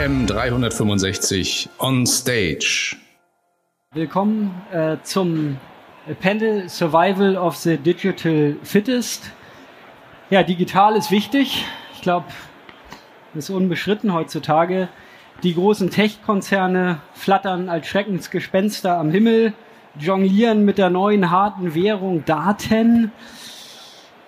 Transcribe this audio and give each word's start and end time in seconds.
AM 0.00 0.26
365 0.26 1.68
on 1.78 2.06
Stage. 2.06 2.96
Willkommen 3.92 4.50
äh, 4.72 4.96
zum 5.02 5.58
Panel 6.20 6.70
Survival 6.70 7.36
of 7.36 7.54
the 7.56 7.76
Digital 7.76 8.56
Fittest. 8.62 9.30
Ja, 10.30 10.42
digital 10.42 10.96
ist 10.96 11.10
wichtig. 11.10 11.66
Ich 11.92 12.00
glaube, 12.00 12.24
ist 13.34 13.50
unbeschritten 13.50 14.14
heutzutage. 14.14 14.88
Die 15.42 15.54
großen 15.54 15.90
Tech-Konzerne 15.90 17.02
flattern 17.12 17.68
als 17.68 17.86
Schreckensgespenster 17.86 18.96
am 18.96 19.10
Himmel, 19.10 19.52
jonglieren 19.98 20.64
mit 20.64 20.78
der 20.78 20.88
neuen 20.88 21.30
harten 21.30 21.74
Währung 21.74 22.24
Daten 22.24 23.12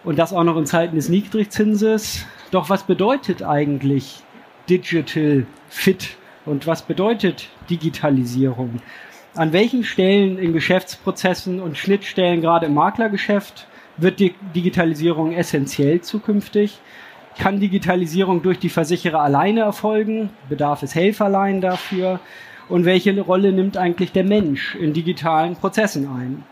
und 0.05 0.19
das 0.19 0.34
auch 0.34 0.45
noch 0.45 0.59
in 0.59 0.66
Zeiten 0.66 0.97
des 0.97 1.09
Niedrigzinses. 1.09 2.27
Doch 2.51 2.69
was 2.69 2.83
bedeutet 2.83 3.43
eigentlich 3.43 4.23
Digital 4.73 5.45
Fit 5.69 6.17
und 6.47 6.67
was 6.67 6.80
bedeutet 6.80 7.51
Digitalisierung? 7.69 8.80
An 9.35 9.53
welchen 9.53 9.85
Stellen 9.85 10.39
in 10.39 10.55
Geschäftsprozessen 10.55 11.61
und 11.61 11.77
Schnittstellen, 11.77 12.41
gerade 12.41 12.67
im 12.67 12.75
Maklergeschäft, 12.75 13.66
wird 13.99 14.19
die 14.19 14.35
Digitalisierung 14.55 15.33
essentiell 15.33 16.01
zukünftig? 16.01 16.80
Kann 17.39 17.61
Digitalisierung 17.61 18.41
durch 18.41 18.59
die 18.59 18.71
Versicherer 18.71 19.21
alleine 19.21 19.61
erfolgen? 19.61 20.30
Bedarf 20.49 20.83
es 20.83 20.95
Helferlein 20.95 21.61
dafür? 21.61 22.19
Und 22.71 22.87
welche 22.87 23.21
Rolle 23.21 23.52
nimmt 23.52 23.77
eigentlich 23.77 24.13
der 24.13 24.25
Mensch 24.25 24.75
in 24.77 24.95
digitalen 24.95 25.55
Prozessen 25.55 26.09
ein? 26.09 26.45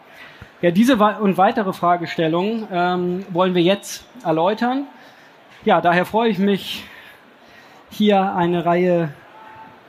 Ja, 0.60 0.70
diese 0.70 0.96
und 0.96 1.38
weitere 1.38 1.72
Fragestellungen 1.72 2.66
ähm, 2.70 3.24
wollen 3.30 3.54
wir 3.54 3.62
jetzt 3.62 4.04
erläutern. 4.22 4.88
Ja, 5.64 5.80
daher 5.80 6.04
freue 6.04 6.28
ich 6.28 6.38
mich, 6.38 6.84
hier 7.90 8.34
eine 8.34 8.64
Reihe 8.64 9.10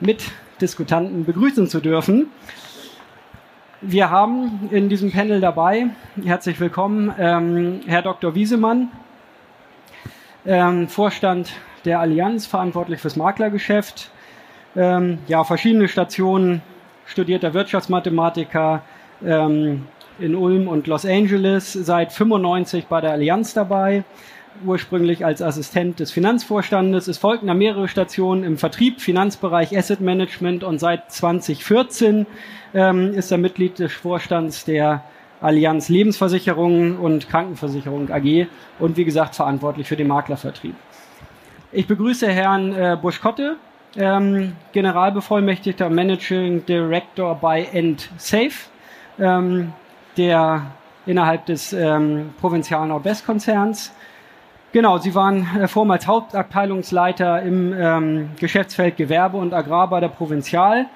Mitdiskutanten 0.00 1.24
begrüßen 1.24 1.68
zu 1.68 1.80
dürfen. 1.80 2.26
Wir 3.80 4.10
haben 4.10 4.68
in 4.70 4.88
diesem 4.88 5.10
Panel 5.10 5.40
dabei, 5.40 5.86
herzlich 6.22 6.60
willkommen, 6.60 7.12
ähm, 7.18 7.80
Herr 7.86 8.02
Dr. 8.02 8.34
Wiesemann, 8.34 8.90
ähm, 10.46 10.88
Vorstand 10.88 11.52
der 11.84 12.00
Allianz, 12.00 12.46
verantwortlich 12.46 13.00
fürs 13.00 13.16
Maklergeschäft. 13.16 14.10
Ähm, 14.76 15.18
ja, 15.26 15.42
verschiedene 15.44 15.88
Stationen, 15.88 16.62
studierter 17.06 17.54
Wirtschaftsmathematiker 17.54 18.82
ähm, 19.24 19.86
in 20.18 20.34
Ulm 20.34 20.68
und 20.68 20.86
Los 20.86 21.04
Angeles, 21.04 21.72
seit 21.72 22.12
95 22.12 22.86
bei 22.86 23.00
der 23.00 23.12
Allianz 23.12 23.54
dabei, 23.54 24.04
ursprünglich 24.64 25.24
als 25.24 25.42
Assistent 25.42 26.00
des 26.00 26.12
Finanzvorstandes. 26.12 27.08
Es 27.08 27.18
folgten 27.18 27.46
da 27.46 27.54
mehrere 27.54 27.88
Stationen 27.88 28.44
im 28.44 28.58
Vertrieb, 28.58 29.00
Finanzbereich, 29.00 29.76
Asset 29.76 30.00
Management 30.00 30.64
und 30.64 30.78
seit 30.78 31.10
2014 31.10 32.26
ähm, 32.74 33.14
ist 33.14 33.30
er 33.30 33.38
Mitglied 33.38 33.78
des 33.78 33.92
Vorstands 33.92 34.64
der 34.64 35.02
Allianz 35.40 35.88
Lebensversicherungen 35.88 36.96
und 36.96 37.28
Krankenversicherung 37.28 38.10
AG 38.10 38.46
und 38.78 38.96
wie 38.96 39.04
gesagt 39.04 39.34
verantwortlich 39.34 39.88
für 39.88 39.96
den 39.96 40.06
Maklervertrieb. 40.06 40.74
Ich 41.72 41.86
begrüße 41.86 42.28
Herrn 42.28 42.72
äh, 42.72 42.96
Buschkotte, 43.00 43.56
ähm, 43.96 44.52
Generalbevollmächtigter 44.72 45.90
Managing 45.90 46.64
Director 46.66 47.34
bei 47.34 47.64
EndSafe, 47.64 48.70
ähm, 49.18 49.72
der 50.16 50.66
innerhalb 51.06 51.46
des 51.46 51.72
ähm, 51.72 52.34
Provinzial 52.40 52.86
Nordwestkonzerns. 52.86 53.92
Genau, 54.72 54.98
Sie 54.98 55.14
waren 55.14 55.46
äh, 55.60 55.68
vormals 55.68 56.06
Hauptabteilungsleiter 56.06 57.42
im 57.42 57.74
ähm, 57.76 58.30
Geschäftsfeld 58.38 58.96
Gewerbe 58.96 59.36
und 59.36 59.52
Agrar 59.52 59.88
bei 59.88 60.00
der 60.00 60.08
Provinzial 60.08 60.86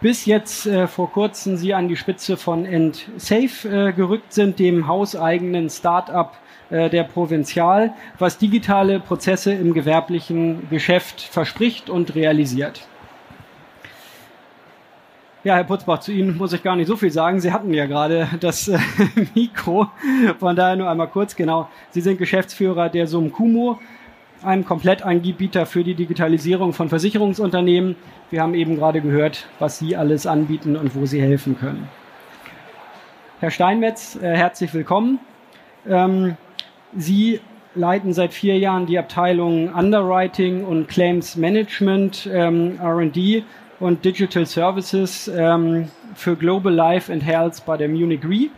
bis 0.00 0.26
jetzt 0.26 0.66
äh, 0.66 0.86
vor 0.86 1.10
kurzem 1.10 1.56
sie 1.56 1.74
an 1.74 1.88
die 1.88 1.96
Spitze 1.96 2.36
von 2.36 2.64
EndSafe 2.64 3.68
äh, 3.68 3.92
gerückt 3.92 4.32
sind, 4.32 4.58
dem 4.58 4.86
hauseigenen 4.86 5.70
Start-up 5.70 6.38
äh, 6.70 6.90
der 6.90 7.04
Provinzial, 7.04 7.94
was 8.18 8.38
digitale 8.38 9.00
Prozesse 9.00 9.52
im 9.52 9.74
gewerblichen 9.74 10.68
Geschäft 10.70 11.20
verspricht 11.20 11.90
und 11.90 12.14
realisiert. 12.14 12.86
Ja, 15.44 15.56
Herr 15.56 15.64
Putzbach, 15.64 16.00
zu 16.00 16.10
Ihnen 16.10 16.38
muss 16.38 16.54
ich 16.54 16.62
gar 16.62 16.74
nicht 16.74 16.86
so 16.86 16.96
viel 16.96 17.10
sagen. 17.10 17.38
Sie 17.38 17.52
hatten 17.52 17.74
ja 17.74 17.84
gerade 17.84 18.30
das 18.40 18.66
äh, 18.66 18.78
Mikro, 19.34 19.88
von 20.38 20.56
daher 20.56 20.74
nur 20.74 20.88
einmal 20.88 21.08
kurz. 21.08 21.36
Genau, 21.36 21.68
Sie 21.90 22.00
sind 22.00 22.16
Geschäftsführer 22.16 22.88
der 22.88 23.06
Sumkumo, 23.06 23.78
einem 24.42 24.64
Komplettanbieter 24.64 25.66
für 25.66 25.84
die 25.84 25.94
Digitalisierung 25.94 26.72
von 26.72 26.88
Versicherungsunternehmen. 26.88 27.94
Wir 28.30 28.40
haben 28.40 28.54
eben 28.54 28.76
gerade 28.76 29.02
gehört, 29.02 29.46
was 29.58 29.78
Sie 29.78 29.96
alles 29.96 30.26
anbieten 30.26 30.76
und 30.76 30.96
wo 30.96 31.04
Sie 31.04 31.20
helfen 31.20 31.58
können. 31.58 31.90
Herr 33.40 33.50
Steinmetz, 33.50 34.16
äh, 34.16 34.34
herzlich 34.34 34.72
willkommen. 34.72 35.18
Ähm, 35.86 36.38
Sie 36.96 37.40
leiten 37.74 38.14
seit 38.14 38.32
vier 38.32 38.56
Jahren 38.56 38.86
die 38.86 38.98
Abteilung 38.98 39.74
Underwriting 39.74 40.64
und 40.64 40.88
Claims 40.88 41.36
Management, 41.36 42.30
ähm, 42.32 42.78
RD 42.82 43.44
und 43.80 44.04
Digital 44.04 44.46
Services 44.46 45.28
ähm, 45.28 45.88
für 46.14 46.36
Global 46.36 46.72
Life 46.72 47.12
and 47.12 47.24
Health 47.24 47.64
bei 47.66 47.76
der 47.76 47.88
Munich 47.88 48.20
Re. 48.24 48.50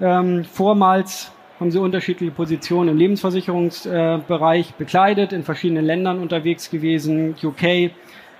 Ähm, 0.00 0.44
vormals 0.44 1.32
haben 1.58 1.70
sie 1.70 1.80
unterschiedliche 1.80 2.32
Positionen 2.32 2.90
im 2.90 2.98
Lebensversicherungsbereich 2.98 4.74
bekleidet, 4.74 5.32
in 5.32 5.42
verschiedenen 5.42 5.86
Ländern 5.86 6.20
unterwegs 6.20 6.70
gewesen, 6.70 7.34
UK, 7.42 7.90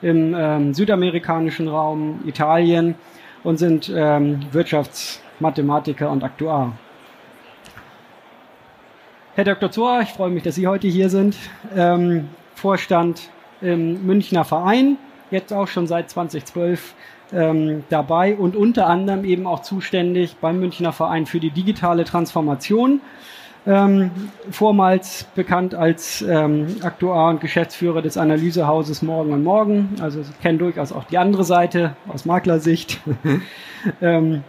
im 0.02 0.34
ähm, 0.34 0.74
südamerikanischen 0.74 1.68
Raum, 1.68 2.20
Italien 2.26 2.94
und 3.42 3.56
sind 3.56 3.90
ähm, 3.94 4.40
Wirtschaftsmathematiker 4.52 6.10
und 6.10 6.22
Aktuar. 6.22 6.72
Herr 9.34 9.44
Dr. 9.44 9.70
Zohr, 9.70 10.00
ich 10.02 10.10
freue 10.10 10.30
mich, 10.30 10.42
dass 10.42 10.54
Sie 10.54 10.66
heute 10.66 10.88
hier 10.88 11.08
sind. 11.08 11.36
Ähm, 11.74 12.28
Vorstand 12.54 13.30
im 13.60 14.06
Münchner 14.06 14.44
Verein, 14.44 14.98
jetzt 15.36 15.52
auch 15.52 15.68
schon 15.68 15.86
seit 15.86 16.10
2012 16.10 16.94
ähm, 17.32 17.84
dabei 17.88 18.36
und 18.36 18.56
unter 18.56 18.86
anderem 18.86 19.24
eben 19.24 19.46
auch 19.46 19.62
zuständig 19.62 20.36
beim 20.40 20.60
Münchner 20.60 20.92
Verein 20.92 21.26
für 21.26 21.40
die 21.40 21.50
digitale 21.50 22.04
Transformation. 22.04 23.00
Ähm, 23.68 24.12
vormals 24.48 25.24
bekannt 25.34 25.74
als 25.74 26.22
ähm, 26.22 26.76
Aktuar 26.82 27.30
und 27.30 27.40
Geschäftsführer 27.40 28.00
des 28.00 28.16
Analysehauses 28.16 29.02
Morgen 29.02 29.32
und 29.32 29.42
Morgen. 29.42 29.96
Also 30.00 30.22
Sie 30.22 30.32
kennen 30.40 30.58
durchaus 30.58 30.92
auch 30.92 31.02
die 31.04 31.18
andere 31.18 31.42
Seite 31.42 31.96
aus 32.06 32.26
Maklersicht. 32.26 33.00
ähm, 34.00 34.44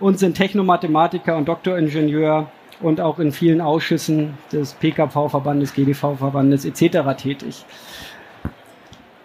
und 0.00 0.18
sind 0.18 0.36
Technomathematiker 0.36 1.36
und 1.36 1.48
Doktoringenieur 1.48 2.48
und 2.80 3.00
auch 3.00 3.18
in 3.18 3.32
vielen 3.32 3.60
Ausschüssen 3.60 4.34
des 4.52 4.74
PKV-Verbandes, 4.74 5.72
GDV-Verbandes 5.72 6.64
etc. 6.64 7.16
tätig 7.16 7.64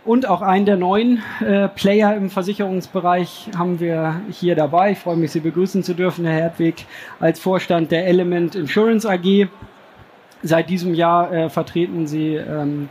und 0.04 0.28
auch 0.28 0.42
einen 0.42 0.66
der 0.66 0.78
neuen 0.78 1.22
äh, 1.42 1.68
Player 1.68 2.16
im 2.16 2.30
Versicherungsbereich 2.30 3.50
haben 3.58 3.80
wir 3.80 4.22
hier 4.32 4.56
dabei. 4.56 4.92
Ich 4.92 5.00
freue 5.00 5.16
mich, 5.16 5.32
Sie 5.32 5.40
begrüßen 5.40 5.84
zu 5.84 5.94
dürfen, 5.94 6.26
Herr 6.26 6.34
Hertwig, 6.34 6.86
als 7.20 7.40
Vorstand 7.40 7.92
der 7.92 8.08
Element 8.08 8.56
Insurance 8.56 9.08
AG. 9.08 9.48
Seit 10.44 10.70
diesem 10.70 10.96
Jahr 10.96 11.32
äh, 11.32 11.50
vertreten 11.50 12.08
Sie 12.08 12.36
ähm, 12.36 12.90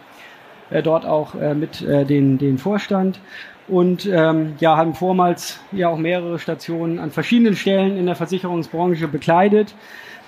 äh, 0.70 0.82
dort 0.82 1.04
auch 1.04 1.34
äh, 1.34 1.54
mit 1.54 1.82
äh, 1.82 2.04
den, 2.04 2.38
den 2.38 2.58
Vorstand 2.58 3.20
und 3.66 4.06
ähm, 4.06 4.54
ja, 4.58 4.76
haben 4.76 4.94
vormals 4.94 5.60
ja 5.72 5.88
auch 5.88 5.98
mehrere 5.98 6.38
Stationen 6.38 6.98
an 6.98 7.10
verschiedenen 7.10 7.56
Stellen 7.56 7.96
in 7.96 8.06
der 8.06 8.16
Versicherungsbranche 8.16 9.08
bekleidet. 9.08 9.74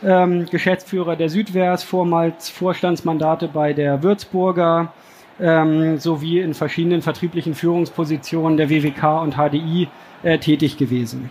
Ähm, 0.05 0.47
Geschäftsführer 0.51 1.17
der 1.17 1.29
Südwers, 1.29 1.85
vormals 1.85 2.49
Vorstandsmandate 2.49 3.49
bei 3.49 3.73
der 3.73 4.03
Würzburger, 4.03 4.93
ähm, 5.43 5.99
sowie 5.99 6.41
in 6.41 6.55
verschiedenen 6.55 7.03
vertrieblichen 7.03 7.55
Führungspositionen 7.55 8.57
der 8.57 8.71
WWK 8.71 9.21
und 9.23 9.35
HDI 9.35 9.89
äh, 10.23 10.39
tätig 10.39 10.79
gewesen. 10.79 11.31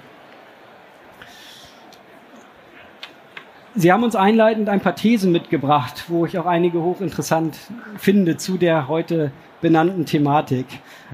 Sie 3.73 3.89
haben 3.89 4.03
uns 4.03 4.17
einleitend 4.17 4.67
ein 4.67 4.81
paar 4.81 4.95
Thesen 4.95 5.31
mitgebracht, 5.31 6.05
wo 6.09 6.25
ich 6.25 6.37
auch 6.37 6.45
einige 6.45 6.81
hochinteressant 6.81 7.57
finde 7.97 8.35
zu 8.35 8.57
der 8.57 8.89
heute 8.89 9.31
benannten 9.61 10.05
Thematik. 10.05 10.65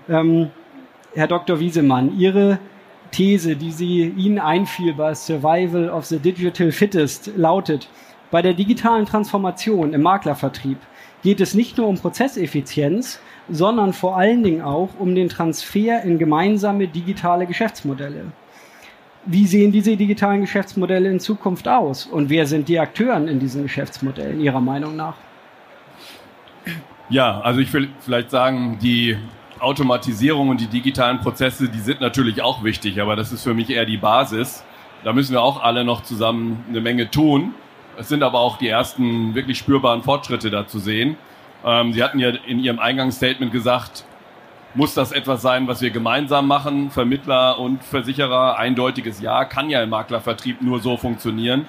Ähm, 0.09 0.50
Herr 1.13 1.27
Dr. 1.27 1.59
Wiesemann, 1.59 2.17
Ihre 2.17 2.57
These, 3.11 3.55
die 3.55 3.71
Sie 3.71 4.07
Ihnen 4.07 4.39
einfiel 4.39 4.93
bei 4.93 5.13
Survival 5.13 5.89
of 5.89 6.05
the 6.05 6.17
Digital 6.17 6.71
Fittest, 6.71 7.31
lautet, 7.35 7.89
bei 8.31 8.41
der 8.41 8.53
digitalen 8.53 9.05
Transformation 9.05 9.93
im 9.93 10.01
Maklervertrieb 10.01 10.79
geht 11.23 11.41
es 11.41 11.53
nicht 11.53 11.77
nur 11.77 11.87
um 11.87 11.97
Prozesseffizienz, 11.97 13.19
sondern 13.49 13.93
vor 13.93 14.17
allen 14.17 14.43
Dingen 14.43 14.61
auch 14.61 14.89
um 14.99 15.15
den 15.15 15.29
Transfer 15.29 16.01
in 16.03 16.19
gemeinsame 16.19 16.87
digitale 16.87 17.45
Geschäftsmodelle. 17.45 18.25
Wie 19.25 19.45
sehen 19.45 19.71
diese 19.71 19.97
digitalen 19.97 20.41
Geschäftsmodelle 20.41 21.09
in 21.09 21.19
Zukunft 21.19 21.67
aus 21.67 22.05
und 22.05 22.29
wer 22.29 22.45
sind 22.45 22.69
die 22.69 22.79
Akteuren 22.79 23.27
in 23.27 23.39
diesen 23.39 23.63
Geschäftsmodellen 23.63 24.39
Ihrer 24.39 24.61
Meinung 24.61 24.95
nach? 24.95 25.15
Ja, 27.09 27.39
also 27.41 27.59
ich 27.59 27.71
will 27.73 27.89
vielleicht 27.99 28.31
sagen, 28.31 28.79
die 28.81 29.17
Automatisierung 29.59 30.49
und 30.49 30.61
die 30.61 30.67
digitalen 30.67 31.19
Prozesse, 31.19 31.69
die 31.69 31.79
sind 31.79 32.01
natürlich 32.01 32.41
auch 32.41 32.63
wichtig, 32.63 33.01
aber 33.01 33.15
das 33.15 33.31
ist 33.31 33.43
für 33.43 33.53
mich 33.53 33.69
eher 33.69 33.85
die 33.85 33.97
Basis. 33.97 34.63
Da 35.03 35.13
müssen 35.13 35.33
wir 35.33 35.41
auch 35.41 35.63
alle 35.63 35.83
noch 35.83 36.03
zusammen 36.03 36.65
eine 36.69 36.81
Menge 36.81 37.09
tun. 37.09 37.53
Es 37.97 38.09
sind 38.09 38.21
aber 38.21 38.39
auch 38.39 38.57
die 38.57 38.67
ersten 38.67 39.33
wirklich 39.33 39.57
spürbaren 39.57 40.03
Fortschritte 40.03 40.51
da 40.51 40.67
zu 40.67 40.77
sehen. 40.77 41.17
Ähm, 41.65 41.94
Sie 41.94 42.03
hatten 42.03 42.19
ja 42.19 42.29
in 42.29 42.59
Ihrem 42.59 42.79
Eingangsstatement 42.79 43.51
gesagt, 43.51 44.05
muss 44.75 44.94
das 44.94 45.11
etwas 45.11 45.41
sein, 45.41 45.67
was 45.67 45.81
wir 45.81 45.89
gemeinsam 45.89 46.47
machen, 46.47 46.91
Vermittler 46.91 47.57
und 47.57 47.83
Versicherer? 47.83 48.57
Eindeutiges 48.57 49.19
Ja, 49.21 49.45
kann 49.45 49.71
ja 49.71 49.81
im 49.81 49.89
Maklervertrieb 49.89 50.61
nur 50.61 50.79
so 50.79 50.97
funktionieren. 50.97 51.67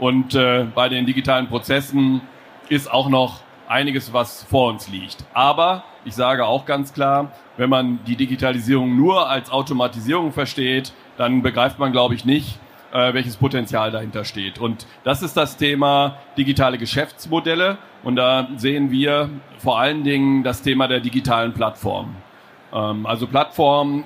Und 0.00 0.34
äh, 0.34 0.66
bei 0.74 0.88
den 0.88 1.06
digitalen 1.06 1.46
Prozessen 1.46 2.22
ist 2.68 2.90
auch 2.90 3.08
noch 3.08 3.40
einiges, 3.68 4.12
was 4.12 4.42
vor 4.42 4.70
uns 4.70 4.88
liegt. 4.88 5.24
Aber 5.32 5.84
ich 6.04 6.14
sage 6.14 6.46
auch 6.46 6.64
ganz 6.64 6.92
klar, 6.92 7.30
wenn 7.56 7.70
man 7.70 8.00
die 8.06 8.16
Digitalisierung 8.16 8.96
nur 8.96 9.28
als 9.28 9.50
Automatisierung 9.50 10.32
versteht, 10.32 10.92
dann 11.16 11.42
begreift 11.42 11.78
man, 11.78 11.92
glaube 11.92 12.14
ich, 12.14 12.24
nicht, 12.24 12.58
äh, 12.92 13.12
welches 13.14 13.36
Potenzial 13.36 13.90
dahinter 13.90 14.24
steht. 14.24 14.58
Und 14.58 14.86
das 15.04 15.22
ist 15.22 15.36
das 15.36 15.56
Thema 15.56 16.16
digitale 16.36 16.78
Geschäftsmodelle. 16.78 17.78
Und 18.02 18.16
da 18.16 18.48
sehen 18.56 18.90
wir 18.90 19.30
vor 19.58 19.78
allen 19.78 20.04
Dingen 20.04 20.42
das 20.42 20.62
Thema 20.62 20.88
der 20.88 21.00
digitalen 21.00 21.52
Plattform. 21.52 22.16
Ähm, 22.72 23.06
also 23.06 23.26
Plattformen 23.26 24.04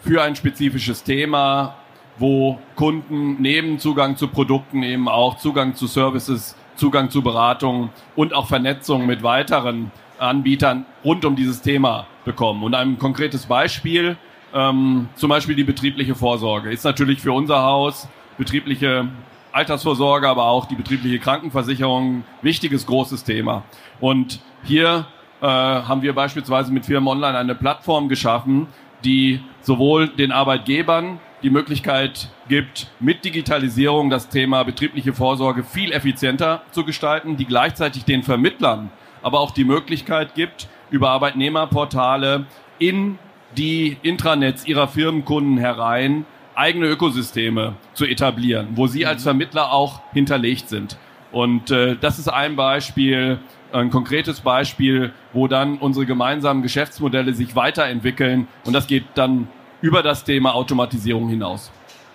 für 0.00 0.22
ein 0.22 0.36
spezifisches 0.36 1.02
Thema, 1.02 1.76
wo 2.18 2.58
Kunden 2.76 3.40
neben 3.40 3.78
Zugang 3.78 4.16
zu 4.16 4.28
Produkten 4.28 4.82
eben 4.82 5.08
auch 5.08 5.36
Zugang 5.36 5.74
zu 5.74 5.86
Services, 5.86 6.56
Zugang 6.76 7.10
zu 7.10 7.22
Beratung 7.22 7.90
und 8.14 8.34
auch 8.34 8.46
Vernetzung 8.46 9.06
mit 9.06 9.22
weiteren 9.22 9.90
Anbietern 10.18 10.86
rund 11.04 11.24
um 11.24 11.36
dieses 11.36 11.62
Thema 11.62 12.06
bekommen. 12.24 12.62
Und 12.62 12.74
ein 12.74 12.98
konkretes 12.98 13.46
Beispiel, 13.46 14.16
ähm, 14.56 15.08
zum 15.14 15.28
Beispiel 15.28 15.54
die 15.54 15.64
betriebliche 15.64 16.14
Vorsorge, 16.14 16.70
ist 16.72 16.84
natürlich 16.84 17.20
für 17.20 17.32
unser 17.32 17.62
Haus 17.62 18.08
betriebliche 18.38 19.08
Altersvorsorge, 19.52 20.28
aber 20.28 20.46
auch 20.46 20.66
die 20.66 20.74
betriebliche 20.74 21.18
Krankenversicherung 21.18 22.24
wichtiges, 22.42 22.86
großes 22.86 23.24
Thema. 23.24 23.64
Und 24.00 24.40
hier 24.64 25.06
äh, 25.40 25.46
haben 25.46 26.02
wir 26.02 26.14
beispielsweise 26.14 26.72
mit 26.72 26.86
Firmen 26.86 27.08
Online 27.08 27.36
eine 27.36 27.54
Plattform 27.54 28.08
geschaffen, 28.08 28.66
die 29.04 29.40
sowohl 29.60 30.08
den 30.08 30.32
Arbeitgebern 30.32 31.20
die 31.42 31.50
Möglichkeit 31.50 32.30
gibt, 32.48 32.88
mit 32.98 33.24
Digitalisierung 33.24 34.08
das 34.08 34.28
Thema 34.30 34.62
betriebliche 34.62 35.12
Vorsorge 35.12 35.64
viel 35.64 35.92
effizienter 35.92 36.62
zu 36.70 36.84
gestalten, 36.84 37.36
die 37.36 37.44
gleichzeitig 37.44 38.04
den 38.04 38.22
Vermittlern 38.22 38.90
aber 39.22 39.40
auch 39.40 39.50
die 39.50 39.64
Möglichkeit 39.64 40.34
gibt, 40.34 40.68
über 40.90 41.10
Arbeitnehmerportale 41.10 42.46
in 42.78 43.18
die 43.56 43.96
Intranets 44.02 44.66
ihrer 44.66 44.88
Firmenkunden 44.88 45.58
herein 45.58 46.24
eigene 46.54 46.86
Ökosysteme 46.86 47.74
zu 47.92 48.06
etablieren, 48.06 48.68
wo 48.74 48.86
sie 48.86 49.06
als 49.06 49.22
Vermittler 49.22 49.72
auch 49.72 50.00
hinterlegt 50.12 50.68
sind. 50.68 50.98
Und 51.32 51.70
äh, 51.70 51.96
das 52.00 52.18
ist 52.18 52.28
ein 52.28 52.56
Beispiel, 52.56 53.38
ein 53.72 53.90
konkretes 53.90 54.40
Beispiel, 54.40 55.12
wo 55.32 55.48
dann 55.48 55.78
unsere 55.78 56.06
gemeinsamen 56.06 56.62
Geschäftsmodelle 56.62 57.34
sich 57.34 57.54
weiterentwickeln 57.56 58.48
und 58.64 58.72
das 58.72 58.86
geht 58.86 59.04
dann 59.14 59.48
über 59.82 60.02
das 60.02 60.24
Thema 60.24 60.54
Automatisierung 60.54 61.28
hinaus. 61.28 61.70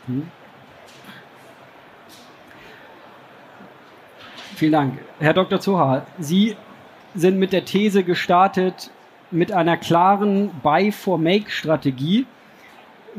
Mhm. 0.07 0.27
Vielen 4.55 4.71
Dank. 4.71 4.99
Herr 5.19 5.33
Dr. 5.33 5.59
Zoha, 5.59 6.05
Sie 6.19 6.55
sind 7.15 7.37
mit 7.37 7.51
der 7.51 7.65
These 7.65 8.03
gestartet, 8.03 8.91
mit 9.31 9.51
einer 9.51 9.77
klaren 9.77 10.51
Buy-for-Make-Strategie 10.61 12.25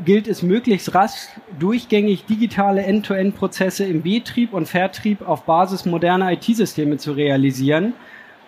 gilt 0.03 0.27
es 0.27 0.41
möglichst 0.41 0.95
rasch, 0.95 1.27
durchgängig 1.59 2.25
digitale 2.25 2.83
End-to-End-Prozesse 2.83 3.85
im 3.85 4.01
Betrieb 4.01 4.53
und 4.53 4.67
Vertrieb 4.67 5.27
auf 5.27 5.43
Basis 5.43 5.85
moderner 5.85 6.31
IT-Systeme 6.31 6.97
zu 6.97 7.11
realisieren, 7.11 7.93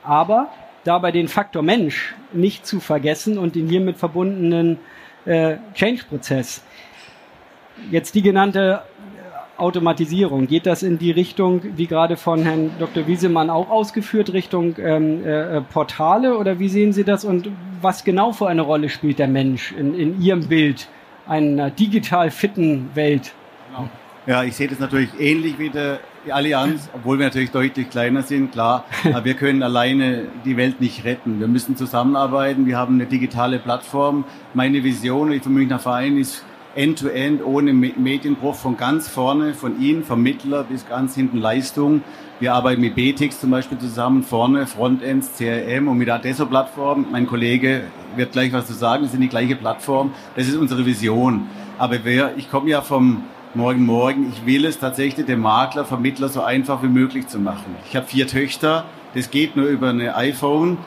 aber 0.03 0.49
dabei 0.83 1.11
den 1.11 1.27
Faktor 1.27 1.61
Mensch 1.61 2.15
nicht 2.33 2.65
zu 2.65 2.79
vergessen 2.79 3.37
und 3.37 3.55
den 3.55 3.67
hiermit 3.67 3.97
verbundenen 3.97 4.79
äh, 5.25 5.57
Change-Prozess. 5.73 6.63
Jetzt 7.91 8.15
die 8.15 8.21
genannte 8.21 8.81
Automatisierung. 9.57 10.47
Geht 10.47 10.65
das 10.65 10.83
in 10.83 10.97
die 10.97 11.11
Richtung, 11.11 11.61
wie 11.75 11.87
gerade 11.87 12.17
von 12.17 12.43
Herrn 12.43 12.71
Dr. 12.79 13.07
Wiesemann 13.07 13.49
auch 13.49 13.69
ausgeführt, 13.69 14.33
Richtung 14.33 14.75
ähm, 14.79 15.25
äh, 15.25 15.61
Portale 15.61 16.37
oder 16.37 16.59
wie 16.59 16.69
sehen 16.69 16.93
Sie 16.93 17.03
das 17.03 17.25
und 17.25 17.49
was 17.81 18.03
genau 18.03 18.31
für 18.31 18.47
eine 18.47 18.61
Rolle 18.61 18.89
spielt 18.89 19.19
der 19.19 19.27
Mensch 19.27 19.71
in, 19.71 19.93
in 19.93 20.21
Ihrem 20.21 20.47
Bild 20.47 20.87
einer 21.27 21.69
digital 21.69 22.31
fitten 22.31 22.89
Welt? 22.95 23.33
Genau. 23.69 23.89
Ja, 24.27 24.43
ich 24.43 24.55
sehe 24.55 24.67
das 24.67 24.79
natürlich 24.79 25.09
ähnlich 25.19 25.59
wie 25.59 25.69
der 25.69 25.99
die 26.25 26.33
Allianz, 26.33 26.89
obwohl 26.93 27.19
wir 27.19 27.25
natürlich 27.25 27.51
deutlich 27.51 27.89
kleiner 27.89 28.23
sind, 28.23 28.51
klar. 28.51 28.85
Aber 29.05 29.23
wir 29.25 29.35
können 29.35 29.61
alleine 29.63 30.23
die 30.43 30.57
Welt 30.57 30.81
nicht 30.81 31.03
retten. 31.05 31.39
Wir 31.39 31.47
müssen 31.47 31.77
zusammenarbeiten. 31.77 32.65
Wir 32.65 32.77
haben 32.77 32.95
eine 32.95 33.05
digitale 33.05 33.59
Plattform. 33.59 34.25
Meine 34.53 34.83
Vision, 34.83 35.31
ich 35.31 35.43
vom 35.43 35.53
Münchner 35.53 35.79
Verein, 35.79 36.17
ist 36.17 36.43
end-to-end, 36.75 37.41
-end, 37.41 37.45
ohne 37.45 37.73
Medienbruch, 37.73 38.55
von 38.55 38.77
ganz 38.77 39.07
vorne, 39.07 39.53
von 39.53 39.81
Ihnen, 39.81 40.03
Vermittler 40.03 40.63
bis 40.63 40.87
ganz 40.87 41.15
hinten 41.15 41.37
Leistung. 41.37 42.01
Wir 42.39 42.53
arbeiten 42.53 42.81
mit 42.81 42.95
BTX 42.95 43.39
zum 43.39 43.51
Beispiel 43.51 43.77
zusammen, 43.77 44.21
vorne, 44.21 44.67
Frontends, 44.67 45.37
CRM 45.37 45.87
und 45.87 45.97
mit 45.97 46.09
Adesso-Plattform. 46.09 47.07
Mein 47.11 47.27
Kollege 47.27 47.83
wird 48.17 48.33
gleich 48.33 48.51
was 48.51 48.67
zu 48.67 48.73
sagen, 48.73 49.03
wir 49.03 49.09
sind 49.09 49.21
die 49.21 49.29
gleiche 49.29 49.55
Plattform. 49.55 50.11
Das 50.35 50.47
ist 50.47 50.57
unsere 50.57 50.85
Vision. 50.85 51.47
Aber 51.77 51.97
wer, 52.03 52.35
ich 52.37 52.51
komme 52.51 52.69
ja 52.69 52.81
vom 52.81 53.23
Morgen 53.53 53.85
Morgen, 53.85 54.33
ich 54.33 54.45
will 54.45 54.65
es 54.65 54.79
tatsächlich 54.79 55.25
dem 55.25 55.39
Makler, 55.39 55.85
Vermittler 55.85 56.27
so 56.27 56.41
einfach 56.41 56.83
wie 56.83 56.89
möglich 56.89 57.27
zu 57.27 57.39
machen. 57.39 57.73
Ich 57.87 57.95
habe 57.95 58.05
vier 58.05 58.27
Töchter, 58.27 58.83
das 59.13 59.31
geht 59.31 59.55
nur 59.55 59.67
über 59.67 59.89
eine 59.89 60.13
iPhone 60.17 60.77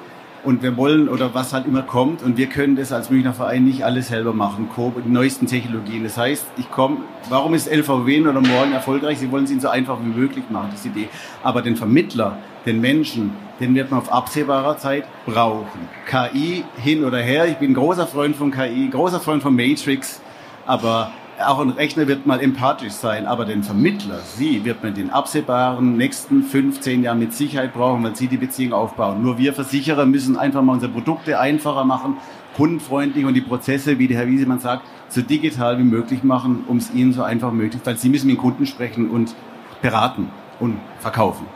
und 0.45 0.63
wir 0.63 0.77
wollen 0.77 1.09
oder 1.09 1.35
was 1.35 1.53
halt 1.53 1.67
immer 1.67 1.83
kommt 1.83 2.23
und 2.23 2.37
wir 2.37 2.47
können 2.47 2.77
das 2.77 2.93
als 2.93 3.11
Münchner 3.11 3.33
Verein 3.33 3.65
nicht 3.65 3.85
alles 3.85 4.09
selber 4.09 4.33
machen, 4.33 4.69
Coop 4.75 5.03
die 5.05 5.11
neuesten 5.11 5.47
Technologien. 5.47 6.05
Das 6.05 6.17
heißt, 6.17 6.47
ich 6.57 6.71
komme, 6.71 6.99
warum 7.29 7.55
ist 7.55 7.71
LVW 7.71 8.21
oder 8.23 8.41
morgen 8.41 8.73
erfolgreich? 8.73 9.19
Sie 9.19 9.31
wollen 9.31 9.45
es 9.45 9.51
ihnen 9.51 9.61
so 9.61 9.69
einfach 9.69 9.99
wie 10.01 10.21
möglich 10.21 10.45
machen, 10.51 10.69
das 10.71 10.85
ist 10.85 10.95
die 10.95 11.01
Idee. 11.01 11.09
Aber 11.43 11.63
den 11.63 11.77
Vermittler, 11.77 12.39
den 12.67 12.81
Menschen, 12.81 13.33
den 13.61 13.75
wird 13.75 13.91
man 13.91 14.01
auf 14.01 14.13
absehbarer 14.13 14.79
Zeit 14.79 15.05
brauchen. 15.27 15.89
KI 16.07 16.65
hin 16.77 17.05
oder 17.05 17.19
her, 17.19 17.47
ich 17.49 17.57
bin 17.57 17.75
großer 17.75 18.07
Freund 18.07 18.37
von 18.37 18.51
KI, 18.51 18.89
großer 18.91 19.21
Freund 19.21 19.43
von 19.43 19.55
Matrix, 19.55 20.21
aber 20.67 21.11
auch 21.45 21.61
ein 21.61 21.71
Rechner 21.71 22.09
wird 22.09 22.27
mal 22.27 22.41
empathisch 22.41 22.93
sein, 22.93 23.27
aber 23.27 23.45
den 23.45 23.63
Vermittler, 23.63 24.21
Sie, 24.21 24.65
wird 24.65 24.83
man 24.83 24.95
den 24.95 25.11
absehbaren 25.11 25.97
nächsten 25.97 26.43
15 26.43 27.03
Jahren 27.03 27.19
mit 27.19 27.33
Sicherheit 27.33 27.75
brauchen, 27.75 28.03
weil 28.03 28.17
Sie 28.17 28.27
die 28.27 28.37
Beziehung 28.37 28.73
aufbauen. 28.73 29.23
Nur 29.23 29.39
wir 29.39 29.53
Versicherer 29.53 30.07
müssen 30.07 30.37
einfach 30.37 30.63
mal 30.63 30.75
unsere 30.75 30.93
Produkte 30.93 31.39
einfacher 31.39 31.85
machen, 31.85 32.17
kundenfreundlich 32.57 33.25
und 33.25 33.35
die 33.35 33.41
Prozesse, 33.41 33.99
wie 33.99 34.09
der 34.09 34.19
Herr 34.19 34.27
Wiesemann 34.27 34.59
sagt, 34.59 34.83
so 35.09 35.23
digital 35.23 35.79
wie 35.79 35.85
möglich 35.85 36.23
machen, 36.25 36.65
um 36.67 36.79
es 36.79 36.93
Ihnen 36.93 37.13
so 37.13 37.23
einfach 37.23 37.53
möglich, 37.53 37.81
weil 37.85 37.97
Sie 37.97 38.09
müssen 38.09 38.27
mit 38.27 38.37
den 38.37 38.41
Kunden 38.41 38.67
sprechen 38.67 39.11
und 39.11 39.35
beraten 39.81 40.31
und 40.59 40.79
verkaufen. 40.99 41.47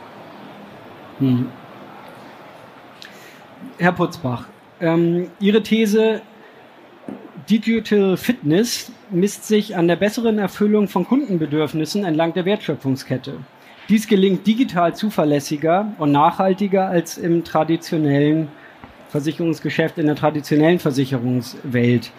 Hm. 1.19 1.47
Herr 3.77 3.91
Putzbach, 3.91 4.45
ähm, 4.79 5.29
Ihre 5.39 5.61
These 5.61 6.21
Digital 7.49 8.15
Fitness 8.15 8.91
misst 9.09 9.47
sich 9.47 9.75
an 9.75 9.87
der 9.87 9.95
besseren 9.95 10.39
Erfüllung 10.39 10.87
von 10.87 11.05
Kundenbedürfnissen 11.05 12.05
entlang 12.05 12.33
der 12.33 12.45
Wertschöpfungskette. 12.45 13.33
Dies 13.89 14.07
gelingt 14.07 14.47
digital 14.47 14.95
zuverlässiger 14.95 15.93
und 15.97 16.11
nachhaltiger 16.11 16.87
als 16.87 17.17
im 17.17 17.43
traditionellen 17.43 18.47
Versicherungsgeschäft, 19.09 19.97
in 19.97 20.05
der 20.05 20.15
traditionellen 20.15 20.79
Versicherungswelt. 20.79 22.11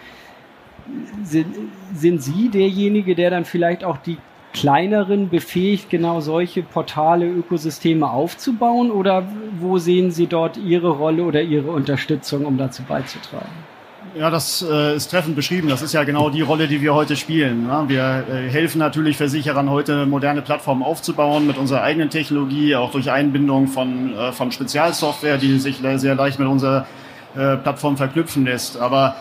Sind, 1.23 1.47
sind 1.93 2.21
Sie 2.21 2.49
derjenige, 2.49 3.15
der 3.15 3.31
dann 3.31 3.45
vielleicht 3.45 3.83
auch 3.83 3.97
die 3.97 4.17
kleineren 4.53 5.29
befähigt, 5.29 5.89
genau 5.89 6.21
solche 6.21 6.61
Portale, 6.61 7.27
Ökosysteme 7.27 8.09
aufzubauen? 8.09 8.91
Oder 8.91 9.27
wo 9.59 9.79
sehen 9.79 10.11
Sie 10.11 10.27
dort 10.27 10.57
Ihre 10.57 10.89
Rolle 10.89 11.23
oder 11.23 11.41
Ihre 11.41 11.71
Unterstützung, 11.71 12.45
um 12.45 12.57
dazu 12.57 12.83
beizutragen? 12.83 13.74
Ja, 14.13 14.29
das 14.29 14.61
äh, 14.61 14.95
ist 14.95 15.09
treffend 15.11 15.35
beschrieben. 15.35 15.67
Das 15.67 15.81
ist 15.81 15.93
ja 15.93 16.03
genau 16.03 16.29
die 16.29 16.41
Rolle, 16.41 16.67
die 16.67 16.81
wir 16.81 16.93
heute 16.93 17.15
spielen. 17.15 17.67
Ne? 17.67 17.83
Wir 17.87 18.25
äh, 18.29 18.49
helfen 18.49 18.79
natürlich 18.79 19.17
Versicherern 19.17 19.69
heute 19.69 20.05
moderne 20.05 20.41
Plattformen 20.41 20.83
aufzubauen 20.83 21.47
mit 21.47 21.57
unserer 21.57 21.81
eigenen 21.81 22.09
Technologie, 22.09 22.75
auch 22.75 22.91
durch 22.91 23.11
Einbindung 23.11 23.67
von, 23.67 24.15
äh, 24.15 24.31
von 24.31 24.51
Spezialsoftware, 24.51 25.37
die 25.37 25.59
sich 25.59 25.81
sehr 25.95 26.15
leicht 26.15 26.39
mit 26.39 26.47
unserer 26.47 26.87
äh, 27.35 27.57
Plattform 27.57 27.97
verknüpfen 27.97 28.45
lässt. 28.45 28.77
Aber 28.77 29.15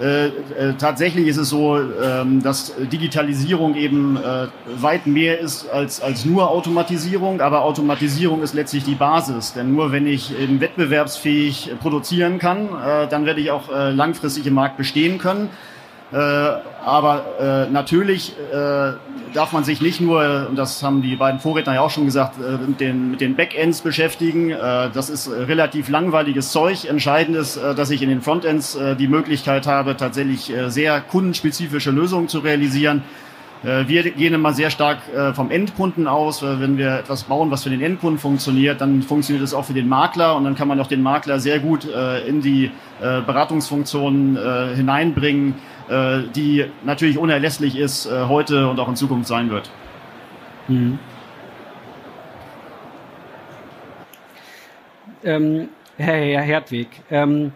Äh, 0.00 0.26
äh, 0.26 0.32
tatsächlich 0.78 1.26
ist 1.26 1.38
es 1.38 1.48
so, 1.48 1.76
ähm, 1.76 2.40
dass 2.42 2.72
Digitalisierung 2.76 3.74
eben 3.74 4.16
äh, 4.16 4.46
weit 4.80 5.06
mehr 5.08 5.40
ist 5.40 5.68
als, 5.68 6.00
als 6.00 6.24
nur 6.24 6.50
Automatisierung, 6.50 7.40
aber 7.40 7.62
Automatisierung 7.62 8.42
ist 8.42 8.54
letztlich 8.54 8.84
die 8.84 8.94
Basis. 8.94 9.54
Denn 9.54 9.72
nur 9.72 9.90
wenn 9.90 10.06
ich 10.06 10.38
eben 10.38 10.60
wettbewerbsfähig 10.60 11.72
produzieren 11.80 12.38
kann, 12.38 12.68
äh, 12.68 13.08
dann 13.08 13.26
werde 13.26 13.40
ich 13.40 13.50
auch 13.50 13.74
äh, 13.74 13.90
langfristig 13.90 14.46
im 14.46 14.54
Markt 14.54 14.76
bestehen 14.76 15.18
können. 15.18 15.50
Äh, 16.10 16.16
aber 16.16 17.66
äh, 17.68 17.70
natürlich 17.70 18.34
äh, 18.50 18.92
darf 19.34 19.52
man 19.52 19.64
sich 19.64 19.82
nicht 19.82 20.00
nur, 20.00 20.46
und 20.48 20.56
das 20.56 20.82
haben 20.82 21.02
die 21.02 21.16
beiden 21.16 21.38
Vorredner 21.38 21.74
ja 21.74 21.80
auch 21.82 21.90
schon 21.90 22.06
gesagt, 22.06 22.36
äh, 22.38 22.66
mit, 22.66 22.80
den, 22.80 23.10
mit 23.10 23.20
den 23.20 23.36
Backends 23.36 23.82
beschäftigen. 23.82 24.50
Äh, 24.50 24.90
das 24.92 25.10
ist 25.10 25.30
relativ 25.30 25.90
langweiliges 25.90 26.50
Zeug. 26.50 26.86
Entscheidend 26.86 27.36
ist, 27.36 27.58
äh, 27.58 27.74
dass 27.74 27.90
ich 27.90 28.00
in 28.00 28.08
den 28.08 28.22
Frontends 28.22 28.74
äh, 28.74 28.96
die 28.96 29.06
Möglichkeit 29.06 29.66
habe, 29.66 29.96
tatsächlich 29.98 30.50
äh, 30.50 30.70
sehr 30.70 31.00
kundenspezifische 31.02 31.90
Lösungen 31.90 32.28
zu 32.28 32.38
realisieren. 32.38 33.02
Äh, 33.62 33.86
wir 33.86 34.10
gehen 34.10 34.32
immer 34.32 34.54
sehr 34.54 34.70
stark 34.70 35.00
äh, 35.14 35.34
vom 35.34 35.50
Endkunden 35.50 36.06
aus. 36.06 36.42
Wenn 36.42 36.78
wir 36.78 37.00
etwas 37.00 37.24
bauen, 37.24 37.50
was 37.50 37.64
für 37.64 37.70
den 37.70 37.82
Endkunden 37.82 38.18
funktioniert, 38.18 38.80
dann 38.80 39.02
funktioniert 39.02 39.44
es 39.44 39.52
auch 39.52 39.66
für 39.66 39.74
den 39.74 39.88
Makler 39.88 40.36
und 40.36 40.44
dann 40.44 40.54
kann 40.54 40.68
man 40.68 40.80
auch 40.80 40.86
den 40.86 41.02
Makler 41.02 41.38
sehr 41.38 41.58
gut 41.58 41.86
äh, 41.86 42.26
in 42.26 42.40
die 42.40 42.70
Beratungsfunktionen 43.00 44.74
hineinbringen 44.74 45.54
die 46.34 46.66
natürlich 46.84 47.18
unerlässlich 47.18 47.76
ist, 47.76 48.06
äh, 48.06 48.24
heute 48.26 48.68
und 48.68 48.78
auch 48.78 48.88
in 48.88 48.96
Zukunft 48.96 49.28
sein 49.28 49.50
wird. 49.50 49.70
Mhm. 50.68 50.98
Ähm, 55.24 55.68
Herr, 55.96 56.42
Hertwig, 56.42 56.88
ähm, 57.10 57.52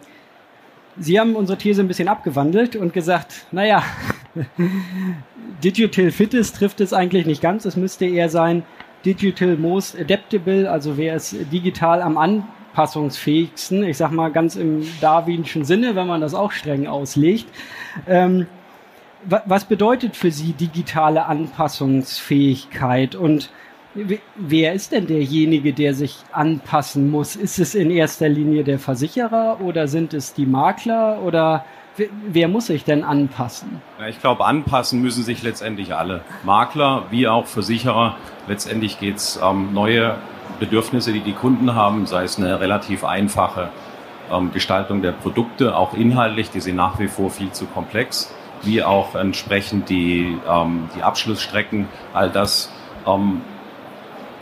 Sie 0.98 1.18
haben 1.18 1.36
unsere 1.36 1.56
These 1.56 1.80
ein 1.82 1.88
bisschen 1.88 2.08
abgewandelt 2.08 2.76
und 2.76 2.92
gesagt, 2.92 3.46
naja, 3.50 3.82
Digital 5.64 6.10
Fittest 6.10 6.56
trifft 6.56 6.80
es 6.80 6.92
eigentlich 6.92 7.24
nicht 7.24 7.40
ganz. 7.40 7.64
Es 7.64 7.76
müsste 7.76 8.04
eher 8.04 8.28
sein 8.28 8.64
Digital 9.04 9.56
Most 9.56 9.98
Adaptable, 9.98 10.70
also 10.70 10.96
wer 10.96 11.16
ist 11.16 11.34
digital 11.50 12.02
am 12.02 12.18
anpassungsfähigsten. 12.72 13.84
Ich 13.84 13.98
sag 13.98 14.12
mal 14.12 14.30
ganz 14.30 14.56
im 14.56 14.86
darwinschen 15.00 15.64
Sinne, 15.64 15.94
wenn 15.94 16.06
man 16.06 16.20
das 16.20 16.34
auch 16.34 16.52
streng 16.52 16.86
auslegt. 16.86 17.46
Ähm, 18.08 18.46
was 19.24 19.66
bedeutet 19.66 20.16
für 20.16 20.32
Sie 20.32 20.52
digitale 20.52 21.26
Anpassungsfähigkeit 21.26 23.14
und 23.14 23.50
wer 23.94 24.72
ist 24.72 24.90
denn 24.90 25.06
derjenige, 25.06 25.72
der 25.72 25.94
sich 25.94 26.16
anpassen 26.32 27.08
muss? 27.08 27.36
Ist 27.36 27.60
es 27.60 27.76
in 27.76 27.90
erster 27.90 28.28
Linie 28.28 28.64
der 28.64 28.80
Versicherer 28.80 29.60
oder 29.60 29.86
sind 29.86 30.12
es 30.12 30.34
die 30.34 30.46
Makler 30.46 31.20
oder 31.22 31.64
wer 32.26 32.48
muss 32.48 32.66
sich 32.66 32.84
denn 32.84 33.04
anpassen? 33.04 33.80
Ich 34.08 34.18
glaube, 34.18 34.44
anpassen 34.44 35.00
müssen 35.00 35.22
sich 35.22 35.44
letztendlich 35.44 35.94
alle. 35.94 36.22
Makler 36.42 37.04
wie 37.10 37.28
auch 37.28 37.46
Versicherer. 37.46 38.16
Letztendlich 38.48 38.98
geht 38.98 39.16
es 39.16 39.36
um 39.36 39.68
ähm, 39.68 39.74
neue 39.74 40.16
Bedürfnisse, 40.58 41.12
die 41.12 41.20
die 41.20 41.32
Kunden 41.32 41.74
haben, 41.74 42.06
sei 42.06 42.24
es 42.24 42.38
eine 42.38 42.60
relativ 42.60 43.04
einfache 43.04 43.70
ähm, 44.30 44.52
Gestaltung 44.52 45.02
der 45.02 45.12
Produkte, 45.12 45.76
auch 45.76 45.94
inhaltlich, 45.94 46.50
die 46.50 46.60
sind 46.60 46.76
nach 46.76 46.98
wie 46.98 47.08
vor 47.08 47.30
viel 47.30 47.50
zu 47.52 47.66
komplex, 47.66 48.34
wie 48.62 48.82
auch 48.82 49.14
entsprechend 49.14 49.88
die, 49.88 50.38
ähm, 50.48 50.88
die 50.96 51.02
Abschlussstrecken, 51.02 51.88
all 52.14 52.30
das 52.30 52.72
ähm, 53.06 53.42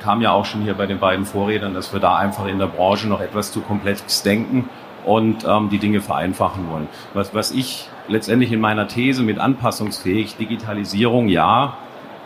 kam 0.02 0.22
ja 0.22 0.32
auch 0.32 0.46
schon 0.46 0.62
hier 0.62 0.74
bei 0.74 0.86
den 0.86 0.98
beiden 0.98 1.26
Vorredern, 1.26 1.74
dass 1.74 1.92
wir 1.92 2.00
da 2.00 2.16
einfach 2.16 2.46
in 2.46 2.58
der 2.58 2.66
Branche 2.66 3.06
noch 3.06 3.20
etwas 3.20 3.52
zu 3.52 3.60
komplex 3.60 4.22
denken 4.22 4.68
und 5.04 5.44
ähm, 5.46 5.68
die 5.70 5.78
Dinge 5.78 6.00
vereinfachen 6.00 6.70
wollen. 6.70 6.88
Was, 7.14 7.34
was 7.34 7.52
ich 7.52 7.88
letztendlich 8.08 8.52
in 8.52 8.60
meiner 8.60 8.88
These 8.88 9.22
mit 9.22 9.38
anpassungsfähig, 9.38 10.36
Digitalisierung, 10.36 11.28
ja, 11.28 11.76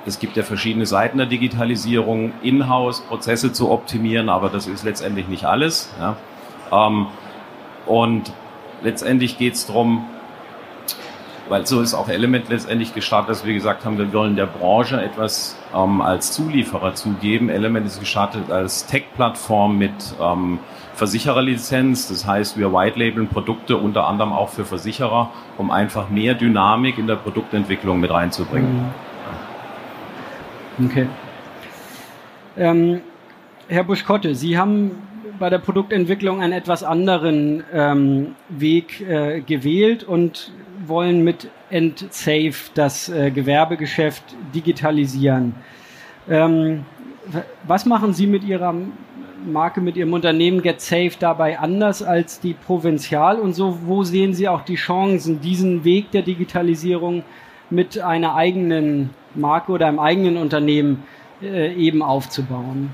es 0.06 0.18
gibt 0.18 0.36
ja 0.36 0.42
verschiedene 0.42 0.86
Seiten 0.86 1.18
der 1.18 1.26
Digitalisierung, 1.26 2.32
Inhouse, 2.42 3.00
Prozesse 3.00 3.52
zu 3.52 3.70
optimieren, 3.70 4.28
aber 4.28 4.50
das 4.50 4.66
ist 4.66 4.84
letztendlich 4.84 5.28
nicht 5.28 5.44
alles. 5.44 5.90
Ja. 6.00 6.16
Ähm, 6.72 7.06
und 7.86 8.32
letztendlich 8.82 9.38
geht 9.38 9.54
es 9.54 9.66
darum, 9.66 10.06
weil 11.48 11.66
so 11.66 11.80
ist 11.80 11.92
auch 11.94 12.08
Element 12.08 12.48
letztendlich 12.48 12.94
gestartet, 12.94 13.30
dass 13.30 13.44
wir 13.44 13.52
gesagt 13.52 13.84
haben, 13.84 13.98
wir 13.98 14.10
wollen 14.12 14.36
der 14.36 14.46
Branche 14.46 15.02
etwas 15.02 15.58
ähm, 15.74 16.00
als 16.00 16.32
Zulieferer 16.32 16.94
zugeben. 16.94 17.50
Element 17.50 17.86
ist 17.86 18.00
gestartet 18.00 18.50
als 18.50 18.86
Tech-Plattform 18.86 19.76
mit 19.76 19.92
ähm, 20.20 20.58
Versichererlizenz. 20.94 22.08
Das 22.08 22.26
heißt, 22.26 22.56
wir 22.56 22.72
white-labeln 22.72 23.28
Produkte 23.28 23.76
unter 23.76 24.06
anderem 24.06 24.32
auch 24.32 24.48
für 24.48 24.64
Versicherer, 24.64 25.30
um 25.58 25.70
einfach 25.70 26.08
mehr 26.08 26.34
Dynamik 26.34 26.96
in 26.96 27.06
der 27.06 27.16
Produktentwicklung 27.16 28.00
mit 28.00 28.10
reinzubringen. 28.10 28.76
Mhm. 28.76 29.03
Okay. 30.82 31.06
Ähm, 32.56 33.00
Herr 33.68 33.84
Buschkotte, 33.84 34.34
Sie 34.34 34.58
haben 34.58 35.02
bei 35.38 35.48
der 35.48 35.58
Produktentwicklung 35.58 36.40
einen 36.40 36.52
etwas 36.52 36.82
anderen 36.82 37.62
ähm, 37.72 38.34
Weg 38.48 39.00
äh, 39.00 39.40
gewählt 39.40 40.04
und 40.04 40.52
wollen 40.86 41.22
mit 41.22 41.48
EndSafe 41.70 42.70
das 42.74 43.08
äh, 43.08 43.30
Gewerbegeschäft 43.30 44.22
digitalisieren. 44.54 45.54
Ähm, 46.28 46.84
was 47.66 47.86
machen 47.86 48.12
Sie 48.12 48.26
mit 48.26 48.44
Ihrer 48.44 48.74
Marke, 49.46 49.80
mit 49.80 49.96
Ihrem 49.96 50.12
Unternehmen 50.12 50.62
GetSafe 50.62 51.12
dabei 51.18 51.58
anders 51.58 52.02
als 52.02 52.40
die 52.40 52.54
Provinzial 52.54 53.38
und 53.38 53.54
so, 53.54 53.78
wo 53.86 54.02
sehen 54.02 54.34
Sie 54.34 54.48
auch 54.48 54.62
die 54.62 54.74
Chancen, 54.74 55.40
diesen 55.40 55.84
Weg 55.84 56.10
der 56.10 56.22
Digitalisierung 56.22 57.22
mit 57.70 57.98
einer 57.98 58.34
eigenen 58.34 59.10
Marke 59.34 59.72
oder 59.72 59.86
einem 59.86 59.98
eigenen 59.98 60.36
Unternehmen 60.36 61.04
äh, 61.42 61.72
eben 61.74 62.02
aufzubauen? 62.02 62.90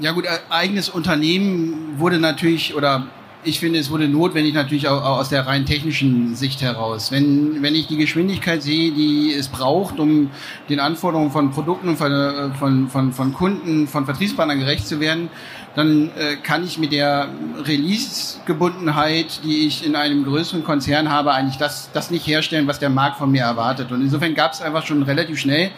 ja 0.00 0.12
gut, 0.12 0.24
eigenes 0.50 0.88
Unternehmen 0.88 1.98
wurde 1.98 2.18
natürlich 2.18 2.74
oder 2.74 3.06
ich 3.44 3.60
finde, 3.60 3.78
es 3.78 3.90
wurde 3.90 4.08
notwendig 4.08 4.54
natürlich 4.54 4.88
auch 4.88 5.04
aus 5.04 5.28
der 5.28 5.46
rein 5.46 5.66
technischen 5.66 6.34
Sicht 6.34 6.62
heraus. 6.62 7.12
Wenn, 7.12 7.62
wenn 7.62 7.76
ich 7.76 7.86
die 7.86 7.96
Geschwindigkeit 7.96 8.60
sehe, 8.60 8.90
die 8.90 9.32
es 9.32 9.46
braucht, 9.46 10.00
um 10.00 10.30
den 10.68 10.80
Anforderungen 10.80 11.30
von 11.30 11.52
Produkten, 11.52 11.96
von, 11.96 12.52
von, 12.58 12.88
von, 12.88 13.12
von 13.12 13.32
Kunden, 13.32 13.86
von 13.86 14.04
Vertriebspartnern 14.04 14.58
gerecht 14.58 14.88
zu 14.88 14.98
werden, 14.98 15.30
dann 15.76 16.10
äh, 16.16 16.36
kann 16.36 16.64
ich 16.64 16.78
mit 16.78 16.90
der 16.90 17.28
Release-Gebundenheit, 17.64 19.44
die 19.44 19.66
ich 19.66 19.84
in 19.84 19.94
einem 19.94 20.24
größeren 20.24 20.64
Konzern 20.64 21.10
habe, 21.10 21.34
eigentlich 21.34 21.58
das, 21.58 21.90
das 21.92 22.10
nicht 22.10 22.26
herstellen, 22.26 22.66
was 22.66 22.78
der 22.78 22.88
Markt 22.88 23.18
von 23.18 23.30
mir 23.30 23.42
erwartet. 23.42 23.92
Und 23.92 24.00
insofern 24.00 24.34
gab 24.34 24.54
es 24.54 24.62
einfach 24.62 24.86
schon 24.86 25.02
relativ 25.02 25.38
schnell 25.38 25.70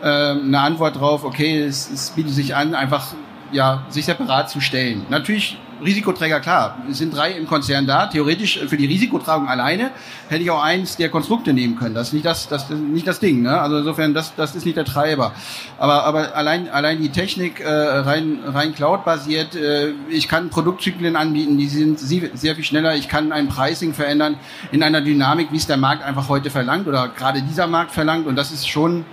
äh, 0.00 0.06
eine 0.06 0.60
Antwort 0.60 0.96
drauf, 0.96 1.24
okay, 1.24 1.60
es, 1.60 1.90
es 1.90 2.10
bietet 2.10 2.32
sich 2.32 2.56
an, 2.56 2.74
einfach 2.74 3.08
ja, 3.52 3.84
sich 3.90 4.06
separat 4.06 4.48
zu 4.48 4.60
stellen. 4.60 5.04
Natürlich 5.10 5.58
Risikoträger, 5.84 6.40
klar, 6.40 6.78
es 6.90 6.98
sind 6.98 7.14
drei 7.14 7.32
im 7.32 7.46
Konzern 7.46 7.86
da. 7.86 8.06
Theoretisch 8.06 8.58
für 8.66 8.76
die 8.76 8.86
Risikotragung 8.86 9.48
alleine 9.48 9.90
hätte 10.28 10.42
ich 10.42 10.50
auch 10.50 10.62
eins 10.62 10.96
der 10.96 11.10
Konstrukte 11.10 11.52
nehmen 11.52 11.76
können. 11.76 11.94
Das 11.94 12.08
ist 12.08 12.12
nicht 12.14 12.24
das, 12.24 12.48
das, 12.48 12.70
nicht 12.70 13.06
das 13.06 13.20
Ding. 13.20 13.42
Ne? 13.42 13.60
Also 13.60 13.78
insofern, 13.78 14.14
das, 14.14 14.34
das 14.34 14.54
ist 14.54 14.64
nicht 14.64 14.76
der 14.76 14.84
Treiber. 14.84 15.32
Aber, 15.78 16.04
aber 16.04 16.34
allein, 16.34 16.68
allein 16.68 17.00
die 17.00 17.10
Technik 17.10 17.60
äh, 17.60 17.68
rein, 17.68 18.38
rein 18.46 18.74
Cloud-basiert. 18.74 19.54
Äh, 19.54 19.92
ich 20.08 20.28
kann 20.28 20.50
Produktzyklen 20.50 21.16
anbieten, 21.16 21.58
die 21.58 21.68
sind 21.68 21.98
sehr 21.98 22.54
viel 22.54 22.64
schneller. 22.64 22.94
Ich 22.96 23.08
kann 23.08 23.32
ein 23.32 23.48
Pricing 23.48 23.94
verändern 23.94 24.36
in 24.72 24.82
einer 24.82 25.00
Dynamik, 25.00 25.52
wie 25.52 25.56
es 25.56 25.66
der 25.66 25.76
Markt 25.76 26.02
einfach 26.02 26.28
heute 26.28 26.50
verlangt 26.50 26.86
oder 26.88 27.08
gerade 27.08 27.42
dieser 27.42 27.66
Markt 27.66 27.92
verlangt. 27.92 28.26
Und 28.26 28.36
das 28.36 28.52
ist 28.52 28.68
schon 28.68 29.04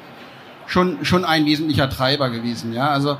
schon 0.67 1.03
schon 1.03 1.25
ein 1.25 1.45
wesentlicher 1.45 1.89
Treiber 1.89 2.29
gewesen. 2.29 2.73
Ja, 2.73 2.89
also 2.89 3.17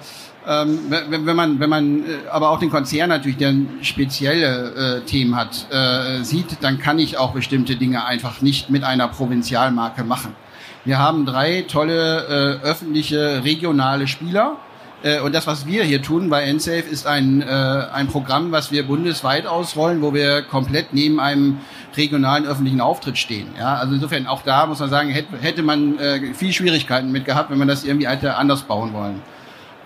ähm, 0.47 0.79
wenn, 0.89 1.35
man, 1.35 1.59
wenn 1.59 1.69
man 1.69 1.99
äh, 1.99 2.27
aber 2.31 2.49
auch 2.49 2.59
den 2.59 2.71
Konzern 2.71 3.09
natürlich, 3.09 3.37
der 3.37 3.53
spezielle 3.81 5.01
äh, 5.01 5.01
Themen 5.01 5.35
hat, 5.35 5.67
äh, 5.71 6.23
sieht, 6.23 6.57
dann 6.61 6.79
kann 6.79 6.97
ich 6.97 7.17
auch 7.17 7.33
bestimmte 7.33 7.75
Dinge 7.75 8.05
einfach 8.05 8.41
nicht 8.41 8.69
mit 8.69 8.83
einer 8.83 9.07
Provinzialmarke 9.07 10.03
machen. 10.03 10.35
Wir 10.83 10.97
haben 10.97 11.27
drei 11.27 11.65
tolle 11.67 12.59
äh, 12.63 12.65
öffentliche 12.65 13.43
regionale 13.43 14.07
Spieler. 14.07 14.57
Äh, 15.03 15.19
und 15.19 15.35
das, 15.35 15.45
was 15.45 15.67
wir 15.67 15.83
hier 15.83 16.01
tun 16.01 16.29
bei 16.29 16.51
NSAFE, 16.51 16.89
ist 16.89 17.05
ein, 17.05 17.43
äh, 17.43 17.45
ein 17.45 18.07
Programm, 18.07 18.51
was 18.51 18.71
wir 18.71 18.87
bundesweit 18.87 19.45
ausrollen, 19.45 20.01
wo 20.01 20.13
wir 20.13 20.41
komplett 20.41 20.91
neben 20.91 21.19
einem 21.19 21.59
regionalen 21.95 22.47
öffentlichen 22.47 22.81
Auftritt 22.81 23.19
stehen. 23.19 23.49
Ja, 23.59 23.75
also 23.75 23.93
insofern 23.93 24.25
auch 24.25 24.41
da 24.41 24.65
muss 24.65 24.79
man 24.79 24.89
sagen, 24.89 25.09
hätte, 25.09 25.37
hätte 25.39 25.61
man 25.61 25.99
äh, 25.99 26.33
viel 26.33 26.51
Schwierigkeiten 26.51 27.11
mit 27.11 27.25
gehabt, 27.25 27.51
wenn 27.51 27.59
man 27.59 27.67
das 27.67 27.83
irgendwie 27.83 28.07
anders 28.07 28.63
bauen 28.63 28.93
wollen. 28.93 29.21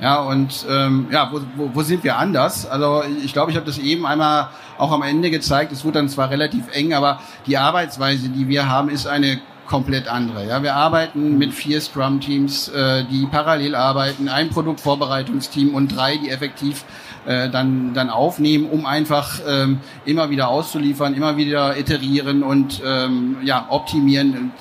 Ja, 0.02 0.20
und 0.22 0.66
ähm, 0.70 1.08
ja, 1.10 1.32
wo, 1.32 1.40
wo, 1.56 1.70
wo 1.74 1.82
sind 1.82 2.04
wir 2.04 2.18
anders? 2.18 2.66
Also 2.66 3.04
ich 3.24 3.32
glaube, 3.32 3.52
ich 3.52 3.58
habe 3.58 3.66
das 3.66 3.78
eben 3.78 4.06
einmal 4.06 4.50
auch 4.78 4.92
am 4.92 5.04
Ende 5.04 5.30
gezeigt. 5.30 5.72
Es 5.72 5.86
wurde 5.86 6.00
dann 6.00 6.10
zwar 6.10 6.30
relativ 6.30 6.66
eng, 6.74 6.94
aber 6.94 7.22
die 7.46 7.58
Arbeitsweise, 7.58 8.28
die 8.30 8.50
wir 8.50 8.68
haben, 8.68 8.90
ist 8.90 9.08
eine 9.08 9.40
komplett 9.68 10.08
andere. 10.08 10.48
Ja, 10.48 10.62
wir 10.64 10.76
arbeiten 10.76 11.38
mit 11.38 11.54
vier 11.54 11.82
Scrum-Teams, 11.82 12.70
äh, 12.70 13.06
die 13.06 13.26
parallel 13.26 13.76
arbeiten, 13.76 14.30
ein 14.30 14.50
Produktvorbereitungsteam 14.50 15.74
und 15.74 15.96
drei, 15.96 16.18
die 16.18 16.30
effektiv 16.30 16.86
äh, 17.26 17.50
dann, 17.50 17.94
dann 17.94 18.10
aufnehmen, 18.10 18.70
um 18.70 18.86
einfach 18.86 19.40
ähm, 19.48 19.80
immer 20.06 20.30
wieder 20.30 20.50
auszuliefern, 20.50 21.14
immer 21.14 21.38
wieder 21.38 21.78
iterieren 21.78 22.44
und 22.44 22.82
ähm, 22.86 23.38
ja, 23.44 23.66
optimieren. 23.70 24.52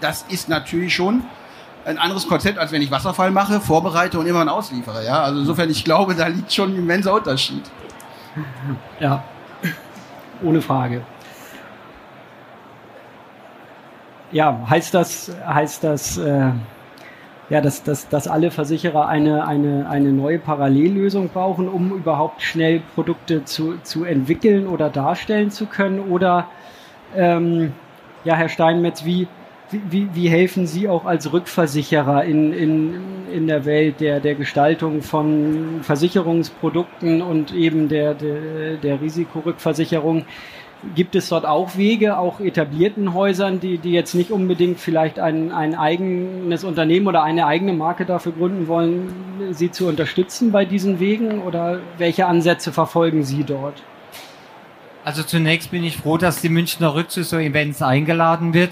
Das 0.00 0.24
ist 0.28 0.48
natürlich 0.48 0.94
schon 0.94 1.24
ein 1.84 1.98
anderes 1.98 2.26
Konzept, 2.26 2.58
als 2.58 2.72
wenn 2.72 2.82
ich 2.82 2.90
Wasserfall 2.90 3.30
mache, 3.30 3.60
vorbereite 3.60 4.18
und 4.18 4.26
immer 4.26 4.50
ausliefere. 4.50 5.04
Ja? 5.04 5.22
Also 5.22 5.40
insofern, 5.40 5.70
ich 5.70 5.84
glaube, 5.84 6.14
da 6.14 6.26
liegt 6.26 6.52
schon 6.52 6.72
ein 6.72 6.78
immenser 6.78 7.14
Unterschied. 7.14 7.62
Ja, 9.00 9.22
ohne 10.42 10.60
Frage. 10.60 11.02
Ja, 14.32 14.58
heißt 14.68 14.94
das, 14.94 15.30
heißt 15.46 15.84
das, 15.84 16.18
äh, 16.18 16.50
ja, 17.50 17.60
dass, 17.60 17.82
dass, 17.82 18.08
dass 18.08 18.26
alle 18.26 18.50
Versicherer 18.50 19.06
eine, 19.06 19.46
eine, 19.46 19.88
eine 19.88 20.12
neue 20.12 20.38
Parallellösung 20.38 21.28
brauchen, 21.28 21.68
um 21.68 21.92
überhaupt 21.92 22.42
schnell 22.42 22.82
Produkte 22.94 23.44
zu, 23.44 23.76
zu 23.82 24.04
entwickeln 24.04 24.66
oder 24.66 24.90
darstellen 24.90 25.50
zu 25.50 25.66
können? 25.66 26.00
Oder, 26.00 26.48
ähm, 27.14 27.72
ja, 28.24 28.34
Herr 28.34 28.48
Steinmetz, 28.48 29.04
wie, 29.04 29.28
wie, 29.90 30.08
wie 30.14 30.28
helfen 30.28 30.66
Sie 30.66 30.88
auch 30.88 31.04
als 31.04 31.32
Rückversicherer 31.32 32.24
in, 32.24 32.52
in, 32.52 32.94
in 33.32 33.46
der 33.46 33.64
Welt 33.64 34.00
der, 34.00 34.20
der 34.20 34.34
Gestaltung 34.34 35.02
von 35.02 35.80
Versicherungsprodukten 35.82 37.22
und 37.22 37.52
eben 37.52 37.88
der, 37.88 38.14
der, 38.14 38.76
der 38.76 39.00
Risikorückversicherung? 39.00 40.24
Gibt 40.94 41.16
es 41.16 41.30
dort 41.30 41.46
auch 41.46 41.76
Wege, 41.76 42.18
auch 42.18 42.40
etablierten 42.40 43.14
Häusern, 43.14 43.58
die, 43.58 43.78
die 43.78 43.92
jetzt 43.92 44.14
nicht 44.14 44.30
unbedingt 44.30 44.78
vielleicht 44.78 45.18
ein, 45.18 45.50
ein 45.50 45.74
eigenes 45.74 46.62
Unternehmen 46.62 47.06
oder 47.06 47.22
eine 47.22 47.46
eigene 47.46 47.72
Marke 47.72 48.04
dafür 48.04 48.32
gründen 48.32 48.68
wollen, 48.68 49.12
Sie 49.52 49.70
zu 49.70 49.86
unterstützen 49.86 50.52
bei 50.52 50.66
diesen 50.66 51.00
Wegen? 51.00 51.40
Oder 51.40 51.80
welche 51.96 52.26
Ansätze 52.26 52.70
verfolgen 52.70 53.24
Sie 53.24 53.44
dort? 53.44 53.82
Also 55.04 55.22
zunächst 55.22 55.70
bin 55.70 55.84
ich 55.84 55.98
froh, 55.98 56.16
dass 56.16 56.40
die 56.40 56.48
Münchner 56.48 56.94
Rück 56.94 57.10
zu 57.10 57.24
so 57.24 57.36
Events 57.36 57.82
eingeladen 57.82 58.54
wird. 58.54 58.70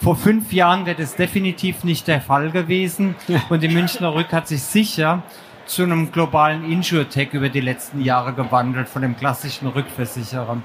Vor 0.00 0.14
fünf 0.14 0.52
Jahren 0.52 0.86
wäre 0.86 0.96
das 0.96 1.16
definitiv 1.16 1.82
nicht 1.82 2.06
der 2.06 2.20
Fall 2.20 2.50
gewesen. 2.50 3.16
Und 3.48 3.62
die 3.62 3.68
Münchner 3.68 4.14
Rück 4.14 4.32
hat 4.32 4.46
sich 4.46 4.62
sicher 4.62 5.22
zu 5.66 5.82
einem 5.82 6.12
globalen 6.12 6.70
Insurtech 6.70 7.32
über 7.32 7.48
die 7.48 7.60
letzten 7.60 8.02
Jahre 8.02 8.32
gewandelt, 8.32 8.88
von 8.88 9.02
dem 9.02 9.16
klassischen 9.16 9.68
Rückversicherer. 9.68 10.58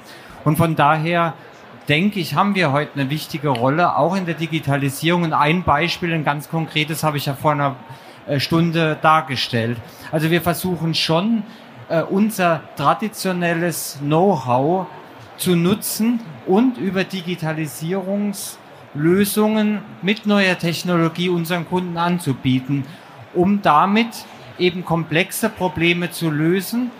Und 0.45 0.57
von 0.57 0.75
daher 0.75 1.33
denke 1.89 2.19
ich, 2.19 2.35
haben 2.35 2.55
wir 2.55 2.71
heute 2.71 2.93
eine 2.99 3.09
wichtige 3.09 3.49
Rolle, 3.49 3.97
auch 3.97 4.15
in 4.15 4.25
der 4.25 4.35
Digitalisierung. 4.35 5.23
Und 5.23 5.33
ein 5.33 5.63
Beispiel, 5.63 6.13
ein 6.13 6.23
ganz 6.23 6.49
konkretes, 6.49 7.03
habe 7.03 7.17
ich 7.17 7.25
ja 7.25 7.33
vor 7.33 7.51
einer 7.51 7.75
äh, 8.27 8.39
Stunde 8.39 8.97
dargestellt. 9.01 9.77
Also 10.11 10.29
wir 10.29 10.41
versuchen 10.41 10.93
schon, 10.93 11.43
äh, 11.89 12.03
unser 12.03 12.61
traditionelles 12.77 13.97
Know-how 13.99 14.87
zu 15.37 15.55
nutzen 15.55 16.19
und 16.45 16.77
über 16.77 17.03
Digitalisierungslösungen 18.93 19.79
mit 20.01 20.25
neuer 20.25 20.57
Technologie 20.57 21.29
unseren 21.29 21.67
Kunden 21.67 21.97
anzubieten, 21.97 22.85
um 23.33 23.61
damit 23.61 24.25
eben 24.59 24.85
komplexe 24.85 25.49
Probleme 25.49 26.11
zu 26.11 26.29
lösen, 26.29 26.91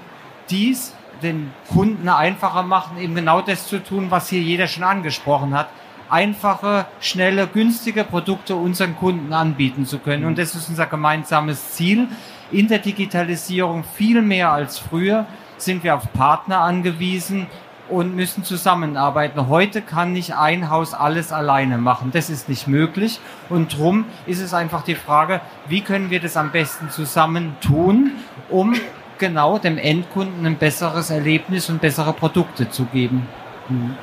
dies 0.50 0.96
den 1.22 1.52
Kunden 1.72 2.10
einfacher 2.10 2.64
machen, 2.64 2.98
eben 2.98 3.16
genau 3.16 3.42
das 3.42 3.68
zu 3.68 3.82
tun, 3.82 4.08
was 4.10 4.30
hier 4.30 4.42
jeder 4.42 4.68
schon 4.68 4.84
angesprochen 4.84 5.54
hat. 5.54 5.70
Einfache, 6.10 6.86
schnelle, 7.00 7.48
günstige 7.48 8.04
Produkte 8.04 8.56
unseren 8.56 8.98
Kunden 8.98 9.32
anbieten 9.32 9.86
zu 9.86 10.00
können. 10.00 10.26
Und 10.26 10.38
das 10.38 10.54
ist 10.54 10.70
unser 10.70 10.86
gemeinsames 10.86 11.72
Ziel. 11.72 12.08
In 12.52 12.68
der 12.68 12.80
Digitalisierung 12.80 13.84
viel 13.84 14.22
mehr 14.22 14.52
als 14.52 14.80
früher 14.80 15.26
sind 15.58 15.84
wir 15.84 15.96
auf 15.96 16.12
Partner 16.12 16.60
angewiesen 16.60 17.48
und 17.90 18.16
müssen 18.16 18.44
zusammenarbeiten. 18.44 19.48
Heute 19.48 19.82
kann 19.82 20.14
nicht 20.14 20.36
ein 20.36 20.70
Haus 20.70 20.94
alles 20.94 21.32
alleine 21.32 21.78
machen. 21.78 22.12
Das 22.12 22.30
ist 22.30 22.50
nicht 22.50 22.68
möglich. 22.68 23.20
Und 23.50 23.78
drum 23.78 24.06
ist 24.26 24.42
es 24.42 24.54
einfach 24.54 24.84
die 24.84 24.96
Frage, 24.96 25.42
wie 25.68 25.82
können 25.82 26.10
wir 26.10 26.20
das 26.20 26.38
am 26.38 26.52
besten 26.52 26.90
zusammen 26.90 27.56
tun, 27.62 28.12
um 28.50 28.74
genau 29.20 29.58
dem 29.58 29.78
Endkunden 29.78 30.46
ein 30.46 30.58
besseres 30.58 31.10
Erlebnis 31.10 31.70
und 31.70 31.82
bessere 31.82 32.14
Produkte 32.14 32.70
zu 32.70 32.86
geben. 32.86 33.28
Mhm. 33.70 33.96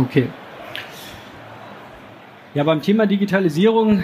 Okay. 0.00 0.28
Ja, 2.58 2.64
beim 2.64 2.82
Thema 2.82 3.06
Digitalisierung 3.06 4.02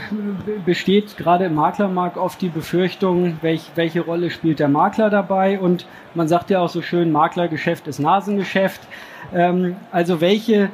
besteht 0.64 1.16
gerade 1.16 1.46
im 1.46 1.56
Maklermarkt 1.56 2.16
oft 2.16 2.40
die 2.40 2.50
Befürchtung, 2.50 3.38
welch, 3.42 3.72
welche 3.74 4.02
Rolle 4.02 4.30
spielt 4.30 4.60
der 4.60 4.68
Makler 4.68 5.10
dabei? 5.10 5.58
Und 5.58 5.88
man 6.14 6.28
sagt 6.28 6.50
ja 6.50 6.60
auch 6.60 6.68
so 6.68 6.80
schön, 6.80 7.10
Maklergeschäft 7.10 7.88
ist 7.88 7.98
Nasengeschäft. 7.98 8.80
Ähm, 9.34 9.74
also 9.90 10.20
welche 10.20 10.70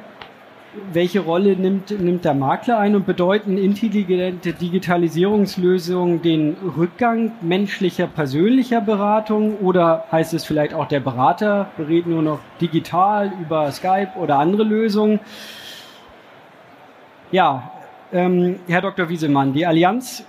welche 0.93 1.21
Rolle 1.21 1.57
nimmt, 1.57 1.91
nimmt 1.91 2.27
der 2.27 2.35
Makler 2.35 2.79
ein 2.79 2.95
und 2.95 3.07
bedeuten 3.07 3.57
intelligente 3.57 4.53
Digitalisierungslösungen 4.53 6.21
den 6.21 6.57
Rückgang 6.77 7.33
menschlicher, 7.41 8.07
persönlicher 8.07 8.83
Beratung 8.83 9.57
oder 9.57 10.05
heißt 10.13 10.35
es 10.35 10.45
vielleicht 10.45 10.75
auch 10.75 10.87
der 10.87 11.01
Berater 11.01 11.71
berät 11.79 12.07
nur 12.07 12.21
noch 12.21 12.41
digital 12.61 13.33
über 13.41 13.73
Skype 13.73 14.11
oder 14.21 14.39
andere 14.39 14.65
Lösungen? 14.65 15.19
Ja, 17.33 17.71
ähm, 18.13 18.57
Herr 18.67 18.81
Dr. 18.81 19.09
Wiesemann, 19.09 19.53
die 19.53 19.65
Allianz 19.65 20.25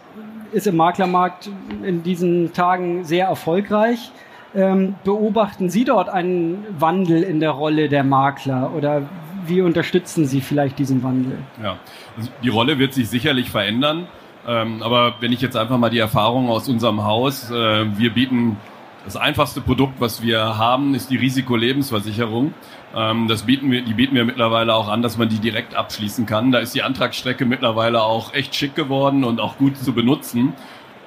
ist 0.51 0.67
im 0.67 0.75
Maklermarkt 0.75 1.49
in 1.83 2.03
diesen 2.03 2.53
Tagen 2.53 3.03
sehr 3.05 3.27
erfolgreich. 3.27 4.11
Ähm, 4.53 4.95
beobachten 5.03 5.69
Sie 5.69 5.85
dort 5.85 6.09
einen 6.09 6.65
Wandel 6.77 7.23
in 7.23 7.39
der 7.39 7.51
Rolle 7.51 7.89
der 7.89 8.03
Makler 8.03 8.71
oder 8.75 9.03
wie 9.47 9.61
unterstützen 9.61 10.25
Sie 10.25 10.41
vielleicht 10.41 10.77
diesen 10.77 11.01
Wandel? 11.03 11.37
Ja, 11.63 11.77
also 12.17 12.29
die 12.43 12.49
Rolle 12.49 12.77
wird 12.77 12.93
sich 12.93 13.09
sicherlich 13.09 13.49
verändern. 13.49 14.07
Ähm, 14.47 14.83
aber 14.83 15.15
wenn 15.19 15.31
ich 15.31 15.41
jetzt 15.41 15.55
einfach 15.55 15.77
mal 15.77 15.89
die 15.89 15.99
Erfahrung 15.99 16.49
aus 16.49 16.67
unserem 16.67 17.03
Haus, 17.03 17.49
äh, 17.49 17.85
wir 17.97 18.11
bieten 18.13 18.57
das 19.05 19.17
einfachste 19.17 19.61
Produkt, 19.61 19.99
was 19.99 20.21
wir 20.21 20.57
haben, 20.57 20.93
ist 20.93 21.09
die 21.09 21.17
Risikolebensversicherung. 21.17 22.53
Ähm, 22.95 23.27
das 23.27 23.43
bieten 23.43 23.71
wir, 23.71 23.81
die 23.81 23.93
bieten 23.93 24.15
wir 24.15 24.25
mittlerweile 24.25 24.75
auch 24.75 24.87
an, 24.87 25.01
dass 25.01 25.17
man 25.17 25.29
die 25.29 25.39
direkt 25.39 25.75
abschließen 25.75 26.25
kann. 26.25 26.51
Da 26.51 26.59
ist 26.59 26.75
die 26.75 26.83
Antragsstrecke 26.83 27.45
mittlerweile 27.45 28.03
auch 28.03 28.33
echt 28.33 28.55
schick 28.55 28.75
geworden 28.75 29.23
und 29.23 29.39
auch 29.39 29.57
gut 29.57 29.77
zu 29.77 29.93
benutzen. 29.93 30.53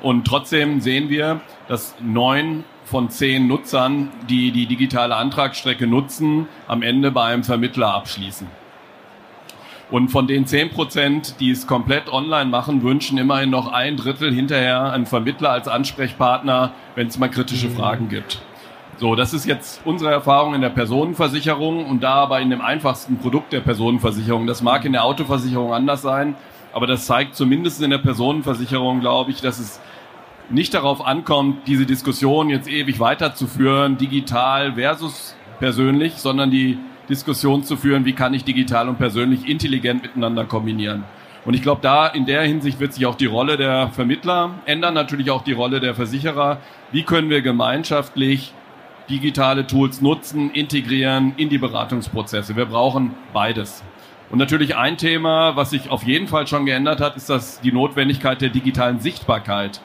Und 0.03 0.27
trotzdem 0.27 0.81
sehen 0.81 1.09
wir, 1.09 1.41
dass 1.69 1.95
neun 2.03 2.65
von 2.85 3.09
zehn 3.09 3.47
Nutzern, 3.47 4.11
die 4.29 4.51
die 4.51 4.67
digitale 4.67 5.17
Antragsstrecke 5.17 5.87
nutzen, 5.87 6.49
am 6.69 6.83
Ende 6.83 7.11
bei 7.11 7.25
einem 7.25 7.45
Vermittler 7.45 7.95
abschließen. 7.95 8.47
Und 9.95 10.09
von 10.09 10.27
den 10.27 10.45
zehn 10.45 10.71
Prozent, 10.71 11.37
die 11.39 11.53
es 11.53 11.69
komplett 11.69 12.13
online 12.13 12.51
machen, 12.51 12.83
wünschen 12.83 13.17
immerhin 13.17 13.51
noch 13.51 13.71
ein 13.71 13.97
Drittel 13.97 14.35
hinterher 14.35 14.93
einen 14.93 15.07
Vermittler 15.07 15.51
als 15.51 15.69
Ansprechpartner, 15.69 16.73
wenn 16.97 17.07
es 17.07 17.17
mal 17.17 17.29
kritische. 17.29 17.71
Fragen 17.71 18.09
gibt. 18.09 18.43
So, 18.97 19.15
das 19.15 19.33
ist 19.33 19.47
jetzt 19.47 19.83
unsere 19.85 20.11
Erfahrung 20.11 20.53
in 20.57 20.63
der 20.63 20.71
Personenversicherung 20.71 21.87
und 21.87 22.03
da 22.03 22.15
aber 22.15 22.41
in 22.41 22.51
dem 22.51 22.61
einfachsten 22.61 23.19
Produkt 23.19 23.53
der 23.53 23.61
Personenversicherung. 23.61 24.49
Das 24.49 24.63
mag 24.63 24.85
in 24.85 24.91
der 24.91 25.05
Autoversicherung 25.05 25.73
anders 25.73 26.03
sein, 26.03 26.35
aber 26.73 26.89
das 26.89 27.07
zeigt 27.07 27.37
zumindest 27.37 27.81
in 27.81 27.91
der 27.91 27.99
Personenversicherung, 27.99 28.99
glaube 28.99 29.31
ich, 29.31 29.43
dass 29.43 29.61
es 29.61 29.81
nicht 30.51 30.75
darauf 30.75 31.07
ankommt, 31.07 31.69
diese 31.69 31.87
Diskussion 31.87 32.51
jetzt 32.51 32.67
ewig 32.67 32.99
weiterzuführen, 32.99 33.97
digital 33.97 34.75
versus 34.75 35.37
persönlich, 35.61 36.15
sondern 36.15 36.51
die 36.51 36.79
Diskussion 37.09 37.65
zu 37.65 37.77
führen, 37.77 38.05
wie 38.05 38.13
kann 38.13 38.35
ich 38.35 38.45
digital 38.45 38.89
und 38.89 38.99
persönlich 38.99 39.49
intelligent 39.49 40.03
miteinander 40.03 40.45
kombinieren. 40.45 41.05
Und 41.45 41.55
ich 41.55 41.63
glaube, 41.63 41.83
da 41.83 42.07
in 42.07 42.25
der 42.25 42.43
Hinsicht 42.43 42.81
wird 42.81 42.95
sich 42.95 43.05
auch 43.05 43.17
die 43.17 43.27
Rolle 43.27 43.57
der 43.57 43.89
Vermittler 43.89 44.55
ändern, 44.65 44.95
natürlich 44.95 45.31
auch 45.31 45.45
die 45.45 45.53
Rolle 45.53 45.81
der 45.81 45.95
Versicherer. 45.95 46.59
Wie 46.91 47.03
können 47.03 47.29
wir 47.29 47.43
gemeinschaftlich 47.43 48.55
digitale 49.11 49.67
Tools 49.67 50.01
nutzen, 50.01 50.51
integrieren 50.51 51.35
in 51.37 51.51
die 51.51 51.59
Beratungsprozesse? 51.59 52.57
Wir 52.57 52.65
brauchen 52.65 53.15
beides. 53.35 53.85
Und 54.31 54.39
natürlich 54.39 54.77
ein 54.77 54.97
Thema, 54.97 55.55
was 55.55 55.71
sich 55.71 55.91
auf 55.91 56.03
jeden 56.03 56.29
Fall 56.29 56.47
schon 56.47 56.65
geändert 56.65 57.01
hat, 57.01 57.17
ist 57.17 57.29
das 57.29 57.61
die 57.61 57.73
Notwendigkeit 57.73 58.41
der 58.41 58.49
digitalen 58.49 59.01
Sichtbarkeit. 59.01 59.83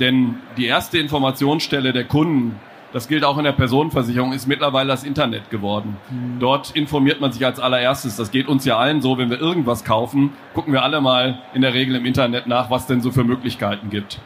Denn 0.00 0.36
die 0.56 0.66
erste 0.66 0.98
Informationsstelle 0.98 1.92
der 1.92 2.04
Kunden, 2.04 2.58
das 2.92 3.08
gilt 3.08 3.24
auch 3.24 3.38
in 3.38 3.44
der 3.44 3.52
Personenversicherung, 3.52 4.32
ist 4.32 4.46
mittlerweile 4.46 4.88
das 4.88 5.04
Internet 5.04 5.50
geworden. 5.50 5.96
Mhm. 6.10 6.38
Dort 6.38 6.70
informiert 6.72 7.20
man 7.20 7.32
sich 7.32 7.44
als 7.44 7.58
allererstes. 7.58 8.16
Das 8.16 8.30
geht 8.30 8.48
uns 8.48 8.64
ja 8.64 8.76
allen 8.78 9.00
so, 9.00 9.18
wenn 9.18 9.30
wir 9.30 9.40
irgendwas 9.40 9.84
kaufen, 9.84 10.32
gucken 10.54 10.72
wir 10.72 10.82
alle 10.82 11.00
mal 11.00 11.38
in 11.54 11.62
der 11.62 11.74
Regel 11.74 11.96
im 11.96 12.04
Internet 12.04 12.46
nach, 12.46 12.70
was 12.70 12.86
denn 12.86 13.00
so 13.00 13.10
für 13.10 13.24
Möglichkeiten 13.24 13.90
gibt. 13.90 14.20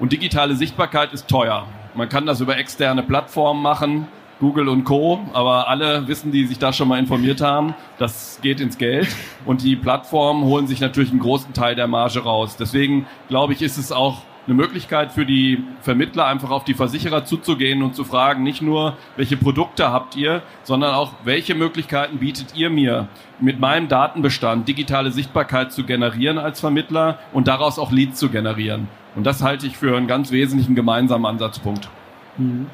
Und 0.00 0.12
digitale 0.12 0.54
Sichtbarkeit 0.54 1.12
ist 1.12 1.28
teuer. 1.28 1.66
Man 1.94 2.08
kann 2.08 2.26
das 2.26 2.40
über 2.40 2.56
externe 2.56 3.02
Plattformen 3.02 3.62
machen. 3.62 4.06
Google 4.40 4.68
und 4.68 4.84
Co. 4.84 5.20
Aber 5.32 5.68
alle 5.68 6.06
wissen, 6.06 6.30
die 6.30 6.46
sich 6.46 6.58
da 6.58 6.72
schon 6.72 6.88
mal 6.88 6.98
informiert 6.98 7.40
haben, 7.40 7.74
das 7.98 8.38
geht 8.40 8.60
ins 8.60 8.78
Geld. 8.78 9.08
Und 9.44 9.62
die 9.62 9.74
Plattformen 9.74 10.44
holen 10.44 10.68
sich 10.68 10.80
natürlich 10.80 11.10
einen 11.10 11.18
großen 11.18 11.52
Teil 11.52 11.74
der 11.74 11.88
Marge 11.88 12.20
raus. 12.20 12.56
Deswegen 12.56 13.06
glaube 13.28 13.52
ich, 13.52 13.62
ist 13.62 13.78
es 13.78 13.90
auch 13.90 14.22
eine 14.48 14.56
Möglichkeit 14.56 15.12
für 15.12 15.26
die 15.26 15.62
Vermittler, 15.82 16.26
einfach 16.26 16.50
auf 16.50 16.64
die 16.64 16.72
Versicherer 16.72 17.26
zuzugehen 17.26 17.82
und 17.82 17.94
zu 17.94 18.04
fragen, 18.04 18.42
nicht 18.42 18.62
nur, 18.62 18.96
welche 19.16 19.36
Produkte 19.36 19.92
habt 19.92 20.16
ihr, 20.16 20.40
sondern 20.62 20.94
auch, 20.94 21.12
welche 21.24 21.54
Möglichkeiten 21.54 22.18
bietet 22.18 22.56
ihr 22.56 22.70
mir, 22.70 23.08
mit 23.40 23.60
meinem 23.60 23.88
Datenbestand 23.88 24.66
digitale 24.66 25.10
Sichtbarkeit 25.10 25.70
zu 25.70 25.84
generieren 25.84 26.38
als 26.38 26.60
Vermittler 26.60 27.18
und 27.34 27.46
daraus 27.46 27.78
auch 27.78 27.92
Leads 27.92 28.18
zu 28.18 28.30
generieren. 28.30 28.88
Und 29.14 29.24
das 29.24 29.42
halte 29.42 29.66
ich 29.66 29.76
für 29.76 29.94
einen 29.94 30.06
ganz 30.06 30.30
wesentlichen 30.30 30.74
gemeinsamen 30.74 31.26
Ansatzpunkt. 31.26 31.90
Mhm. 32.38 32.68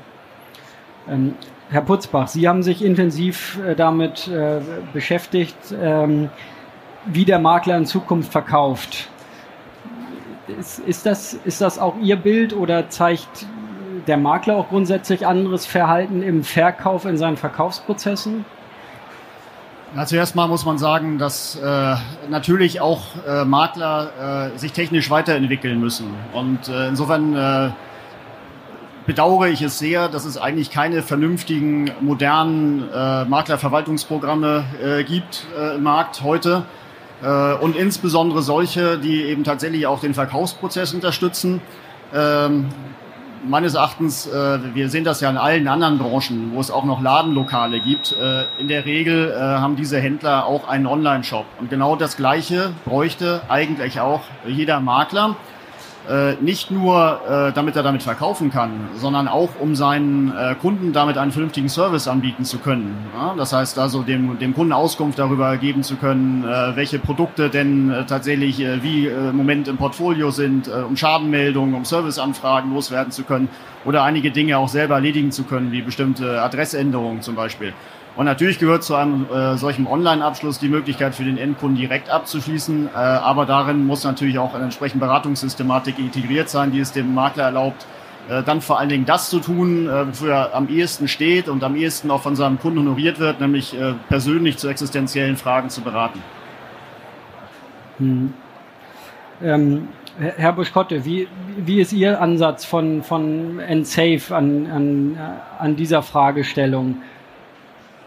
Ähm, 1.09 1.35
Herr 1.71 1.83
Putzbach, 1.83 2.29
Sie 2.29 2.49
haben 2.49 2.63
sich 2.63 2.85
intensiv 2.85 3.59
äh, 3.67 3.75
damit 3.75 4.29
äh, 4.29 4.61
beschäftigt, 4.93 5.57
ähm, 5.77 6.29
wie 7.07 7.25
der 7.25 7.41
Makler 7.41 7.77
in 7.77 7.87
Zukunft 7.87 8.31
verkauft. 8.31 9.09
Ist, 10.49 10.79
ist, 10.81 11.07
das, 11.07 11.35
ist 11.35 11.61
das 11.61 11.79
auch 11.79 11.97
Ihr 12.01 12.17
Bild 12.17 12.53
oder 12.53 12.91
zeigt 12.91 13.47
der 14.07 14.17
Makler 14.19 14.57
auch 14.57 14.69
grundsätzlich 14.69 15.27
anderes 15.27 15.65
Verhalten 15.67 16.23
im 16.23 16.45
Verkauf 16.45 17.07
in 17.07 17.17
seinen 17.17 17.37
Verkaufsprozessen? 17.37 18.45
Na, 19.95 20.07
zuerst 20.07 20.35
mal 20.35 20.49
muss 20.49 20.65
man 20.65 20.77
sagen, 20.77 21.19
dass 21.19 21.57
äh, 21.57 21.95
natürlich 22.29 22.81
auch 22.81 23.03
äh, 23.27 23.45
Makler 23.45 24.51
äh, 24.53 24.59
sich 24.59 24.73
technisch 24.73 25.09
weiterentwickeln 25.09 25.79
müssen. 25.79 26.13
Und 26.33 26.69
äh, 26.69 26.89
insofern 26.89 27.37
äh, 27.37 27.71
bedauere 29.07 29.49
ich 29.49 29.63
es 29.63 29.79
sehr, 29.79 30.09
dass 30.09 30.25
es 30.25 30.37
eigentlich 30.37 30.71
keine 30.71 31.03
vernünftigen, 31.03 31.93
modernen 32.01 32.91
äh, 32.93 33.25
Maklerverwaltungsprogramme 33.25 34.65
gibt 35.07 35.47
im 35.77 35.83
Markt 35.83 36.23
heute. 36.23 36.65
Äh, 37.25 37.55
und 37.55 37.77
insbesondere 37.77 38.43
solche, 38.43 38.99
die 38.99 39.23
eben 39.23 39.45
tatsächlich 39.45 39.87
auch 39.87 40.01
den 40.01 40.15
Verkaufsprozess 40.15 40.93
unterstützen. 40.93 41.63
Ähm, 42.15 42.67
meines 43.49 43.75
Erachtens, 43.75 44.27
äh, 44.27 44.59
wir 44.75 44.89
sehen 44.89 45.05
das 45.05 45.21
ja 45.21 45.31
in 45.31 45.37
allen 45.37 45.67
anderen 45.69 45.99
Branchen, 45.99 46.53
wo 46.55 46.61
es 46.61 46.71
auch 46.71 46.85
noch 46.85 47.03
Ladenlokale 47.03 47.81
gibt. 47.81 48.13
Äh, 48.13 48.45
in 48.61 48.69
der 48.69 48.85
Regel 48.85 49.31
äh, 49.31 49.39
haben 49.39 49.77
diese 49.77 49.99
Händler 49.99 50.47
auch 50.47 50.69
einen 50.69 50.87
Online-Shop. 50.87 51.47
Und 51.61 51.71
genau 51.71 51.97
das 51.97 52.17
Gleiche 52.17 52.73
bräuchte 52.85 53.43
eigentlich 53.49 54.01
auch 54.01 54.23
jeder 54.47 54.81
Makler. 54.81 55.37
Äh, 56.07 56.35
nicht 56.43 56.71
nur, 56.71 57.21
äh, 57.27 57.53
damit 57.53 57.77
er 57.77 57.83
damit 57.83 58.03
verkaufen 58.03 58.51
kann, 58.51 58.89
sondern 58.95 59.27
auch, 59.27 59.49
um 59.59 59.75
seinen 59.75 60.37
äh, 60.37 60.55
Kunden 60.55 60.93
damit 60.93 61.17
einen 61.17 61.33
vernünftigen 61.33 61.71
Service 61.71 62.09
anbieten 62.09 62.45
zu 62.45 62.59
können. 62.59 62.95
Ja? 63.17 63.35
Das 63.39 63.55
heißt 63.55 63.79
also, 63.79 64.03
dem, 64.03 64.39
dem 64.39 64.55
Kunden 64.55 64.75
Auskunft 64.75 65.19
darüber 65.19 65.57
geben 65.57 65.83
zu 65.83 65.97
können, 65.97 66.45
äh, 66.45 66.77
welche 66.77 66.99
Produkte 66.99 67.49
denn 67.49 67.91
äh, 67.91 68.05
tatsächlich 68.05 68.61
äh, 68.61 68.83
wie 68.83 69.07
äh, 69.07 69.31
im 69.31 69.37
Moment 69.37 69.67
im 69.67 69.79
Portfolio 69.79 70.31
sind, 70.31 70.69
äh, 70.69 70.73
um 70.87 70.95
Schadenmeldungen, 70.95 71.75
um 71.75 71.87
Serviceanfragen 71.87 72.75
loswerden 72.75 73.11
zu 73.11 73.25
können 73.25 73.49
oder 73.87 74.03
einige 74.03 74.31
Dinge 74.31 74.59
auch 74.59 74.69
selber 74.69 74.97
erledigen 74.97 75.33
zu 75.33 75.45
können, 75.45 75.73
wie 75.73 75.81
bestimmte 75.81 76.43
Adressänderungen 76.43 77.23
zum 77.23 77.35
Beispiel. 77.35 77.73
Und 78.17 78.27
natürlich 78.27 78.61
gehört 78.61 78.85
zu 78.85 78.95
einem 78.95 79.27
äh, 79.29 79.57
solchen 79.57 79.89
Online-Abschluss 79.89 80.61
die 80.61 80.69
Möglichkeit 80.69 81.17
für 81.17 81.25
den 81.25 81.37
Endkunden 81.37 81.77
direkt 81.77 82.11
abzuschließen. 82.11 82.91
Äh, 82.95 82.97
aber 82.97 83.45
darin 83.45 83.85
muss 83.87 84.05
natürlich 84.05 84.39
auch 84.39 84.55
eine 84.55 84.65
entsprechende 84.65 85.05
Beratungssystematik 85.05 85.99
integriert 85.99 86.49
sein, 86.49 86.71
die 86.71 86.79
es 86.79 86.93
dem 86.93 87.13
Makler 87.13 87.45
erlaubt, 87.45 87.87
äh, 88.29 88.45
dann 88.45 88.61
vor 88.61 88.79
allen 88.79 88.89
Dingen 88.89 89.05
das 89.05 89.31
zu 89.31 89.41
tun, 89.41 89.89
äh, 89.89 90.07
wofür 90.07 90.33
er 90.33 90.55
am 90.55 90.69
ehesten 90.69 91.09
steht 91.09 91.49
und 91.49 91.65
am 91.65 91.75
ehesten 91.75 92.11
auch 92.11 92.23
von 92.23 92.37
seinem 92.37 92.61
Kunden 92.61 92.79
honoriert 92.79 93.19
wird, 93.19 93.41
nämlich 93.41 93.79
äh, 93.79 93.95
persönlich 94.09 94.59
zu 94.59 94.69
existenziellen 94.69 95.37
Fragen 95.37 95.69
zu 95.69 95.81
beraten. 95.81 96.23
Hm. 97.99 98.33
Ähm, 99.43 99.89
Herr 100.19 100.53
Buschkotte, 100.53 101.05
wie, 101.05 101.27
wie 101.59 101.81
ist 101.81 101.93
Ihr 101.93 102.21
Ansatz 102.21 102.65
von, 102.65 103.03
von 103.03 103.57
NSAFE 103.57 104.35
an, 104.35 104.67
an, 104.71 105.19
an 105.59 105.75
dieser 105.75 106.03
Fragestellung? 106.03 106.99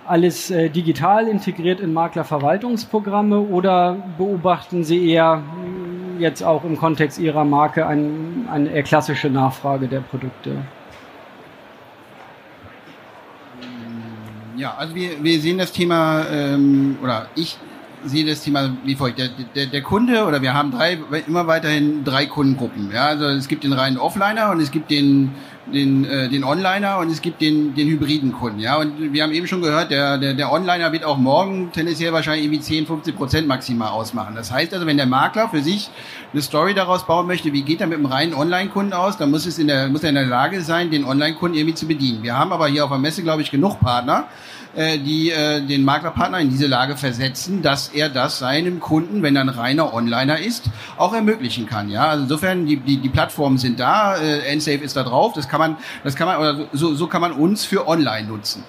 Alles 0.08 0.50
äh, 0.52 0.70
digital 0.70 1.28
integriert 1.28 1.80
in 1.80 1.94
Maklerverwaltungsprogramme 1.94 3.40
oder 3.40 3.98
beobachten 4.18 4.84
Sie 4.84 5.10
eher 5.10 5.44
äh, 6.18 6.22
jetzt 6.22 6.44
auch 6.44 6.64
im 6.64 6.78
Kontext 6.78 7.20
Ihrer 7.20 7.46
Marke 7.46 7.86
ein, 7.86 8.48
eine 8.52 8.70
eher 8.70 8.84
klassische 8.84 9.30
Nachfrage 9.30 9.88
der 9.88 10.02
Produkte? 10.02 10.58
Ja, 14.56 14.74
also 14.76 14.96
wir, 14.96 15.24
wir 15.24 15.40
sehen 15.40 15.60
das 15.60 15.72
Thema, 15.72 16.26
ähm, 16.32 16.98
oder 17.04 17.28
ich 17.36 17.58
sehe 18.04 18.26
das 18.26 18.42
Thema 18.42 18.76
wie 18.84 18.96
folgt. 18.96 19.20
Der, 19.20 19.30
der, 19.56 19.68
der 19.68 19.82
Kunde, 19.82 20.26
oder 20.26 20.42
wir 20.42 20.54
haben 20.54 20.72
drei, 20.72 20.98
immer 21.28 21.46
weiterhin 21.46 22.04
drei 22.04 22.26
Kundengruppen. 22.26 22.92
Ja, 22.92 23.08
also 23.08 23.26
es 23.26 23.48
gibt 23.48 23.64
den 23.64 23.74
reinen 23.74 23.98
Offliner 23.98 24.52
und 24.52 24.60
es 24.60 24.72
gibt 24.72 24.90
den 24.90 25.32
den, 25.74 26.06
äh, 26.06 26.30
den 26.30 26.44
Onliner 26.44 26.98
und 27.00 27.10
es 27.10 27.22
gibt 27.22 27.42
den, 27.42 27.76
den 27.76 27.88
hybriden 27.88 28.32
Kunden. 28.32 28.60
Ja, 28.60 28.78
und 28.78 29.14
wir 29.14 29.24
haben 29.24 29.34
eben 29.34 29.48
schon 29.48 29.62
gehört, 29.62 29.92
der, 29.92 30.18
der, 30.18 30.34
der 30.34 30.52
Onliner 30.52 30.92
wird 30.92 31.04
auch 31.04 31.18
morgen 31.18 31.72
tendenziell 31.72 32.14
wahrscheinlich 32.14 32.46
irgendwie 32.46 32.62
10, 32.62 32.88
50 32.88 33.16
Prozent 33.16 33.48
maximal 33.48 33.90
ausmachen. 33.90 34.36
Das 34.36 34.52
heißt 34.52 34.74
also, 34.74 34.86
wenn 34.86 34.98
der 34.98 35.06
Makler 35.06 35.50
für 35.50 35.62
sich 35.62 35.90
eine 36.34 36.42
Story 36.42 36.74
daraus 36.74 37.06
bauen 37.06 37.28
möchte, 37.28 37.54
wie 37.54 37.64
geht 37.64 37.82
er 37.82 37.88
mit 37.88 37.98
einem 37.98 38.06
reinen 38.06 38.34
Online-Kunden 38.34 38.94
aus, 38.94 39.18
dann 39.18 39.32
muss 39.32 39.46
es 39.46 39.60
in 39.60 39.68
der, 39.68 39.90
muss 39.90 40.04
er 40.04 40.10
in 40.10 40.16
der 40.16 40.26
Lage 40.26 40.62
sein, 40.62 40.90
den 40.90 41.06
Online-Kunden 41.06 41.58
irgendwie 41.58 41.76
zu 41.76 41.88
bedienen. 41.88 42.24
Wir 42.24 42.38
haben 42.38 42.52
aber 42.52 42.68
hier 42.68 42.84
auf 42.84 42.90
der 42.90 43.00
Messe, 43.00 43.24
glaube 43.24 43.42
ich, 43.42 43.52
genug 43.52 43.80
Partner, 43.80 44.28
äh, 44.76 44.98
die 44.98 45.32
äh, 45.32 45.62
den 45.62 45.84
Maklerpartner 45.84 46.40
in 46.40 46.50
diese 46.50 46.68
Lage 46.68 46.98
versetzen, 46.98 47.62
dass 47.62 47.90
er 47.90 48.10
das 48.10 48.40
seinem 48.40 48.80
Kunden, 48.80 49.24
wenn 49.24 49.36
er 49.36 49.44
ein 49.44 49.50
reiner 49.50 49.94
Onliner 49.94 50.40
ist, 50.40 50.66
auch 50.98 51.14
ermöglichen 51.14 51.66
kann. 51.66 51.90
Ja, 51.90 52.08
also 52.08 52.24
insofern 52.24 52.66
die 52.66 52.78
die, 52.78 52.98
die 52.98 53.10
Plattformen 53.10 53.58
sind 53.58 53.80
da, 53.80 54.18
äh, 54.18 54.40
Ensafe 54.52 54.84
ist 54.84 54.96
da 54.96 55.04
drauf, 55.04 55.34
das 55.34 55.48
kann 55.48 55.60
man, 55.60 55.78
das 56.04 56.16
kann 56.16 56.28
man 56.28 56.38
oder 56.38 56.68
so 56.74 56.94
so 56.96 57.08
kann 57.08 57.22
man 57.22 57.34
uns 57.34 57.66
für 57.66 57.88
Online 57.88 58.28
nutzen. 58.28 58.64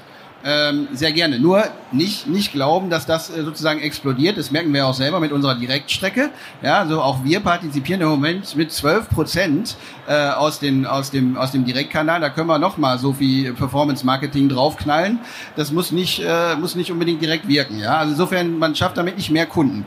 Ähm, 0.44 0.86
sehr 0.92 1.10
gerne. 1.10 1.40
Nur 1.40 1.64
nicht, 1.90 2.28
nicht 2.28 2.52
glauben, 2.52 2.90
dass 2.90 3.06
das 3.06 3.28
äh, 3.28 3.42
sozusagen 3.42 3.80
explodiert. 3.80 4.38
Das 4.38 4.52
merken 4.52 4.72
wir 4.72 4.86
auch 4.86 4.94
selber 4.94 5.18
mit 5.18 5.32
unserer 5.32 5.56
Direktstrecke. 5.56 6.30
Ja, 6.62 6.78
also 6.78 7.02
auch 7.02 7.24
wir 7.24 7.40
partizipieren 7.40 8.02
im 8.02 8.08
Moment 8.08 8.54
mit 8.54 8.70
12 8.70 9.08
Prozent 9.08 9.76
äh, 10.06 10.14
aus, 10.14 10.60
den, 10.60 10.86
aus, 10.86 11.10
dem, 11.10 11.36
aus 11.36 11.50
dem 11.50 11.64
Direktkanal. 11.64 12.20
Da 12.20 12.30
können 12.30 12.46
wir 12.46 12.60
noch 12.60 12.78
mal 12.78 13.00
so 13.00 13.14
viel 13.14 13.52
Performance-Marketing 13.52 14.48
draufknallen. 14.48 15.18
Das 15.56 15.72
muss 15.72 15.90
nicht, 15.90 16.22
äh, 16.24 16.54
muss 16.54 16.76
nicht 16.76 16.92
unbedingt 16.92 17.20
direkt 17.20 17.48
wirken. 17.48 17.80
Ja, 17.80 17.98
also 17.98 18.12
insofern, 18.12 18.58
man 18.58 18.76
schafft 18.76 18.96
damit 18.96 19.16
nicht 19.16 19.30
mehr 19.30 19.46
Kunden. 19.46 19.86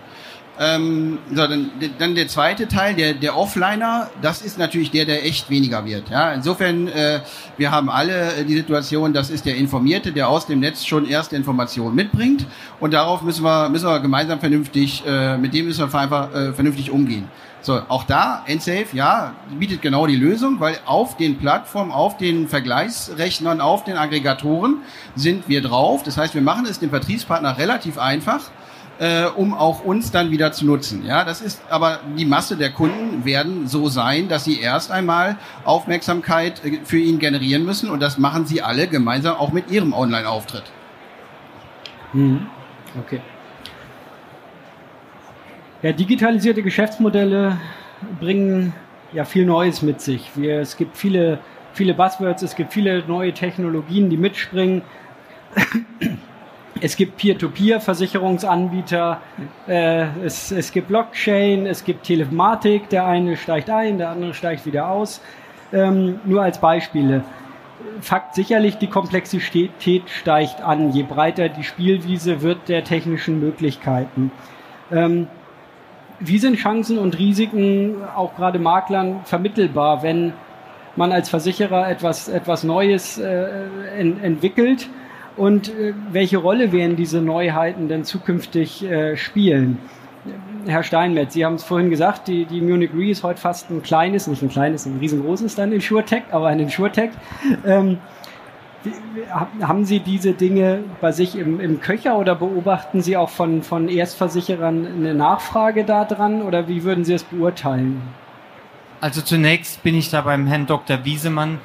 Ähm, 0.59 1.17
so, 1.29 1.47
dann, 1.47 1.71
dann 1.97 2.13
der 2.13 2.27
zweite 2.27 2.67
Teil, 2.67 2.93
der, 2.93 3.13
der 3.13 3.37
Offliner, 3.37 4.09
das 4.21 4.41
ist 4.41 4.59
natürlich 4.59 4.91
der, 4.91 5.05
der 5.05 5.25
echt 5.25 5.49
weniger 5.49 5.85
wird. 5.85 6.09
Ja, 6.09 6.33
insofern, 6.33 6.87
äh, 6.89 7.21
wir 7.57 7.71
haben 7.71 7.89
alle 7.89 8.35
äh, 8.35 8.43
die 8.43 8.55
Situation, 8.55 9.13
das 9.13 9.29
ist 9.29 9.45
der 9.45 9.55
Informierte, 9.55 10.11
der 10.11 10.27
aus 10.27 10.47
dem 10.47 10.59
Netz 10.59 10.85
schon 10.85 11.07
erste 11.07 11.35
Informationen 11.35 11.95
mitbringt 11.95 12.45
und 12.79 12.93
darauf 12.93 13.21
müssen 13.21 13.43
wir, 13.43 13.69
müssen 13.69 13.87
wir 13.87 13.99
gemeinsam 14.01 14.39
vernünftig, 14.39 15.03
äh, 15.07 15.37
mit 15.37 15.53
dem 15.53 15.65
müssen 15.65 15.91
wir 15.91 15.99
einfach 15.99 16.33
äh, 16.35 16.53
vernünftig 16.53 16.91
umgehen. 16.91 17.27
So, 17.63 17.79
auch 17.87 18.03
da, 18.03 18.43
Endsafe, 18.47 18.87
ja, 18.93 19.33
bietet 19.57 19.83
genau 19.83 20.07
die 20.07 20.15
Lösung, 20.15 20.59
weil 20.59 20.79
auf 20.85 21.15
den 21.17 21.37
Plattformen, 21.37 21.91
auf 21.91 22.17
den 22.17 22.47
Vergleichsrechnern, 22.47 23.61
auf 23.61 23.83
den 23.83 23.97
Aggregatoren 23.97 24.77
sind 25.15 25.47
wir 25.47 25.61
drauf. 25.61 26.01
Das 26.01 26.17
heißt, 26.17 26.33
wir 26.33 26.41
machen 26.41 26.65
es 26.65 26.79
dem 26.79 26.89
Vertriebspartner 26.89 27.59
relativ 27.59 27.99
einfach 27.99 28.41
äh, 29.01 29.25
um 29.25 29.55
auch 29.55 29.83
uns 29.83 30.11
dann 30.11 30.29
wieder 30.29 30.51
zu 30.51 30.63
nutzen. 30.63 31.03
Ja, 31.03 31.25
das 31.25 31.41
ist 31.41 31.59
aber 31.71 32.01
die 32.17 32.25
Masse 32.25 32.55
der 32.55 32.69
Kunden 32.69 33.25
werden 33.25 33.67
so 33.67 33.89
sein, 33.89 34.29
dass 34.29 34.43
sie 34.43 34.59
erst 34.59 34.91
einmal 34.91 35.37
Aufmerksamkeit 35.65 36.63
äh, 36.63 36.81
für 36.83 36.99
ihn 36.99 37.17
generieren 37.17 37.65
müssen 37.65 37.89
und 37.89 37.99
das 37.99 38.19
machen 38.19 38.45
sie 38.45 38.61
alle 38.61 38.87
gemeinsam 38.87 39.37
auch 39.37 39.51
mit 39.51 39.71
ihrem 39.71 39.93
Online-Auftritt. 39.93 40.65
Mhm. 42.13 42.45
Okay. 42.99 43.21
Ja, 45.81 45.93
digitalisierte 45.93 46.61
Geschäftsmodelle 46.61 47.57
bringen 48.19 48.71
ja 49.13 49.25
viel 49.25 49.47
Neues 49.47 49.81
mit 49.81 49.99
sich. 49.99 50.29
Wir, 50.35 50.59
es 50.59 50.77
gibt 50.77 50.95
viele, 50.95 51.39
viele 51.73 51.95
Buzzwords, 51.95 52.43
es 52.43 52.55
gibt 52.55 52.71
viele 52.71 53.03
neue 53.07 53.33
Technologien, 53.33 54.11
die 54.11 54.17
mitspringen. 54.17 54.83
Es 56.79 56.95
gibt 56.95 57.17
Peer-to-Peer-Versicherungsanbieter, 57.17 59.21
äh, 59.67 60.05
es, 60.23 60.51
es 60.51 60.71
gibt 60.71 60.87
Blockchain, 60.87 61.65
es 61.65 61.83
gibt 61.83 62.03
Telematik, 62.03 62.89
der 62.89 63.05
eine 63.05 63.35
steigt 63.35 63.69
ein, 63.69 63.97
der 63.97 64.09
andere 64.09 64.33
steigt 64.33 64.65
wieder 64.65 64.89
aus. 64.89 65.21
Ähm, 65.73 66.19
nur 66.25 66.41
als 66.41 66.59
Beispiele. 66.59 67.23
Fakt 67.99 68.35
sicherlich, 68.35 68.77
die 68.77 68.87
Komplexität 68.87 70.09
steigt 70.09 70.61
an. 70.61 70.91
Je 70.91 71.03
breiter 71.03 71.49
die 71.49 71.63
Spielwiese 71.63 72.41
wird 72.41 72.69
der 72.69 72.83
technischen 72.83 73.39
Möglichkeiten. 73.39 74.31
Ähm, 74.91 75.27
wie 76.19 76.37
sind 76.37 76.57
Chancen 76.57 76.99
und 76.99 77.17
Risiken 77.17 77.95
auch 78.15 78.35
gerade 78.35 78.59
Maklern 78.59 79.21
vermittelbar, 79.25 80.03
wenn 80.03 80.33
man 80.95 81.11
als 81.11 81.29
Versicherer 81.29 81.89
etwas, 81.89 82.27
etwas 82.27 82.63
Neues 82.63 83.17
äh, 83.17 83.47
en, 83.97 84.21
entwickelt 84.23 84.87
und 85.37 85.69
äh, 85.69 85.93
welche 86.11 86.37
Rolle 86.37 86.71
werden 86.71 86.95
diese 86.95 87.21
Neuheiten 87.21 87.87
denn 87.87 88.03
zukünftig 88.03 88.83
äh, 88.83 89.15
spielen? 89.17 89.77
Herr 90.67 90.83
Steinmetz, 90.83 91.33
Sie 91.33 91.43
haben 91.43 91.55
es 91.55 91.63
vorhin 91.63 91.89
gesagt, 91.89 92.27
die, 92.27 92.45
die 92.45 92.61
Munich 92.61 92.91
Re 92.95 93.09
ist 93.09 93.23
heute 93.23 93.41
fast 93.41 93.71
ein 93.71 93.81
kleines, 93.81 94.27
nicht 94.27 94.43
ein 94.43 94.49
kleines, 94.49 94.85
ein 94.85 94.97
riesengroßes 94.99 95.55
dann 95.55 95.71
InsurTech, 95.71 96.23
aber 96.31 96.47
ein 96.47 96.59
InsurTech. 96.59 97.09
Ähm, 97.65 97.97
haben 99.61 99.85
Sie 99.85 99.99
diese 99.99 100.33
Dinge 100.33 100.83
bei 101.01 101.11
sich 101.11 101.35
im, 101.35 101.59
im 101.59 101.81
Köcher 101.81 102.17
oder 102.17 102.35
beobachten 102.35 103.01
Sie 103.01 103.17
auch 103.17 103.29
von, 103.29 103.63
von 103.63 103.89
Erstversicherern 103.89 104.87
eine 104.87 105.13
Nachfrage 105.13 105.83
daran 105.83 106.41
oder 106.41 106.67
wie 106.67 106.83
würden 106.83 107.03
Sie 107.03 107.13
es 107.13 107.23
beurteilen? 107.23 108.01
Also 108.99 109.21
zunächst 109.21 109.81
bin 109.83 109.95
ich 109.95 110.09
da 110.09 110.21
beim 110.21 110.47
Herrn 110.47 110.67
Dr. 110.67 111.05
Wiesemann 111.05 111.59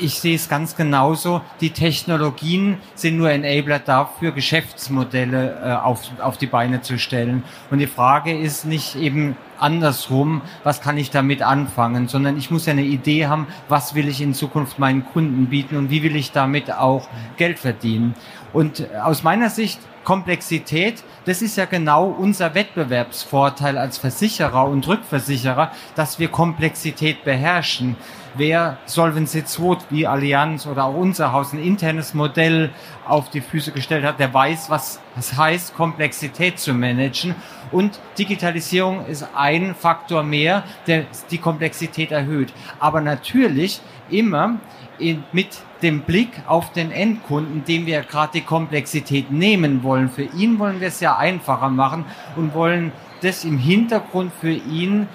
ich 0.00 0.20
sehe 0.20 0.34
es 0.34 0.48
ganz 0.48 0.76
genauso. 0.76 1.42
Die 1.60 1.70
Technologien 1.70 2.78
sind 2.94 3.16
nur 3.16 3.30
Enabler 3.30 3.78
dafür, 3.78 4.32
Geschäftsmodelle 4.32 5.60
äh, 5.62 5.72
auf, 5.72 6.02
auf 6.20 6.38
die 6.38 6.46
Beine 6.46 6.82
zu 6.82 6.98
stellen. 6.98 7.44
Und 7.70 7.78
die 7.78 7.86
Frage 7.86 8.36
ist 8.36 8.64
nicht 8.64 8.96
eben 8.96 9.36
andersrum, 9.58 10.40
was 10.64 10.80
kann 10.80 10.96
ich 10.96 11.10
damit 11.10 11.42
anfangen, 11.42 12.08
sondern 12.08 12.36
ich 12.38 12.50
muss 12.50 12.66
ja 12.66 12.72
eine 12.72 12.82
Idee 12.82 13.26
haben, 13.26 13.46
was 13.68 13.94
will 13.94 14.08
ich 14.08 14.20
in 14.20 14.34
Zukunft 14.34 14.78
meinen 14.78 15.04
Kunden 15.04 15.46
bieten 15.46 15.76
und 15.76 15.90
wie 15.90 16.02
will 16.02 16.16
ich 16.16 16.32
damit 16.32 16.72
auch 16.72 17.08
Geld 17.36 17.58
verdienen. 17.58 18.14
Und 18.52 18.86
aus 19.02 19.22
meiner 19.22 19.50
Sicht 19.50 19.78
Komplexität, 20.04 21.04
das 21.26 21.42
ist 21.42 21.56
ja 21.56 21.66
genau 21.66 22.06
unser 22.06 22.54
Wettbewerbsvorteil 22.54 23.76
als 23.78 23.98
Versicherer 23.98 24.66
und 24.66 24.88
Rückversicherer, 24.88 25.70
dass 25.94 26.18
wir 26.18 26.28
Komplexität 26.28 27.22
beherrschen 27.22 27.96
wer 28.34 28.78
Solvency 28.86 29.44
2 29.44 29.78
wie 29.90 30.06
Allianz 30.06 30.66
oder 30.66 30.84
auch 30.84 30.94
unser 30.94 31.32
Haus 31.32 31.52
ein 31.52 31.62
internes 31.62 32.14
Modell 32.14 32.70
auf 33.06 33.30
die 33.30 33.40
Füße 33.40 33.72
gestellt 33.72 34.04
hat, 34.04 34.20
der 34.20 34.32
weiß, 34.32 34.70
was 34.70 35.00
es 35.18 35.36
heißt, 35.36 35.74
Komplexität 35.74 36.58
zu 36.58 36.72
managen. 36.72 37.34
Und 37.72 38.00
Digitalisierung 38.18 39.06
ist 39.06 39.26
ein 39.34 39.74
Faktor 39.74 40.22
mehr, 40.22 40.64
der 40.86 41.06
die 41.30 41.38
Komplexität 41.38 42.12
erhöht. 42.12 42.52
Aber 42.78 43.00
natürlich 43.00 43.80
immer 44.10 44.58
in, 45.00 45.24
mit 45.32 45.58
dem 45.82 46.02
Blick 46.02 46.30
auf 46.46 46.72
den 46.72 46.90
Endkunden, 46.90 47.64
dem 47.64 47.86
wir 47.86 48.02
gerade 48.02 48.32
die 48.34 48.42
Komplexität 48.42 49.30
nehmen 49.30 49.82
wollen. 49.82 50.08
Für 50.08 50.22
ihn 50.22 50.58
wollen 50.58 50.80
wir 50.80 50.88
es 50.88 51.00
ja 51.00 51.16
einfacher 51.16 51.68
machen 51.68 52.04
und 52.36 52.54
wollen 52.54 52.92
das 53.22 53.44
im 53.44 53.58
Hintergrund 53.58 54.32
für 54.40 54.52
ihn 54.52 55.08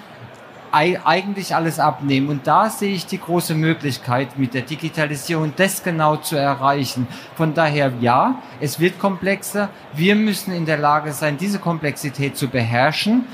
eigentlich 0.72 1.54
alles 1.54 1.78
abnehmen. 1.78 2.28
Und 2.28 2.46
da 2.46 2.68
sehe 2.68 2.92
ich 2.92 3.06
die 3.06 3.18
große 3.18 3.54
Möglichkeit 3.54 4.38
mit 4.38 4.52
der 4.52 4.62
Digitalisierung, 4.62 5.54
das 5.56 5.82
genau 5.82 6.16
zu 6.16 6.36
erreichen. 6.36 7.06
Von 7.34 7.54
daher 7.54 7.92
ja, 8.00 8.42
es 8.60 8.78
wird 8.78 8.98
komplexer. 8.98 9.70
Wir 9.94 10.14
müssen 10.14 10.52
in 10.52 10.66
der 10.66 10.76
Lage 10.76 11.12
sein, 11.12 11.38
diese 11.38 11.58
Komplexität 11.58 12.36
zu 12.36 12.48
beherrschen, 12.48 13.24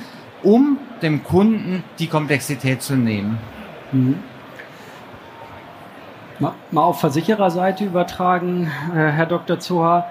um 0.42 0.78
dem 1.02 1.24
Kunden 1.24 1.82
die 1.98 2.06
Komplexität 2.06 2.82
zu 2.82 2.94
nehmen. 2.94 3.38
Mhm. 3.90 4.18
Mal 6.42 6.82
auf 6.82 7.00
Versichererseite 7.00 7.84
übertragen, 7.84 8.70
äh, 8.92 8.96
Herr 8.96 9.26
Dr. 9.26 9.60
Zoha 9.60 10.06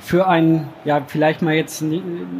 für 0.00 0.26
einen, 0.26 0.68
ja, 0.84 1.02
vielleicht 1.06 1.42
mal 1.42 1.54
jetzt 1.54 1.84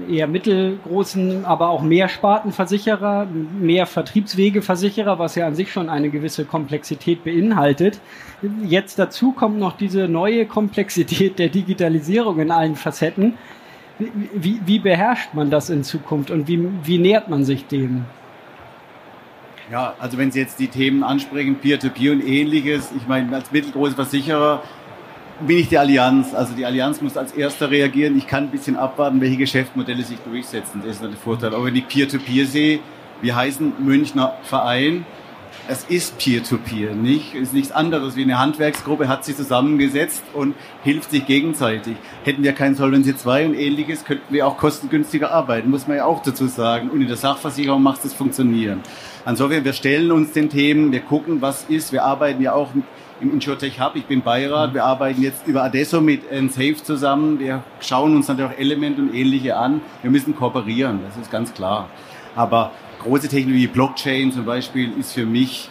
eher 0.09 0.27
mittelgroßen, 0.27 1.45
aber 1.45 1.69
auch 1.69 1.83
mehr 1.83 2.09
Spartenversicherer, 2.09 3.27
mehr 3.27 3.87
Vertriebswegeversicherer, 3.87 5.19
was 5.19 5.35
ja 5.35 5.47
an 5.47 5.55
sich 5.55 5.71
schon 5.71 5.91
eine 5.91 6.09
gewisse 6.09 6.47
Komplexität 6.47 7.23
beinhaltet. 7.23 8.01
Jetzt 8.65 8.99
dazu 8.99 9.33
kommt 9.33 9.59
noch 9.59 9.77
diese 9.77 10.09
neue 10.09 10.47
Komplexität 10.47 11.39
der 11.39 11.49
Digitalisierung 11.49 12.41
in 12.41 12.51
allen 12.51 12.77
Facetten. 12.77 13.35
Wie, 13.99 14.61
wie 14.65 14.79
beherrscht 14.79 15.35
man 15.35 15.51
das 15.51 15.69
in 15.69 15.85
Zukunft 15.85 16.31
und 16.31 16.49
wie, 16.49 16.67
wie 16.85 16.99
nähert 16.99 17.29
man 17.29 17.45
sich 17.45 17.67
dem? 17.67 18.07
Ja, 19.71 19.95
also 20.01 20.19
wenn 20.19 20.33
Sie 20.33 20.41
jetzt 20.41 20.59
die 20.59 20.67
Themen 20.67 21.05
ansprechen, 21.05 21.57
Peer-to-Peer 21.61 22.13
-Peer 22.13 22.13
und 22.13 22.27
ähnliches, 22.27 22.91
ich 22.97 23.07
meine, 23.07 23.33
als 23.37 23.53
mittelgroße 23.53 23.95
Versicherer 23.95 24.65
bin 25.47 25.59
ich 25.59 25.69
die 25.69 25.79
Allianz. 25.79 26.35
Also 26.35 26.55
die 26.55 26.67
Allianz 26.67 27.01
muss 27.01 27.17
als 27.17 27.31
erster 27.33 27.71
reagieren. 27.71 28.19
Ich 28.19 28.27
kann 28.27 28.45
ein 28.45 28.51
bisschen 28.51 28.77
abwarten, 28.77 29.21
welche 29.21 29.37
Geschäftsmodelle 29.37 30.03
sich 30.03 30.19
durchsetzen. 30.19 30.83
Das 30.85 30.97
ist 30.97 31.03
der 31.05 31.13
Vorteil. 31.13 31.55
Aber 31.55 31.67
wenn 31.67 31.77
ich 31.77 31.87
Peer-to-Peer 31.87 32.47
sehe, 32.47 32.81
wir 33.23 33.37
heißen 33.37 33.75
Münchner 33.79 34.35
Verein. 34.43 35.07
Es 35.69 35.85
ist 35.85 36.19
Peer-to-Peer, 36.19 36.91
-Peer, 36.91 36.95
nicht? 36.95 37.35
Es 37.37 37.43
ist 37.43 37.55
nichts 37.55 37.71
anderes 37.71 38.17
wie 38.17 38.23
eine 38.23 38.41
Handwerksgruppe 38.41 39.07
hat 39.07 39.25
sich 39.25 39.37
zusammengesetzt 39.37 40.25
und 40.33 40.57
hilft 40.83 41.13
sich 41.13 41.27
gegenseitig. 41.27 41.97
Hätten 42.25 42.43
wir 42.43 42.55
kein 42.55 42.75
Solvency 42.75 43.17
2 43.17 43.47
und 43.47 43.55
ähnliches, 43.55 44.05
könnten 44.05 44.35
wir 44.35 44.49
auch 44.49 44.57
kostengünstiger 44.57 45.31
arbeiten, 45.31 45.71
muss 45.71 45.87
man 45.87 45.99
ja 45.99 46.07
auch 46.07 46.23
dazu 46.23 46.49
sagen. 46.49 46.91
Und 46.91 47.03
in 47.03 47.07
der 47.07 47.17
Sachversicherung 47.17 47.83
macht 47.83 48.05
es 48.05 48.15
funktionieren. 48.15 48.81
Insofern, 49.27 49.65
wir 49.65 49.73
stellen 49.73 50.13
uns 50.13 50.33
den 50.33 50.49
Themen, 50.49 50.93
wir 50.93 51.01
gucken, 51.01 51.43
was 51.43 51.65
ist. 51.69 51.93
Wir 51.93 52.05
arbeiten 52.05 52.43
ja 52.43 52.55
auch 52.55 52.71
im 53.21 53.35
InsurTech 53.35 53.79
Hub. 53.79 53.97
Ich 53.97 54.07
bin 54.07 54.23
Beirat. 54.23 54.73
Wir 54.73 54.85
arbeiten 54.85 55.23
jetzt 55.23 55.47
über 55.47 55.63
Adesso 55.63 56.01
mit 56.01 56.23
Safe 56.49 56.77
zusammen. 56.77 57.39
Wir 57.39 57.63
schauen 57.81 58.17
uns 58.17 58.29
natürlich 58.29 58.53
auch 58.53 58.59
Element 58.59 58.99
und 58.99 59.15
ähnliche 59.15 59.57
an. 59.57 59.83
Wir 60.03 60.11
müssen 60.11 60.35
kooperieren, 60.35 61.01
das 61.07 61.17
ist 61.17 61.31
ganz 61.31 61.53
klar. 61.53 61.91
Aber 62.35 62.73
große 63.03 63.29
Technologie, 63.29 63.67
Blockchain 63.67 64.33
zum 64.33 64.47
Beispiel, 64.47 64.91
ist 64.99 65.13
für 65.13 65.27
mich 65.27 65.69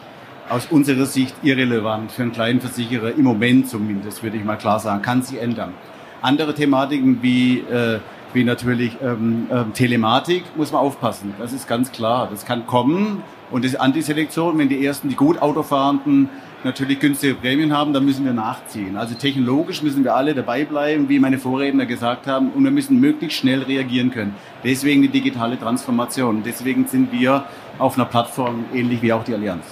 aus 0.49 0.67
unserer 0.69 1.05
Sicht 1.05 1.35
irrelevant 1.43 2.11
für 2.11 2.23
einen 2.23 2.31
kleinen 2.31 2.59
Versicherer, 2.59 3.15
im 3.15 3.23
Moment 3.23 3.69
zumindest, 3.69 4.23
würde 4.23 4.37
ich 4.37 4.43
mal 4.43 4.57
klar 4.57 4.79
sagen, 4.79 5.01
kann 5.01 5.21
sich 5.21 5.39
ändern. 5.39 5.73
Andere 6.21 6.53
Thematiken 6.53 7.19
wie, 7.21 7.59
äh, 7.59 7.99
wie 8.33 8.43
natürlich 8.43 8.97
ähm, 9.01 9.47
ähm, 9.51 9.73
Telematik 9.73 10.43
muss 10.55 10.71
man 10.71 10.81
aufpassen, 10.81 11.33
das 11.39 11.53
ist 11.53 11.67
ganz 11.67 11.91
klar. 11.91 12.27
Das 12.29 12.45
kann 12.45 12.67
kommen 12.67 13.23
und 13.51 13.65
das 13.65 13.73
ist 13.73 13.79
Antiselektion, 13.79 14.57
wenn 14.57 14.69
die 14.69 14.85
ersten, 14.85 15.09
die 15.09 15.15
gut 15.15 15.41
Autofahrenden 15.41 16.29
natürlich 16.63 16.99
günstige 16.99 17.35
Prämien 17.35 17.75
haben, 17.75 17.93
dann 17.93 18.05
müssen 18.05 18.25
wir 18.25 18.33
nachziehen. 18.33 18.97
Also 18.97 19.15
technologisch 19.15 19.81
müssen 19.81 20.03
wir 20.03 20.15
alle 20.15 20.33
dabei 20.33 20.65
bleiben, 20.65 21.07
wie 21.07 21.19
meine 21.19 21.37
Vorredner 21.37 21.85
gesagt 21.85 22.27
haben, 22.27 22.51
und 22.51 22.63
wir 22.63 22.71
müssen 22.71 22.99
möglichst 22.99 23.37
schnell 23.37 23.63
reagieren 23.63 24.11
können. 24.11 24.35
Deswegen 24.63 25.01
die 25.01 25.07
digitale 25.07 25.57
Transformation. 25.57 26.43
Deswegen 26.43 26.85
sind 26.85 27.11
wir 27.11 27.45
auf 27.77 27.95
einer 27.95 28.05
Plattform 28.05 28.65
ähnlich 28.73 29.01
wie 29.01 29.13
auch 29.13 29.23
die 29.23 29.33
Allianz. 29.33 29.63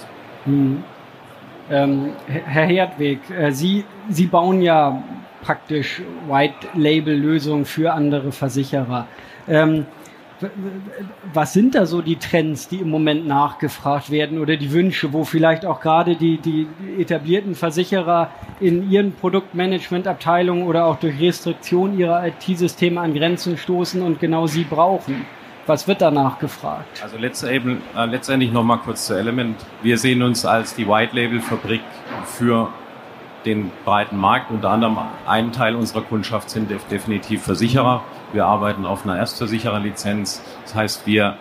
Hm. 0.44 0.82
Ähm, 1.70 2.12
Herr 2.26 2.64
Herdweg, 2.64 3.20
äh, 3.30 3.52
Sie, 3.52 3.84
Sie 4.08 4.26
bauen 4.26 4.62
ja 4.62 5.02
praktisch 5.42 6.02
White-Label-Lösungen 6.28 7.64
für 7.64 7.92
andere 7.92 8.32
Versicherer. 8.32 9.06
Ähm, 9.46 9.86
was 11.32 11.52
sind 11.52 11.74
da 11.74 11.86
so 11.86 12.00
die 12.00 12.16
Trends, 12.16 12.68
die 12.68 12.76
im 12.76 12.90
Moment 12.90 13.26
nachgefragt 13.26 14.10
werden 14.10 14.38
oder 14.38 14.56
die 14.56 14.70
Wünsche, 14.72 15.12
wo 15.12 15.24
vielleicht 15.24 15.66
auch 15.66 15.80
gerade 15.80 16.14
die, 16.14 16.38
die 16.38 16.68
etablierten 16.98 17.54
Versicherer 17.54 18.30
in 18.60 18.88
ihren 18.88 19.12
Produktmanagementabteilungen 19.12 20.64
oder 20.64 20.84
auch 20.86 21.00
durch 21.00 21.20
Restriktion 21.20 21.98
ihrer 21.98 22.24
IT-Systeme 22.26 23.00
an 23.00 23.14
Grenzen 23.14 23.56
stoßen 23.56 24.00
und 24.02 24.20
genau 24.20 24.46
sie 24.46 24.64
brauchen? 24.64 25.26
Was 25.66 25.86
wird 25.86 26.00
danach 26.00 26.38
gefragt? 26.38 27.02
Also 27.02 27.18
letztendlich, 27.18 27.78
äh, 27.96 28.06
letztendlich 28.06 28.52
nochmal 28.52 28.78
kurz 28.78 29.06
zu 29.06 29.14
Element. 29.14 29.56
Wir 29.82 29.98
sehen 29.98 30.22
uns 30.22 30.46
als 30.46 30.74
die 30.74 30.88
White-Label-Fabrik 30.88 31.82
für 32.24 32.72
den 33.44 33.70
breiten 33.84 34.16
Markt. 34.16 34.50
Unter 34.50 34.70
anderem 34.70 34.98
ein 35.26 35.52
Teil 35.52 35.74
unserer 35.74 36.02
Kundschaft 36.02 36.50
sind 36.50 36.70
definitiv 36.90 37.42
Versicherer. 37.42 38.02
Wir 38.32 38.46
arbeiten 38.46 38.86
auf 38.86 39.04
einer 39.04 39.16
Erstversichererlizenz. 39.16 40.42
Das 40.64 40.74
heißt, 40.74 41.06
wir, 41.06 41.36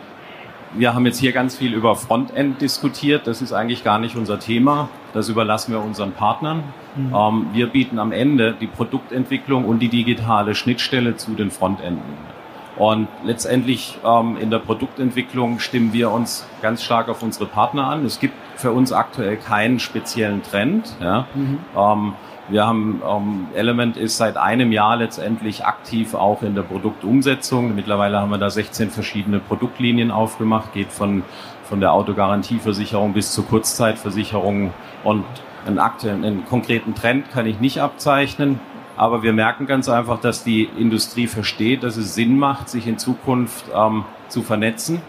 wir 0.74 0.94
haben 0.94 1.06
jetzt 1.06 1.20
hier 1.20 1.32
ganz 1.32 1.58
viel 1.58 1.74
über 1.74 1.96
Frontend 1.96 2.62
diskutiert. 2.62 3.28
Das 3.28 3.42
ist 3.42 3.54
eigentlich 3.54 3.84
gar 3.84 4.00
nicht 4.00 4.16
unser 4.16 4.40
Thema. 4.40 4.90
Das 5.14 5.30
überlassen 5.30 5.72
wir 5.74 5.82
unseren 5.82 6.12
Partnern. 6.12 6.64
Mhm. 6.96 7.16
Ähm, 7.16 7.48
wir 7.54 7.68
bieten 7.68 8.00
am 8.00 8.12
Ende 8.12 8.56
die 8.60 8.68
Produktentwicklung 8.68 9.66
und 9.66 9.80
die 9.80 9.90
digitale 9.90 10.56
Schnittstelle 10.56 11.18
zu 11.18 11.32
den 11.32 11.52
Frontenden. 11.52 12.37
Und 12.78 13.08
letztendlich 13.24 13.98
ähm, 14.06 14.38
in 14.40 14.52
der 14.52 14.60
Produktentwicklung 14.60 15.60
stimmen 15.60 15.94
wir 15.94 16.12
uns 16.12 16.46
ganz 16.62 16.84
stark 16.84 17.10
auf 17.10 17.24
unsere 17.24 17.46
Partner 17.46 17.88
an. 17.88 18.06
Es 18.06 18.20
gibt 18.20 18.36
für 18.56 18.72
uns 18.72 18.92
aktuell 18.92 19.38
keinen 19.38 19.80
speziellen 19.80 20.44
Trend. 20.44 20.96
Ja. 21.02 21.28
Mhm. 21.34 21.60
Ähm, 21.76 22.14
wir 22.50 22.66
haben 22.66 23.02
ähm, 23.06 23.48
Element 23.56 23.98
ist 23.98 24.18
seit 24.18 24.38
einem 24.38 24.72
Jahr 24.72 24.96
letztendlich 24.96 25.66
aktiv 25.66 26.14
auch 26.14 26.44
in 26.44 26.56
der 26.56 26.62
Produktumsetzung. 26.62 27.76
Mittlerweile 27.76 28.22
haben 28.22 28.30
wir 28.30 28.38
da 28.38 28.50
16 28.50 28.90
verschiedene 28.90 29.40
Produktlinien 29.40 30.12
aufgemacht, 30.12 30.72
geht 30.74 30.92
von 30.92 31.24
von 31.68 31.80
der 31.82 31.92
Autogarantieversicherung 31.92 33.14
bis 33.14 33.34
zur 33.34 33.46
Kurzzeitversicherung 33.46 34.74
und 35.04 35.26
einen 35.66 35.80
aktuellen, 35.80 36.24
einen 36.24 36.46
konkreten 36.46 36.96
Trend 36.96 37.30
kann 37.32 37.46
ich 37.46 37.60
nicht 37.60 37.82
abzeichnen. 37.82 38.60
Aber 38.98 39.22
wir 39.22 39.32
merken 39.32 39.68
ganz 39.68 39.88
einfach, 39.88 40.20
dass 40.20 40.44
die 40.44 40.64
Industrie 40.64 41.28
versteht, 41.28 41.84
dass 41.84 41.98
es 41.98 42.16
Sinn 42.16 42.38
macht, 42.38 42.68
sich 42.68 42.88
in 42.88 42.98
Zukunft 42.98 43.66
ähm, 43.74 44.06
zu 44.28 44.42
vernetzen. 44.42 45.02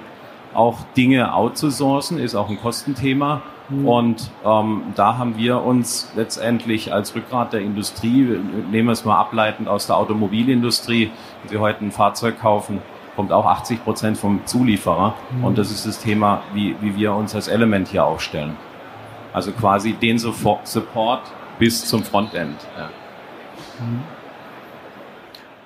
Auch 0.53 0.81
Dinge 0.96 1.35
outzusourcen 1.35 2.18
ist 2.18 2.35
auch 2.35 2.51
ein 2.51 2.61
Kostenthema. 2.61 3.42
Mhm. 3.70 3.88
Und 3.88 4.31
ähm, 4.44 4.83
da 4.94 5.16
haben 5.16 5.38
wir 5.38 5.62
uns 5.62 6.12
letztendlich 6.16 6.92
als 6.92 7.14
Rückgrat 7.14 7.55
der 7.55 7.61
Industrie, 7.61 8.38
nehmen 8.70 8.88
wir 8.88 8.92
es 8.92 9.07
mal 9.07 9.16
ableitend 9.16 9.68
aus 9.68 9.87
der 9.87 9.96
Automobilindustrie, 9.96 11.11
wenn 11.42 11.48
Sie 11.48 11.59
heute 11.59 11.85
ein 11.85 11.92
Fahrzeug 11.92 12.40
kaufen, 12.40 12.83
kommt 13.16 13.33
auch 13.33 13.46
80 13.46 13.85
Prozent 13.85 14.18
vom 14.18 14.44
Zulieferer. 14.44 15.14
Mhm. 15.31 15.44
Und 15.44 15.59
das 15.59 15.70
ist 15.70 15.87
das 15.87 15.98
Thema, 15.98 16.42
wie, 16.53 16.77
wie 16.83 16.94
wir 16.94 17.14
uns 17.14 17.35
als 17.35 17.48
Element 17.48 17.88
hier 17.88 18.05
aufstellen. 18.05 18.57
Also 19.33 19.53
quasi 19.53 19.94
den 19.94 20.18
Support 20.18 21.22
bis 21.59 21.87
zum 21.87 22.05
Frontend. 22.05 22.57
Ja. 22.77 22.90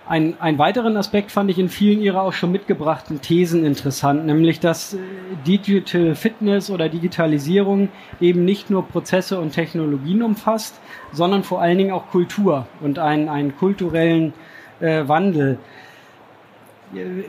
Ein, 0.05 0.35
einen 0.41 0.59
weiteren 0.59 0.97
Aspekt 0.97 1.31
fand 1.31 1.49
ich 1.51 1.59
in 1.59 1.69
vielen 1.69 2.03
Ihrer 2.03 2.23
auch 2.23 2.33
schon 2.33 2.51
mitgebrachten 2.51 3.21
Thesen 3.21 3.65
interessant, 3.65 4.27
nämlich 4.27 4.59
dass 4.59 4.95
äh, 4.95 4.99
Digital 5.47 6.17
Fitness 6.17 6.71
oder 6.71 6.89
Digitalisierung 6.89 7.89
eben 8.21 8.45
nicht 8.45 8.69
nur 8.69 8.87
Prozesse 8.87 9.41
und 9.41 9.53
Technologien 9.53 10.23
umfasst, 10.23 10.81
sondern 11.13 11.45
vor 11.45 11.63
allen 11.63 11.79
Dingen 11.79 11.93
auch 11.93 12.09
Kultur 12.11 12.67
und 12.81 12.99
einen, 12.99 13.29
einen 13.29 13.57
kulturellen 13.57 14.35
äh, 14.81 15.07
Wandel. 15.07 15.59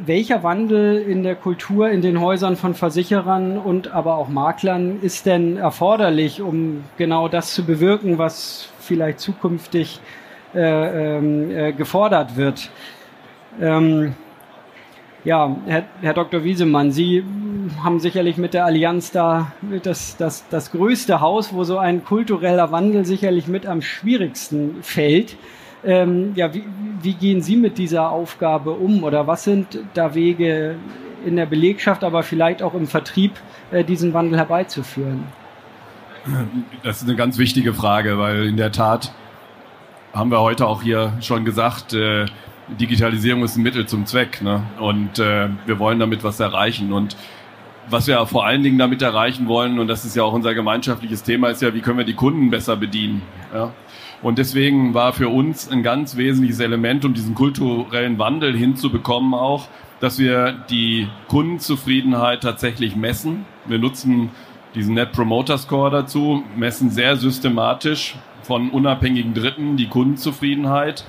Welcher 0.06 0.44
Wandel 0.44 1.02
in 1.02 1.24
der 1.24 1.36
Kultur 1.36 1.90
in 1.90 2.02
den 2.02 2.20
Häusern 2.20 2.58
von 2.58 2.74
Versicherern 2.74 3.58
und 3.58 3.94
aber 3.94 4.18
auch 4.18 4.28
Maklern 4.28 5.00
ist 5.02 5.26
denn 5.26 5.56
erforderlich, 5.56 6.42
um 6.42 6.84
genau 6.98 7.30
das 7.30 7.54
zu 7.54 7.64
bewirken, 7.64 8.18
was 8.18 8.68
vielleicht 8.80 9.22
zukünftig 9.22 10.02
äh, 10.02 10.23
ähm, 10.56 11.52
äh, 11.52 11.74
gefordert 11.74 12.36
wird. 12.36 12.70
Ähm, 13.62 14.16
ja, 15.24 15.56
Herr, 15.66 15.86
Herr 16.02 16.14
Dr. 16.14 16.44
Wiesemann, 16.44 16.92
Sie 16.92 17.24
haben 17.82 18.00
sicherlich 18.00 18.38
mit 18.38 18.54
der 18.54 18.66
Allianz 18.66 19.12
da 19.12 19.54
das, 19.84 20.18
das, 20.18 20.48
das 20.50 20.72
größte 20.72 21.22
Haus, 21.22 21.54
wo 21.54 21.64
so 21.64 21.78
ein 21.78 22.04
kultureller 22.04 22.72
Wandel 22.72 23.06
sicherlich 23.06 23.48
mit 23.48 23.66
am 23.66 23.82
schwierigsten 23.82 24.78
fällt. 24.82 25.38
Ähm, 25.86 26.34
ja, 26.36 26.54
wie, 26.54 26.64
wie 27.02 27.14
gehen 27.14 27.42
Sie 27.42 27.56
mit 27.56 27.78
dieser 27.78 28.10
Aufgabe 28.10 28.72
um 28.72 29.04
oder 29.04 29.28
was 29.28 29.44
sind 29.44 29.80
da 29.94 30.14
Wege 30.14 30.76
in 31.26 31.36
der 31.36 31.46
Belegschaft, 31.46 32.04
aber 32.04 32.24
vielleicht 32.24 32.62
auch 32.62 32.74
im 32.74 32.88
Vertrieb, 32.88 33.34
äh, 33.72 33.84
diesen 33.84 34.14
Wandel 34.14 34.38
herbeizuführen? 34.38 35.24
Das 36.84 37.02
ist 37.02 37.08
eine 37.08 37.18
ganz 37.18 37.38
wichtige 37.38 37.74
Frage, 37.74 38.18
weil 38.18 38.46
in 38.46 38.56
der 38.56 38.72
Tat 38.72 39.14
haben 40.14 40.32
wir 40.32 40.42
heute 40.42 40.68
auch 40.68 40.84
hier 40.84 41.14
schon 41.22 41.44
gesagt, 41.44 41.94
äh, 41.94 42.26
Digitalisierung 42.80 43.44
ist 43.44 43.58
ein 43.58 43.64
Mittel 43.64 43.88
zum 43.88 44.06
Zweck. 44.06 44.42
Ne? 44.42 44.64
Und 44.80 45.20
äh, 45.20 45.50
wir 45.66 45.80
wollen 45.80 46.00
damit 46.00 46.24
was 46.24 46.40
erreichen. 46.40 46.94
Und 46.94 47.18
was 47.90 48.08
wir 48.08 48.26
vor 48.26 48.46
allen 48.46 48.64
Dingen 48.64 48.78
damit 48.78 49.02
erreichen 49.02 49.48
wollen, 49.48 49.80
und 49.80 49.88
das 49.88 50.06
ist 50.06 50.16
ja 50.16 50.24
auch 50.24 50.34
unser 50.34 50.54
gemeinschaftliches 50.54 51.24
Thema, 51.24 51.50
ist 51.50 51.62
ja, 51.62 51.74
wie 51.74 51.82
können 51.82 51.98
wir 51.98 52.06
die 52.06 52.14
Kunden 52.14 52.50
besser 52.50 52.78
bedienen. 52.78 53.24
Ja? 53.54 53.74
Und 54.22 54.38
deswegen 54.38 54.94
war 54.94 55.12
für 55.14 55.28
uns 55.28 55.70
ein 55.70 55.84
ganz 55.84 56.16
wesentliches 56.16 56.60
Element, 56.62 57.04
um 57.04 57.14
diesen 57.14 57.36
kulturellen 57.36 58.20
Wandel 58.20 58.56
hinzubekommen, 58.56 59.34
auch, 59.34 59.68
dass 60.00 60.18
wir 60.20 60.54
die 60.70 61.10
Kundenzufriedenheit 61.28 62.42
tatsächlich 62.42 62.96
messen. 62.96 63.46
Wir 63.66 63.80
nutzen 63.80 64.30
diesen 64.76 64.94
Net 64.94 65.12
Promoter 65.12 65.58
Score 65.58 65.92
dazu, 65.92 66.44
messen 66.56 66.90
sehr 66.90 67.18
systematisch 67.18 68.16
von 68.44 68.70
unabhängigen 68.70 69.34
Dritten 69.34 69.78
die 69.78 69.88
Kundenzufriedenheit. 69.88 71.06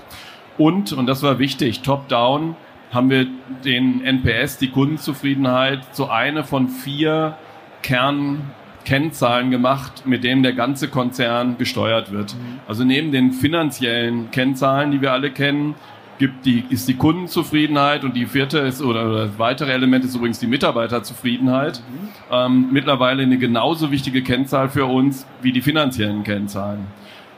Und, 0.57 0.93
und 0.93 1.07
das 1.07 1.23
war 1.23 1.39
wichtig, 1.39 1.83
top-down 1.83 2.57
haben 2.93 3.11
wir 3.11 3.27
den 3.65 4.05
NPS, 4.05 4.59
die 4.59 4.69
Kundenzufriedenheit, 4.69 5.95
zu 5.95 6.09
einer 6.09 6.45
von 6.45 6.69
vier 6.69 7.37
Kernkennzahlen 7.83 9.51
gemacht, 9.51 10.07
mit 10.07 10.23
denen 10.23 10.43
der 10.45 10.53
ganze 10.53 10.89
Konzern 10.89 11.59
gesteuert 11.59 12.13
wird. 12.13 12.35
Mhm. 12.35 12.61
Also 12.69 12.85
neben 12.85 13.11
den 13.11 13.33
finanziellen 13.33 14.31
Kennzahlen, 14.31 14.93
die 14.93 15.01
wir 15.01 15.13
alle 15.13 15.33
kennen, 15.33 15.75
gibt 16.19 16.47
die, 16.47 16.65
ist 16.71 16.87
die 16.89 16.95
Kundenzufriedenheit 16.95 18.05
und 18.05 18.15
die 18.15 18.27
vierte 18.27 18.59
ist, 18.59 18.81
oder, 18.81 19.27
das 19.27 19.39
weitere 19.39 19.73
Element 19.73 20.05
ist 20.05 20.15
übrigens 20.15 20.39
die 20.39 20.47
Mitarbeiterzufriedenheit. 20.47 21.81
Mhm. 21.81 22.09
Ähm, 22.31 22.69
mittlerweile 22.71 23.25
eine 23.25 23.39
genauso 23.39 23.91
wichtige 23.91 24.23
Kennzahl 24.23 24.69
für 24.69 24.87
uns 24.87 25.27
wie 25.43 25.53
die 25.53 25.63
finanziellen 25.63 26.23
Kennzahlen. 26.23 26.87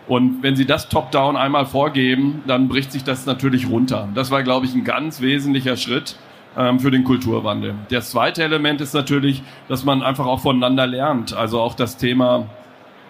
Und 0.09 0.43
wenn 0.43 0.55
Sie 0.55 0.67
das 0.67 0.89
top-down 0.89 1.37
einmal 1.37 1.67
vorgeben, 1.67 2.43
dann 2.47 2.69
bricht 2.69 2.93
sich 2.93 3.03
das 3.03 3.27
natürlich 3.27 3.69
runter. 3.69 4.09
Das 4.15 4.31
war, 4.31 4.43
glaube 4.43 4.67
ich, 4.67 4.75
ein 4.75 4.85
ganz 4.85 5.21
wesentlicher 5.21 5.77
Schritt 5.77 6.17
ähm, 6.57 6.79
für 6.79 6.91
den 6.91 7.05
Kulturwandel. 7.05 7.75
Das 7.91 8.11
zweite 8.11 8.45
Element 8.45 8.81
ist 8.81 8.95
natürlich, 8.95 9.43
dass 9.69 9.85
man 9.85 10.03
einfach 10.03 10.27
auch 10.27 10.41
voneinander 10.41 10.87
lernt. 10.87 11.35
Also 11.35 11.61
auch 11.61 11.75
das 11.75 11.97
Thema 11.97 12.47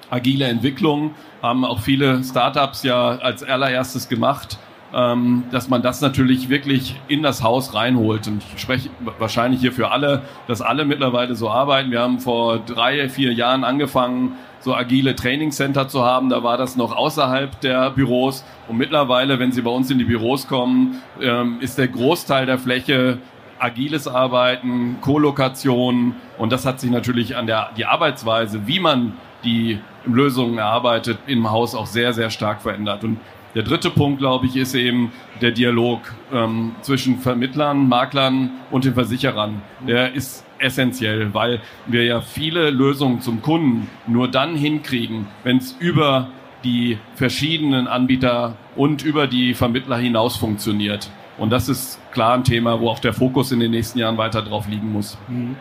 agile 0.09 0.47
Entwicklung 0.47 1.15
haben 1.43 1.65
auch 1.65 1.81
viele 1.81 2.25
Startups 2.25 2.83
ja 2.83 3.11
als 3.17 3.43
allererstes 3.43 4.09
gemacht 4.09 4.59
ähm, 4.95 5.45
dass 5.51 5.69
man 5.69 5.83
das 5.83 6.01
natürlich 6.01 6.49
wirklich 6.49 6.99
in 7.09 7.23
das 7.23 7.43
Haus 7.43 7.75
reinholt. 7.75 8.27
Und 8.29 8.43
ich 8.55 8.61
spreche 8.61 8.89
wahrscheinlich 9.19 9.61
hier 9.61 9.73
für 9.73 9.91
alle, 9.91 10.23
dass 10.47 10.63
alle 10.63 10.85
mittlerweile 10.85 11.35
so 11.35 11.51
arbeiten. 11.51 11.91
Wir 11.91 12.01
haben 12.01 12.21
vor 12.21 12.59
drei, 12.59 13.09
vier 13.09 13.33
Jahren 13.33 13.65
angefangen, 13.65 14.33
so 14.61 14.75
agile 14.75 15.15
Trainingscenter 15.15 15.89
zu 15.89 16.05
haben. 16.05 16.29
Da 16.29 16.43
war 16.43 16.57
das 16.57 16.77
noch 16.77 16.95
außerhalb 16.95 17.61
der 17.61 17.91
Büros. 17.91 18.45
Und 18.69 18.79
mittlerweile, 18.79 19.39
wenn 19.39 19.53
Sie 19.53 19.63
bei 19.63 19.71
uns 19.71 19.91
in 19.91 19.99
die 19.99 20.05
Büros 20.05 20.49
kommen, 20.49 21.03
ähm, 21.21 21.59
ist 21.61 21.79
der 21.79 21.89
Großteil 21.89 22.47
der 22.47 22.59
Fläche 22.59 23.19
agiles 23.59 24.09
Arbeiten, 24.09 24.99
Kolokation. 25.01 26.15
Und 26.39 26.53
das 26.53 26.67
hat 26.67 26.81
sich 26.81 26.91
natürlich 26.91 27.37
an 27.37 27.47
der 27.47 27.71
die 27.77 27.85
Arbeitsweise, 27.85 28.67
wie 28.67 28.81
man 28.81 29.15
die 29.45 29.79
Lösungen 30.05 30.59
erarbeitet, 30.59 31.19
im 31.27 31.51
Haus 31.51 31.75
auch 31.75 31.87
sehr, 31.87 32.13
sehr 32.13 32.31
stark 32.31 32.63
verändert. 32.63 33.05
Und 33.05 33.19
der 33.55 33.63
dritte 33.63 33.91
Punkt, 33.91 34.19
glaube 34.19 34.47
ich, 34.47 34.57
ist 34.57 34.75
eben 34.75 35.13
der 35.41 35.51
Dialog 35.51 36.01
ähm, 36.33 36.75
zwischen 36.83 37.19
Vermittlern, 37.19 37.89
Maklern 37.89 38.51
und 38.71 38.85
den 38.85 38.95
Versicherern. 38.95 39.63
Der 39.87 40.13
ist 40.13 40.45
essentiell, 40.59 41.35
weil 41.35 41.61
wir 41.87 42.05
ja 42.05 42.21
viele 42.21 42.71
Lösungen 42.71 43.21
zum 43.21 43.43
Kunden 43.43 43.89
nur 44.07 44.29
dann 44.29 44.57
hinkriegen, 44.57 45.27
wenn 45.45 45.59
es 45.59 45.77
über 45.79 46.29
die 46.65 46.99
verschiedenen 47.15 47.87
Anbieter 47.87 48.57
und 48.75 49.05
über 49.05 49.27
die 49.27 49.55
Vermittler 49.55 49.99
hinaus 49.99 50.37
funktioniert. 50.37 51.11
Und 51.39 51.51
das 51.51 51.69
ist 51.69 52.01
klar 52.13 52.35
ein 52.35 52.45
Thema, 52.45 52.81
wo 52.81 52.89
auch 52.89 52.99
der 52.99 53.13
Fokus 53.13 53.53
in 53.53 53.61
den 53.61 53.71
nächsten 53.71 53.99
Jahren 53.99 54.17
weiter 54.17 54.43
drauf 54.43 54.67
liegen 54.69 54.93
muss. 54.93 55.19
Mhm. 55.29 55.57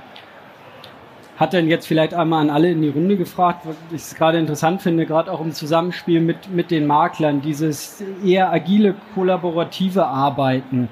Hat 1.37 1.51
denn 1.51 1.67
jetzt 1.67 1.85
vielleicht 1.85 2.13
einmal 2.13 2.41
an 2.41 2.49
alle 2.49 2.71
in 2.71 2.81
die 2.81 2.87
Runde 2.87 3.17
gefragt, 3.17 3.65
was 3.65 4.11
ich 4.11 4.17
gerade 4.17 4.37
interessant 4.37 4.81
finde, 4.81 5.05
gerade 5.05 5.29
auch 5.29 5.41
im 5.41 5.51
Zusammenspiel 5.51 6.21
mit, 6.21 6.49
mit 6.49 6.71
den 6.71 6.87
Maklern, 6.87 7.41
dieses 7.41 8.01
eher 8.23 8.53
agile, 8.53 8.95
kollaborative 9.13 10.05
Arbeiten 10.05 10.87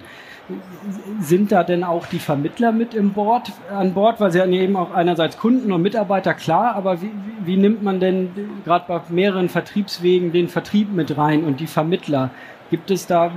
sind 1.20 1.52
da 1.52 1.64
denn 1.64 1.84
auch 1.84 2.06
die 2.06 2.20
Vermittler 2.20 2.72
mit 2.72 2.94
im 2.94 3.14
Board, 3.14 3.52
an 3.72 3.94
Bord? 3.94 4.20
Weil 4.20 4.32
sie 4.32 4.42
haben 4.42 4.52
eben 4.52 4.76
auch 4.76 4.94
einerseits 4.94 5.38
Kunden 5.38 5.72
und 5.72 5.82
Mitarbeiter, 5.82 6.34
klar, 6.34 6.76
aber 6.76 7.02
wie, 7.02 7.12
wie 7.46 7.58
nimmt 7.58 7.82
man 7.82 8.00
denn 8.00 8.32
gerade 8.66 8.86
bei 8.88 9.02
mehreren 9.10 9.50
Vertriebswegen 9.50 10.32
den 10.32 10.50
Vertrieb 10.50 10.92
mit 10.92 11.18
rein 11.18 11.44
und 11.44 11.60
die 11.60 11.68
Vermittler? 11.68 12.30
Gibt 12.70 12.92
es 12.92 13.08
da 13.08 13.32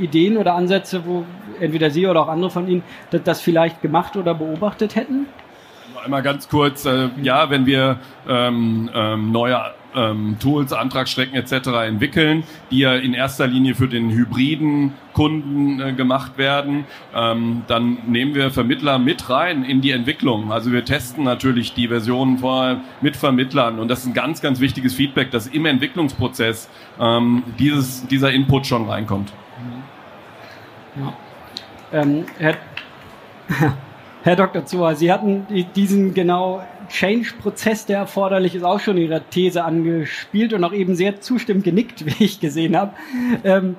Ideen 0.00 0.36
oder 0.36 0.54
Ansätze, 0.54 1.04
wo 1.06 1.24
entweder 1.60 1.90
Sie 1.90 2.06
oder 2.06 2.22
auch 2.22 2.28
andere 2.28 2.50
von 2.50 2.68
Ihnen 2.68 2.82
das, 3.10 3.40
vielleicht 3.40 3.82
gemacht 3.82 4.16
oder 4.16 4.34
beobachtet 4.34 4.96
hätten? 4.96 5.26
Einmal 6.04 6.22
ganz 6.22 6.48
kurz, 6.48 6.84
äh, 6.84 7.08
ja, 7.22 7.50
wenn 7.50 7.66
wir 7.66 7.98
ähm, 8.28 8.88
ähm, 8.94 9.32
neue 9.32 9.58
ähm, 9.94 10.36
Tools, 10.40 10.72
Antragsstrecken 10.72 11.34
etc. 11.34 11.68
entwickeln, 11.86 12.44
die 12.70 12.80
ja 12.80 12.94
in 12.94 13.14
erster 13.14 13.46
Linie 13.46 13.74
für 13.74 13.88
den 13.88 14.10
hybriden 14.10 14.92
Kunden 15.12 15.80
äh, 15.80 15.92
gemacht 15.92 16.36
werden, 16.36 16.84
ähm, 17.14 17.62
dann 17.66 17.98
nehmen 18.06 18.34
wir 18.34 18.50
Vermittler 18.50 18.98
mit 18.98 19.30
rein 19.30 19.64
in 19.64 19.80
die 19.80 19.90
Entwicklung. 19.90 20.52
Also 20.52 20.72
wir 20.72 20.84
testen 20.84 21.24
natürlich 21.24 21.74
die 21.74 21.88
Versionen 21.88 22.38
vorher 22.38 22.80
mit 23.00 23.16
Vermittlern 23.16 23.78
und 23.78 23.88
das 23.88 24.00
ist 24.00 24.06
ein 24.06 24.14
ganz, 24.14 24.42
ganz 24.42 24.60
wichtiges 24.60 24.94
Feedback, 24.94 25.30
dass 25.30 25.46
im 25.46 25.66
Entwicklungsprozess 25.66 26.68
ähm, 27.00 27.42
dieses, 27.58 28.06
dieser 28.06 28.32
Input 28.32 28.66
schon 28.66 28.88
reinkommt. 28.88 29.32
Ja. 30.96 31.12
Ähm, 31.92 32.24
Herr, 32.38 32.56
Herr 34.22 34.36
Dr. 34.36 34.64
Zuhr, 34.66 34.94
Sie 34.94 35.12
hatten 35.12 35.46
diesen 35.74 36.14
genau 36.14 36.62
Change-Prozess, 36.88 37.86
der 37.86 37.98
erforderlich 37.98 38.54
ist, 38.54 38.62
auch 38.62 38.80
schon 38.80 38.96
Ihre 38.96 39.22
These 39.30 39.64
angespielt 39.64 40.52
und 40.52 40.64
auch 40.64 40.72
eben 40.72 40.94
sehr 40.94 41.20
zustimmend 41.20 41.64
genickt, 41.64 42.06
wie 42.18 42.24
ich 42.24 42.40
gesehen 42.40 42.76
habe. 42.76 42.92
Ähm, 43.44 43.76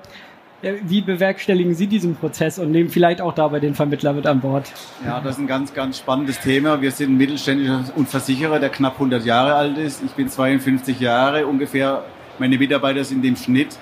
äh, 0.62 0.74
wie 0.84 1.02
bewerkstelligen 1.02 1.76
Sie 1.76 1.86
diesen 1.86 2.16
Prozess 2.16 2.58
und 2.58 2.72
nehmen 2.72 2.90
vielleicht 2.90 3.22
auch 3.22 3.34
dabei 3.34 3.60
den 3.60 3.76
Vermittler 3.76 4.14
mit 4.14 4.26
an 4.26 4.40
Bord? 4.40 4.72
Ja, 5.06 5.20
das 5.22 5.36
ist 5.36 5.40
ein 5.40 5.48
ganz, 5.48 5.74
ganz 5.74 6.00
spannendes 6.00 6.40
Thema. 6.40 6.82
Wir 6.82 6.92
sind 6.92 7.12
ein 7.12 7.18
mittelständischer 7.18 7.84
Versicherer, 8.06 8.60
der 8.60 8.70
knapp 8.70 8.94
100 8.94 9.24
Jahre 9.24 9.54
alt 9.54 9.78
ist. 9.78 10.04
Ich 10.04 10.12
bin 10.12 10.30
52 10.30 11.00
Jahre 11.00 11.46
ungefähr. 11.46 12.06
Meine 12.40 12.58
Mitarbeiter 12.58 13.04
sind 13.04 13.24
im 13.24 13.36
Schnitt. 13.36 13.78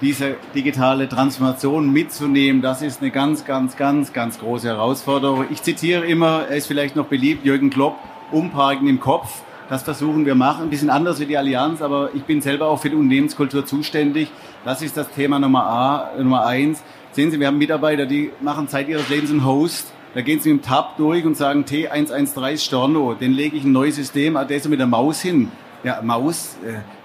Diese 0.00 0.36
digitale 0.54 1.08
Transformation 1.08 1.92
mitzunehmen, 1.92 2.62
das 2.62 2.82
ist 2.82 3.00
eine 3.00 3.10
ganz, 3.10 3.44
ganz, 3.44 3.76
ganz, 3.76 4.12
ganz 4.12 4.38
große 4.38 4.68
Herausforderung. 4.68 5.46
Ich 5.50 5.62
zitiere 5.62 6.06
immer, 6.06 6.46
er 6.48 6.56
ist 6.56 6.68
vielleicht 6.68 6.94
noch 6.94 7.06
beliebt, 7.06 7.44
Jürgen 7.44 7.68
Klopp, 7.68 7.96
umparken 8.32 8.88
im 8.88 9.00
Kopf 9.00 9.42
Das 9.68 9.82
versuchen 9.82 10.24
wir 10.24 10.34
machen. 10.34 10.64
Ein 10.64 10.70
bisschen 10.70 10.88
anders 10.88 11.20
wie 11.20 11.26
die 11.26 11.36
Allianz, 11.36 11.82
aber 11.82 12.10
ich 12.14 12.22
bin 12.24 12.40
selber 12.40 12.68
auch 12.68 12.80
für 12.80 12.88
die 12.88 12.96
Unternehmenskultur 12.96 13.66
zuständig. 13.66 14.30
Das 14.64 14.80
ist 14.80 14.96
das 14.96 15.10
Thema 15.10 15.38
Nummer 15.38 15.66
A, 15.66 16.10
Nummer 16.16 16.46
eins. 16.46 16.82
Sehen 17.12 17.30
Sie, 17.30 17.38
wir 17.38 17.48
haben 17.48 17.58
Mitarbeiter, 17.58 18.06
die 18.06 18.30
machen 18.40 18.68
Zeit 18.68 18.88
ihres 18.88 19.08
Lebens 19.10 19.30
einen 19.30 19.44
Host. 19.44 19.92
Da 20.14 20.22
gehen 20.22 20.40
sie 20.40 20.52
mit 20.52 20.64
dem 20.64 20.66
Tab 20.66 20.96
durch 20.96 21.26
und 21.26 21.36
sagen 21.36 21.64
T113 21.64 22.56
Storno, 22.56 23.12
den 23.12 23.32
lege 23.32 23.56
ich 23.58 23.64
ein 23.64 23.72
neues 23.72 23.96
System, 23.96 24.38
Adesso 24.38 24.70
mit 24.70 24.80
der 24.80 24.86
Maus 24.86 25.20
hin. 25.20 25.50
Ja, 25.84 26.00
Maus, 26.02 26.56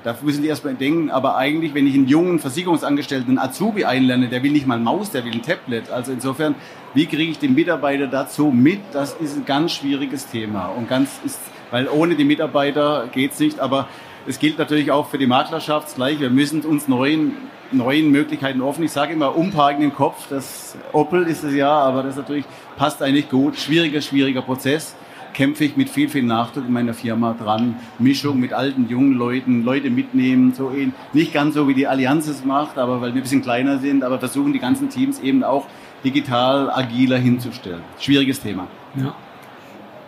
äh, 0.04 0.14
da 0.14 0.16
müssen 0.22 0.42
die 0.42 0.48
erstmal 0.48 0.76
denken, 0.76 1.10
aber 1.10 1.36
eigentlich, 1.38 1.74
wenn 1.74 1.88
ich 1.88 1.96
einen 1.96 2.08
jungen 2.08 2.40
Versicherungsangestellten, 2.40 3.38
einen 3.38 3.50
Azubi 3.50 3.86
einlerne, 3.86 4.30
der 4.30 4.44
will 4.44 4.52
nicht 4.52 4.68
mal 4.68 4.80
Maus, 4.80 5.12
der 5.12 5.26
will 5.26 5.34
ein 5.34 5.42
Tablet. 5.42 5.90
Also 5.90 6.12
insofern, 6.12 6.56
wie 6.94 7.06
kriege 7.06 7.32
ich 7.32 7.40
den 7.40 7.56
Mitarbeiter 7.56 8.08
dazu 8.08 8.48
mit? 8.48 8.80
Das 8.92 9.14
ist 9.14 9.36
ein 9.36 9.46
ganz 9.46 9.74
schwieriges 9.74 10.28
Thema 10.28 10.68
und 10.68 10.88
ganz 10.90 11.20
ist, 11.26 11.40
weil 11.72 11.88
ohne 11.88 12.16
die 12.16 12.26
Mitarbeiter 12.26 13.08
geht's 13.12 13.40
nicht, 13.40 13.60
aber 13.60 13.88
es 14.28 14.40
gilt 14.40 14.58
natürlich 14.58 14.92
auch 14.92 15.08
für 15.10 15.18
die 15.18 15.28
Maklerschaft 15.28 15.96
gleich. 15.96 16.20
Wir 16.20 16.30
müssen 16.30 16.62
uns 16.62 16.88
neuen, 16.88 17.34
neuen 17.72 18.10
Möglichkeiten 18.10 18.62
offen. 18.62 18.84
Ich 18.84 18.92
sage 18.92 19.14
immer 19.14 19.36
umparken 19.36 19.84
im 19.84 19.94
Kopf. 19.94 20.28
Das 20.30 20.78
Opel 20.94 21.28
ist 21.28 21.44
es 21.44 21.54
ja, 21.54 21.72
aber 21.72 22.04
das 22.04 22.16
natürlich 22.16 22.46
passt 22.78 23.02
eigentlich 23.02 23.30
gut. 23.30 23.58
Schwieriger, 23.58 24.00
schwieriger 24.00 24.42
Prozess 24.42 24.96
kämpfe 25.34 25.66
ich 25.66 25.78
mit 25.78 25.90
viel, 25.90 26.10
viel 26.10 26.24
Nachdruck 26.24 26.66
in 26.68 26.74
meiner 26.74 26.94
Firma 26.94 27.34
dran. 27.34 27.76
Mischung 28.00 28.40
mit 28.40 28.54
alten, 28.54 28.88
jungen 28.88 29.14
Leuten, 29.14 29.64
Leute 29.64 29.90
mitnehmen, 29.90 30.54
so 30.54 30.72
eben. 30.72 30.94
Nicht 31.14 31.34
ganz 31.34 31.56
so 31.56 31.68
wie 31.68 31.74
die 31.74 31.88
Allianz 31.88 32.28
es 32.28 32.46
macht, 32.46 32.78
aber 32.78 33.02
weil 33.02 33.14
wir 33.14 33.22
ein 33.22 33.24
bisschen 33.24 33.42
kleiner 33.42 33.80
sind, 33.80 34.04
aber 34.04 34.20
versuchen 34.20 34.54
die 34.54 34.60
ganzen 34.60 34.90
Teams 34.90 35.20
eben 35.20 35.44
auch 35.44 35.68
digital 36.04 36.70
agiler 36.70 37.18
hinzustellen. 37.18 37.82
Schwieriges 38.00 38.42
Thema. 38.42 38.68
Ja. 38.96 39.16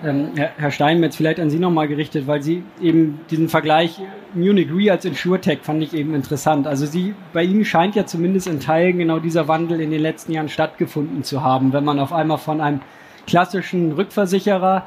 Ähm, 0.04 0.32
Herr, 0.36 0.52
Herr 0.58 0.72
Steinmetz, 0.72 1.16
vielleicht 1.16 1.40
an 1.40 1.50
Sie 1.50 1.58
nochmal 1.58 1.88
gerichtet, 1.88 2.28
weil 2.28 2.42
Sie 2.42 2.64
eben 2.82 3.22
diesen 3.32 3.48
Vergleich 3.48 4.02
Munich 4.34 4.68
Re 4.72 4.92
als 4.92 5.06
InsurTech 5.06 5.60
fand 5.62 5.82
ich 5.82 5.94
eben 5.94 6.14
interessant. 6.14 6.68
Also 6.68 6.86
Sie, 6.86 7.16
bei 7.32 7.44
Ihnen 7.44 7.64
scheint 7.64 7.96
ja 7.96 8.06
zumindest 8.06 8.48
in 8.48 8.60
Teilen 8.60 8.98
genau 8.98 9.20
dieser 9.20 9.48
Wandel 9.48 9.80
in 9.80 9.92
den 9.92 10.02
letzten 10.02 10.34
Jahren 10.34 10.50
stattgefunden 10.50 11.24
zu 11.24 11.44
haben, 11.44 11.72
wenn 11.72 11.86
man 11.86 12.00
auf 12.00 12.12
einmal 12.12 12.38
von 12.38 12.60
einem 12.60 12.82
klassischen 13.26 13.94
Rückversicherer 13.94 14.84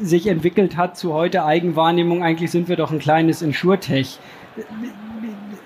sich 0.00 0.26
entwickelt 0.26 0.76
hat 0.76 0.96
zu 0.96 1.12
heute 1.12 1.44
Eigenwahrnehmung, 1.44 2.22
eigentlich 2.22 2.50
sind 2.50 2.68
wir 2.68 2.76
doch 2.76 2.90
ein 2.90 2.98
kleines 2.98 3.42
Insurtech. 3.42 4.18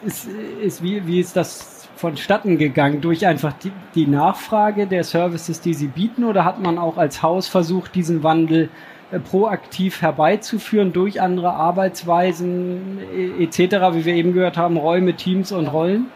Ist, 0.05 0.29
ist, 0.63 0.83
wie, 0.83 1.07
wie 1.07 1.21
ist 1.21 1.37
das 1.37 1.89
vonstatten 1.97 2.59
gegangen? 2.59 3.01
Durch 3.01 3.27
einfach 3.27 3.53
die, 3.55 3.73
die, 3.95 4.07
Nachfrage 4.07 4.87
der 4.87 5.05
Services, 5.05 5.61
die 5.61 5.75
sie 5.75 5.87
bieten, 5.87 6.25
oder 6.25 6.45
hat 6.45 6.61
man 6.61 6.79
auch 6.79 6.99
als 6.99 7.23
Haus 7.23 7.49
versucht, 7.49 7.95
diesen 7.95 8.23
Wandel 8.23 8.69
äh, 9.13 9.21
proaktiv 9.21 10.03
herbeizuführen 10.03 10.93
durch 10.93 11.21
andere 11.21 11.55
Arbeitsweisen 11.55 12.99
etc., 13.39 13.59
wie 13.93 14.05
wir 14.05 14.15
eben 14.15 14.35
gehört 14.35 14.57
haben, 14.57 14.77
Räume, 14.77 15.15
Teams 15.15 15.53
und 15.53 15.69
Rollen? 15.69 16.07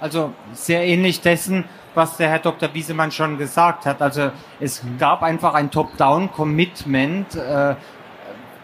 Also 0.00 0.32
sehr 0.52 0.84
ähnlich 0.84 1.20
dessen, 1.20 1.64
was 1.94 2.16
der 2.16 2.28
Herr 2.28 2.38
Dr. 2.38 2.72
Wiesemann 2.74 3.10
schon 3.10 3.38
gesagt 3.38 3.86
hat. 3.86 4.02
Also 4.02 4.30
es 4.60 4.82
gab 4.98 5.22
einfach 5.22 5.54
ein 5.54 5.70
Top-Down-Commitment, 5.70 7.34
äh, 7.34 7.74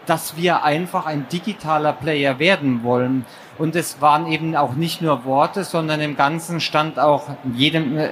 dass 0.05 0.37
wir 0.37 0.63
einfach 0.63 1.05
ein 1.05 1.27
digitaler 1.29 1.93
Player 1.93 2.39
werden 2.39 2.83
wollen. 2.83 3.25
Und 3.57 3.75
es 3.75 4.01
waren 4.01 4.27
eben 4.27 4.55
auch 4.57 4.73
nicht 4.73 5.01
nur 5.01 5.23
Worte, 5.23 5.63
sondern 5.63 6.01
im 6.01 6.17
Ganzen 6.17 6.59
stand 6.59 6.99
auch 6.99 7.29
jedem 7.53 7.97
äh, 7.97 8.09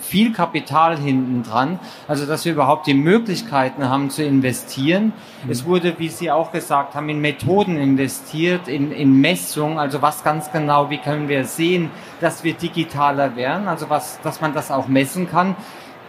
viel 0.00 0.32
Kapital 0.32 0.98
hinten 0.98 1.44
dran. 1.44 1.78
Also, 2.08 2.26
dass 2.26 2.44
wir 2.44 2.52
überhaupt 2.52 2.88
die 2.88 2.94
Möglichkeiten 2.94 3.88
haben 3.88 4.10
zu 4.10 4.24
investieren. 4.24 5.12
Mhm. 5.44 5.50
Es 5.50 5.64
wurde, 5.64 5.94
wie 5.98 6.08
Sie 6.08 6.30
auch 6.30 6.50
gesagt 6.50 6.96
haben, 6.96 7.08
in 7.08 7.20
Methoden 7.20 7.76
investiert, 7.76 8.66
in, 8.66 8.90
in 8.90 9.20
Messung. 9.20 9.78
Also, 9.78 10.02
was 10.02 10.24
ganz 10.24 10.50
genau, 10.50 10.90
wie 10.90 10.98
können 10.98 11.28
wir 11.28 11.44
sehen, 11.44 11.90
dass 12.20 12.42
wir 12.42 12.54
digitaler 12.54 13.36
werden? 13.36 13.68
Also, 13.68 13.90
was, 13.90 14.20
dass 14.22 14.40
man 14.40 14.54
das 14.54 14.72
auch 14.72 14.88
messen 14.88 15.30
kann. 15.30 15.54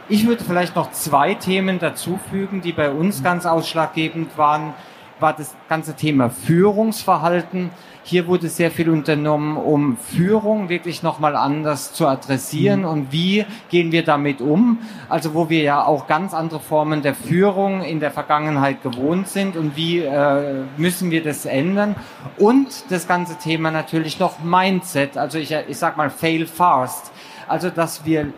Ich 0.09 0.25
würde 0.27 0.43
vielleicht 0.43 0.75
noch 0.75 0.91
zwei 0.91 1.35
Themen 1.35 1.77
dazufügen, 1.77 2.61
die 2.61 2.71
bei 2.71 2.89
uns 2.89 3.19
mhm. 3.19 3.23
ganz 3.25 3.45
ausschlaggebend 3.45 4.39
waren 4.39 4.73
war 5.19 5.33
das 5.33 5.55
ganze 5.69 5.95
Thema 5.95 6.29
Führungsverhalten. 6.29 7.71
Hier 8.07 8.27
wurde 8.27 8.49
sehr 8.49 8.69
viel 8.69 8.91
unternommen, 8.91 9.57
um 9.57 9.97
Führung 9.97 10.69
wirklich 10.69 11.01
nochmal 11.01 11.35
anders 11.35 11.91
zu 11.91 12.05
adressieren 12.07 12.81
mhm. 12.81 12.85
und 12.87 13.11
wie 13.11 13.47
gehen 13.71 13.91
wir 13.91 14.03
damit 14.03 14.41
um. 14.41 14.77
Also 15.09 15.33
wo 15.33 15.49
wir 15.49 15.63
ja 15.63 15.83
auch 15.83 16.05
ganz 16.05 16.35
andere 16.35 16.59
Formen 16.59 17.01
der 17.01 17.15
Führung 17.15 17.81
in 17.81 17.99
der 17.99 18.11
Vergangenheit 18.11 18.83
gewohnt 18.83 19.27
sind 19.27 19.57
und 19.57 19.75
wie 19.75 20.01
äh, 20.01 20.65
müssen 20.77 21.09
wir 21.09 21.23
das 21.23 21.47
ändern. 21.47 21.95
Und 22.37 22.91
das 22.91 23.07
ganze 23.07 23.39
Thema 23.39 23.71
natürlich 23.71 24.19
noch 24.19 24.37
Mindset, 24.37 25.17
also 25.17 25.39
ich, 25.39 25.51
ich 25.67 25.77
sag 25.77 25.97
mal 25.97 26.11
fail 26.11 26.45
fast. 26.45 27.11
Also 27.47 27.71
dass 27.71 28.05
wir 28.05 28.31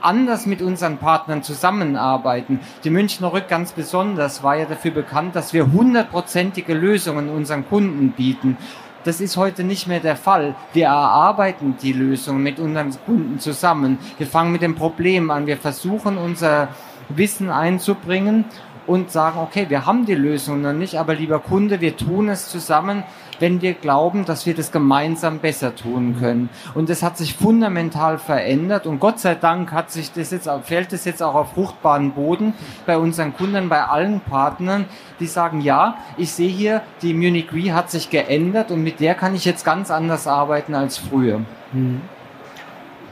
anders 0.00 0.44
mit 0.44 0.60
unseren 0.60 0.98
Partnern 0.98 1.42
zusammenarbeiten. 1.42 2.60
Die 2.84 2.90
Münchner 2.90 3.32
Rück 3.32 3.48
ganz 3.48 3.72
besonders 3.72 4.42
war 4.42 4.56
ja 4.56 4.66
dafür 4.66 4.90
bekannt, 4.90 5.34
dass 5.34 5.52
wir 5.52 5.72
hundertprozentige 5.72 6.74
Lösungen 6.74 7.30
unseren 7.30 7.66
Kunden 7.66 8.10
bieten. 8.10 8.58
Das 9.04 9.20
ist 9.20 9.36
heute 9.36 9.64
nicht 9.64 9.86
mehr 9.86 10.00
der 10.00 10.16
Fall. 10.16 10.54
Wir 10.72 10.86
erarbeiten 10.86 11.76
die 11.82 11.92
Lösungen 11.92 12.42
mit 12.42 12.58
unseren 12.58 12.90
Kunden 13.04 13.38
zusammen. 13.38 13.98
Wir 14.16 14.26
fangen 14.26 14.50
mit 14.50 14.62
dem 14.62 14.74
Problem 14.74 15.30
an. 15.30 15.46
Wir 15.46 15.58
versuchen 15.58 16.16
unser 16.16 16.68
Wissen 17.10 17.50
einzubringen 17.50 18.46
und 18.86 19.10
sagen, 19.10 19.38
okay, 19.38 19.66
wir 19.68 19.86
haben 19.86 20.06
die 20.06 20.14
Lösung 20.14 20.62
noch 20.62 20.72
nicht, 20.72 20.98
aber 20.98 21.14
lieber 21.14 21.38
Kunde, 21.38 21.80
wir 21.80 21.96
tun 21.96 22.28
es 22.28 22.48
zusammen, 22.48 23.04
wenn 23.40 23.60
wir 23.62 23.74
glauben, 23.74 24.24
dass 24.24 24.46
wir 24.46 24.54
das 24.54 24.70
gemeinsam 24.72 25.38
besser 25.38 25.74
tun 25.74 26.16
können. 26.18 26.48
Und 26.74 26.88
das 26.88 27.02
hat 27.02 27.16
sich 27.16 27.34
fundamental 27.34 28.18
verändert 28.18 28.86
und 28.86 29.00
Gott 29.00 29.18
sei 29.18 29.34
Dank 29.34 29.72
hat 29.72 29.90
sich 29.90 30.12
das 30.12 30.30
jetzt, 30.30 30.48
fällt 30.64 30.92
es 30.92 31.04
jetzt 31.04 31.22
auch 31.22 31.34
auf 31.34 31.52
fruchtbaren 31.52 32.12
Boden 32.12 32.54
bei 32.86 32.96
unseren 32.96 33.34
Kunden, 33.34 33.68
bei 33.68 33.84
allen 33.84 34.20
Partnern, 34.20 34.86
die 35.20 35.26
sagen, 35.26 35.60
ja, 35.60 35.96
ich 36.16 36.32
sehe 36.32 36.48
hier, 36.48 36.82
die 37.02 37.14
Munich 37.14 37.52
Re 37.52 37.74
hat 37.74 37.90
sich 37.90 38.10
geändert 38.10 38.70
und 38.70 38.82
mit 38.82 39.00
der 39.00 39.14
kann 39.14 39.34
ich 39.34 39.44
jetzt 39.44 39.64
ganz 39.64 39.90
anders 39.90 40.26
arbeiten 40.26 40.74
als 40.74 40.98
früher. 40.98 41.40
Mhm. 41.72 42.00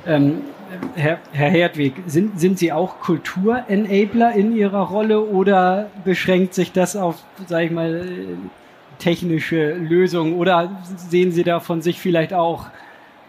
Ähm, 0.04 0.42
Herr, 0.94 1.18
Herr 1.32 1.50
Hertwig, 1.50 1.94
sind, 2.06 2.38
sind 2.38 2.58
Sie 2.58 2.72
auch 2.72 3.00
Kulturenabler 3.00 4.34
in 4.34 4.56
Ihrer 4.56 4.82
Rolle 4.82 5.20
oder 5.20 5.90
beschränkt 6.04 6.54
sich 6.54 6.72
das 6.72 6.96
auf, 6.96 7.22
sage 7.46 7.66
ich 7.66 7.70
mal, 7.70 8.04
technische 8.98 9.74
Lösungen 9.74 10.34
oder 10.34 10.70
sehen 10.96 11.32
Sie 11.32 11.42
da 11.42 11.60
von 11.60 11.82
sich 11.82 11.98
vielleicht 11.98 12.32
auch 12.32 12.66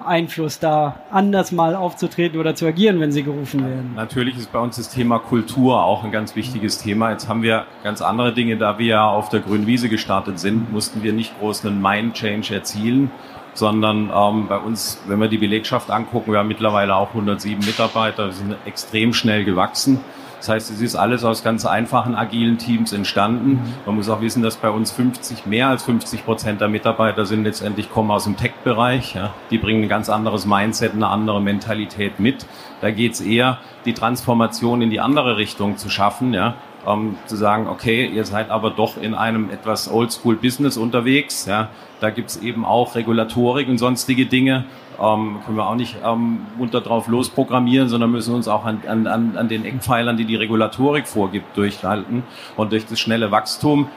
Einfluss 0.06 0.60
da, 0.60 1.00
anders 1.12 1.52
mal 1.52 1.76
aufzutreten 1.76 2.40
oder 2.40 2.56
zu 2.56 2.66
agieren, 2.66 3.00
wenn 3.00 3.12
sie 3.12 3.24
gerufen 3.24 3.62
werden? 3.62 3.94
Natürlich 3.96 4.38
ist 4.38 4.52
bei 4.52 4.60
uns 4.60 4.76
das 4.76 4.90
Thema 4.90 5.20
Kultur 5.20 5.84
auch 5.84 6.04
ein 6.04 6.12
ganz 6.12 6.36
wichtiges 6.36 6.78
Thema. 6.78 7.12
Jetzt 7.12 7.28
haben 7.28 7.42
wir 7.42 7.66
ganz 7.84 8.02
andere 8.02 8.34
Dinge, 8.34 8.58
da 8.58 8.78
wir 8.80 8.86
ja 8.86 9.08
auf 9.08 9.30
der 9.30 9.40
grünen 9.40 9.68
Wiese 9.68 9.90
gestartet 9.90 10.40
sind, 10.40 10.72
mussten 10.72 11.04
wir 11.04 11.14
nicht 11.14 11.38
groß 11.40 11.66
einen 11.66 11.82
Mind-Change 11.82 12.54
erzielen, 12.54 13.12
sondern 13.54 14.12
ähm, 14.14 14.48
bei 14.48 14.58
uns, 14.58 15.02
wenn 15.08 15.20
wir 15.20 15.28
die 15.28 15.38
Belegschaft 15.38 15.92
angucken, 15.92 16.32
wir 16.32 16.40
haben 16.40 16.48
mittlerweile 16.48 16.96
auch 16.96 17.10
107 17.10 17.66
Mitarbeiter, 17.66 18.28
wir 18.28 18.34
sind 18.34 18.56
extrem 18.66 19.14
schnell 19.14 19.46
gewachsen. 19.46 20.00
Das 20.44 20.50
heißt, 20.50 20.72
es 20.72 20.82
ist 20.82 20.96
alles 20.98 21.24
aus 21.24 21.42
ganz 21.42 21.66
einfachen 21.66 22.16
agilen 22.16 22.58
Teams 22.58 22.92
entstanden. 22.92 23.62
Man 23.86 23.96
muss 23.96 24.10
auch 24.10 24.20
wissen, 24.20 24.44
dass 24.44 24.58
bei 24.58 24.70
uns 24.70 24.92
50, 24.92 25.46
mehr 25.46 25.70
als 25.70 25.84
50 25.84 26.26
Prozent 26.26 26.60
der 26.60 26.68
Mitarbeiter 26.68 27.26
sind 27.26 27.46
letztendlich 27.46 27.90
kommen 27.90 28.12
aus 28.12 28.26
dem 28.26 28.36
Tech-Bereich. 28.36 29.16
Ja. 29.16 29.34
Die 29.52 29.58
bringen 29.58 29.84
ein 29.84 29.88
ganz 29.90 30.10
anderes 30.10 30.46
Mindset, 30.46 30.96
eine 30.96 31.08
andere 31.08 31.42
Mentalität 31.42 32.20
mit. 32.20 32.46
Da 32.82 32.92
geht 32.92 33.14
es 33.14 33.22
eher, 33.22 33.60
die 33.86 33.94
Transformation 33.94 34.82
in 34.82 34.90
die 34.90 35.00
andere 35.00 35.38
Richtung 35.38 35.78
zu 35.78 35.90
schaffen. 35.90 36.34
Ja 36.34 36.56
ähm, 36.88 37.16
zu 37.26 37.36
sagen, 37.36 37.68
okay, 37.68 38.06
ihr 38.06 38.26
seid 38.26 38.50
aber 38.50 38.72
doch 38.72 38.98
in 38.98 39.14
einem 39.14 39.50
etwas 39.50 39.92
Oldschool-Business 39.92 40.78
unterwegs. 40.78 41.46
Ja. 41.46 41.70
Da 42.00 42.10
gibt's 42.10 42.38
eben 42.38 42.66
auch 42.66 42.96
Regulatorik 42.96 43.68
und 43.70 43.78
sonstige 43.78 44.26
Dinge. 44.26 44.66
Ähm, 45.02 45.40
können 45.46 45.58
wir 45.58 45.68
auch 45.68 45.76
nicht 45.76 45.98
ähm, 46.06 46.46
munter 46.58 46.82
drauf 46.82 47.08
losprogrammieren, 47.08 47.90
sondern 47.90 48.12
müssen 48.12 48.36
uns 48.36 48.48
auch 48.48 48.66
an, 48.66 48.82
an, 48.88 49.08
an 49.38 49.48
den 49.48 49.66
Eckpfeilern, 49.66 50.18
die 50.18 50.26
die 50.26 50.36
Regulatorik 50.36 51.08
vorgibt, 51.08 51.58
durchhalten. 51.58 52.24
Und 52.56 52.72
durch 52.72 52.86
das 52.86 53.00
schnelle 53.00 53.32
Wachstum 53.32 53.88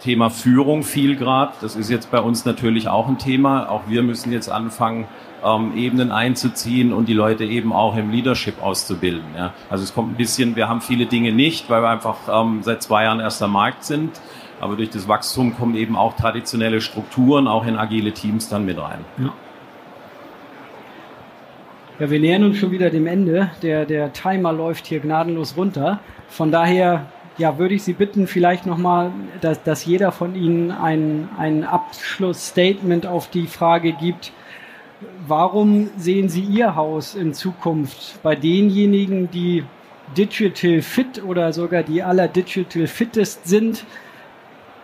Thema 0.00 0.30
Führung 0.30 0.82
viel 0.82 1.16
grad. 1.16 1.54
Das 1.62 1.76
ist 1.76 1.90
jetzt 1.90 2.10
bei 2.10 2.20
uns 2.20 2.44
natürlich 2.44 2.88
auch 2.88 3.08
ein 3.08 3.18
Thema. 3.18 3.70
Auch 3.70 3.82
wir 3.88 4.02
müssen 4.02 4.32
jetzt 4.32 4.50
anfangen, 4.50 5.06
ähm, 5.44 5.76
Ebenen 5.76 6.12
einzuziehen 6.12 6.92
und 6.92 7.08
die 7.08 7.14
Leute 7.14 7.44
eben 7.44 7.72
auch 7.72 7.96
im 7.96 8.10
Leadership 8.10 8.62
auszubilden. 8.62 9.26
Ja. 9.36 9.52
Also 9.70 9.84
es 9.84 9.94
kommt 9.94 10.12
ein 10.12 10.16
bisschen, 10.16 10.56
wir 10.56 10.68
haben 10.68 10.80
viele 10.80 11.06
Dinge 11.06 11.32
nicht, 11.32 11.70
weil 11.70 11.82
wir 11.82 11.90
einfach 11.90 12.16
ähm, 12.30 12.62
seit 12.62 12.82
zwei 12.82 13.04
Jahren 13.04 13.20
erster 13.20 13.48
Markt 13.48 13.84
sind. 13.84 14.20
Aber 14.60 14.76
durch 14.76 14.90
das 14.90 15.06
Wachstum 15.06 15.56
kommen 15.56 15.76
eben 15.76 15.96
auch 15.96 16.16
traditionelle 16.16 16.80
Strukturen, 16.80 17.46
auch 17.46 17.66
in 17.66 17.76
agile 17.76 18.12
Teams 18.12 18.48
dann 18.48 18.64
mit 18.64 18.78
rein. 18.78 19.04
Ja. 19.18 19.32
Ja, 21.98 22.10
wir 22.10 22.20
nähern 22.20 22.44
uns 22.44 22.58
schon 22.58 22.70
wieder 22.72 22.90
dem 22.90 23.06
Ende. 23.06 23.50
Der, 23.62 23.86
der 23.86 24.12
Timer 24.12 24.52
läuft 24.52 24.86
hier 24.86 25.00
gnadenlos 25.00 25.56
runter. 25.56 26.00
Von 26.28 26.50
daher 26.50 27.06
ja, 27.38 27.58
würde 27.58 27.74
ich 27.74 27.82
Sie 27.82 27.92
bitten, 27.92 28.26
vielleicht 28.26 28.66
nochmal, 28.66 29.12
dass, 29.40 29.62
dass 29.62 29.84
jeder 29.84 30.12
von 30.12 30.34
Ihnen 30.34 30.70
ein, 30.70 31.28
ein 31.38 31.64
Abschlussstatement 31.64 33.06
auf 33.06 33.28
die 33.28 33.46
Frage 33.46 33.92
gibt, 33.92 34.32
warum 35.26 35.90
sehen 35.96 36.28
Sie 36.28 36.40
Ihr 36.40 36.76
Haus 36.76 37.14
in 37.14 37.34
Zukunft 37.34 38.22
bei 38.22 38.34
denjenigen, 38.34 39.30
die 39.30 39.64
digital 40.16 40.82
fit 40.82 41.22
oder 41.22 41.52
sogar 41.52 41.82
die 41.82 42.02
aller 42.02 42.28
digital 42.28 42.86
fittest 42.86 43.46
sind? 43.46 43.84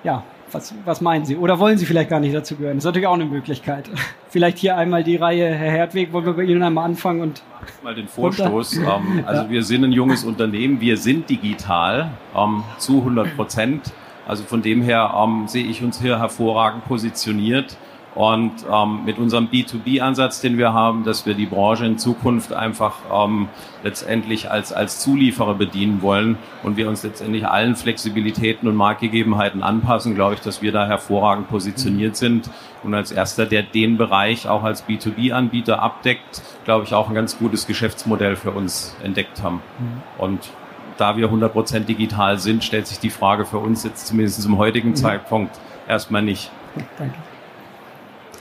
Ja, 0.05 0.25
was, 0.55 0.75
was 0.85 1.01
meinen 1.01 1.25
Sie? 1.25 1.37
Oder 1.37 1.59
wollen 1.59 1.79
Sie 1.79 1.87
vielleicht 1.87 2.11
gar 2.11 2.21
nicht 2.21 2.35
dazu 2.35 2.57
gehören? 2.57 2.77
Das 2.77 2.85
ist 2.85 2.87
natürlich 2.87 3.07
auch 3.07 3.15
eine 3.15 3.25
Möglichkeit. 3.25 3.91
Vielleicht 4.29 4.59
hier 4.59 4.77
einmal 4.77 5.05
die 5.05 5.17
Reihe, 5.17 5.55
Herr 5.55 5.71
Hertweg, 5.71 6.13
wollen 6.13 6.25
wir 6.25 6.33
bei 6.33 6.45
Ihnen 6.45 6.63
einmal 6.63 6.87
anfangen 6.87 7.21
und. 7.21 7.43
Mal 7.83 7.95
den 7.95 8.09
Vorstoß. 8.09 8.79
Ähm, 8.79 8.87
also 9.27 9.43
ja. 9.43 9.51
wir 9.51 9.63
sind 9.63 9.85
ein 9.85 9.93
junges 9.93 10.25
Unternehmen, 10.25 10.81
wir 10.81 10.97
sind 10.97 11.29
digital 11.29 12.11
ähm, 12.35 12.65
zu 12.79 12.99
100 12.99 13.37
Prozent. 13.37 13.93
Also 14.27 14.45
von 14.45 14.63
dem 14.63 14.83
her 14.83 15.15
ähm, 15.17 15.49
sehe 15.49 15.67
ich 15.67 15.83
uns 15.83 16.01
hier 16.01 16.19
hervorragend 16.19 16.85
positioniert. 16.87 17.77
Und 18.15 18.53
ähm, 18.71 19.07
mit 19.07 19.19
unserem 19.19 19.47
B2B-Ansatz, 19.47 20.43
den 20.43 20.59
wir 20.59 20.75
haben, 20.75 21.03
dass 21.03 21.25
wir 21.25 21.33
die 21.33 21.47
Branche 21.47 21.87
in 21.87 21.97
Zukunft 21.97 22.53
einfach 22.53 22.97
ähm, 23.11 23.49
letztendlich 23.83 24.51
als, 24.51 24.71
als 24.71 25.01
Zulieferer 25.01 25.55
bedienen 25.55 26.03
wollen 26.03 26.37
und 26.63 26.77
wir 26.77 26.91
uns 26.91 27.03
letztendlich 27.03 27.47
allen 27.47 27.75
Flexibilitäten 27.75 28.69
und 28.69 28.77
Marktgegebenheiten 28.77 29.63
anpassen, 29.63 30.15
glaube 30.15 30.35
ich, 30.35 30.41
dass 30.41 30.61
wir 30.61 30.73
da 30.73 30.87
hervorragend 30.87 31.49
positioniert 31.49 32.17
sind 32.17 32.51
und 32.83 32.93
als 32.93 33.13
erster, 33.13 33.47
der 33.47 33.63
den 33.63 33.97
Bereich 33.97 34.47
auch 34.47 34.63
als 34.63 34.87
B2B-Anbieter 34.87 35.81
abdeckt, 35.81 36.43
glaube 36.65 36.85
ich, 36.85 36.93
auch 36.93 37.09
ein 37.09 37.15
ganz 37.15 37.39
gutes 37.39 37.67
Geschäftsmodell 37.67 38.37
für 38.37 38.51
uns 38.51 38.95
entdeckt 39.03 39.43
haben. 39.43 39.63
Mhm. 39.79 40.23
Und 40.23 40.51
da 40.99 41.17
wir 41.17 41.31
100% 41.31 41.81
digital 41.81 42.39
sind, 42.39 42.63
stellt 42.63 42.87
sich 42.87 42.99
die 42.99 43.11
Frage 43.11 43.47
für 43.47 43.59
uns 43.59 43.85
jetzt 43.85 44.07
zumindest 44.07 44.45
im 44.45 44.59
heutigen 44.59 44.91
mhm. 44.91 44.97
Zeitpunkt 44.97 45.59
erstmal 45.89 46.23
nicht. 46.23 46.51
Danke. 46.99 47.17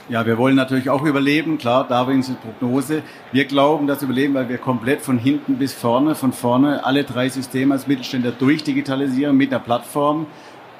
Ja, 0.08 0.26
wir 0.26 0.36
wollen 0.36 0.56
natürlich 0.56 0.90
auch 0.90 1.04
überleben, 1.04 1.58
klar, 1.58 1.86
Darwin 1.86 2.20
ist 2.20 2.28
eine 2.28 2.36
Prognose. 2.36 3.02
Wir 3.30 3.44
glauben, 3.44 3.86
dass 3.86 4.00
wir 4.00 4.08
überleben, 4.08 4.34
weil 4.34 4.48
wir 4.48 4.58
komplett 4.58 5.00
von 5.00 5.16
hinten 5.16 5.58
bis 5.58 5.72
vorne, 5.72 6.16
von 6.16 6.32
vorne 6.32 6.84
alle 6.84 7.04
drei 7.04 7.28
Systeme 7.28 7.74
als 7.74 7.86
Mittelständler 7.86 8.32
durchdigitalisieren 8.32 9.36
mit 9.36 9.52
einer 9.52 9.60
Plattform, 9.60 10.26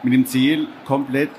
mit 0.02 0.12
dem 0.12 0.26
Ziel, 0.26 0.66
komplett 0.84 1.30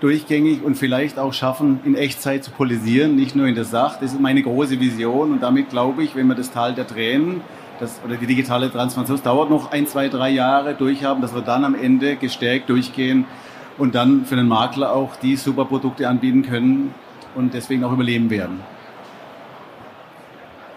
durchgängig 0.00 0.62
und 0.62 0.76
vielleicht 0.76 1.18
auch 1.18 1.32
schaffen, 1.32 1.80
in 1.84 1.96
Echtzeit 1.96 2.44
zu 2.44 2.52
polisieren, 2.52 3.16
nicht 3.16 3.34
nur 3.34 3.48
in 3.48 3.56
der 3.56 3.64
Sache. 3.64 3.98
Das 4.00 4.12
ist 4.12 4.20
meine 4.20 4.42
große 4.42 4.78
Vision 4.78 5.32
und 5.32 5.42
damit 5.42 5.70
glaube 5.70 6.04
ich, 6.04 6.14
wenn 6.14 6.28
wir 6.28 6.36
das 6.36 6.52
Tal 6.52 6.76
der 6.76 6.86
Tränen 6.86 7.40
das, 7.80 8.00
oder 8.04 8.14
die 8.14 8.26
digitale 8.26 8.70
Transformation, 8.70 9.16
das 9.16 9.24
dauert 9.24 9.50
noch 9.50 9.72
ein, 9.72 9.88
zwei, 9.88 10.08
drei 10.08 10.30
Jahre 10.30 10.74
durchhaben, 10.74 11.20
dass 11.20 11.34
wir 11.34 11.42
dann 11.42 11.64
am 11.64 11.74
Ende 11.74 12.14
gestärkt 12.14 12.70
durchgehen 12.70 13.24
und 13.78 13.96
dann 13.96 14.26
für 14.26 14.36
den 14.36 14.46
Makler 14.46 14.94
auch 14.94 15.16
die 15.16 15.34
super 15.34 15.64
Produkte 15.64 16.08
anbieten 16.08 16.42
können, 16.42 16.94
und 17.34 17.54
deswegen 17.54 17.84
auch 17.84 17.92
überleben 17.92 18.30
werden. 18.30 18.60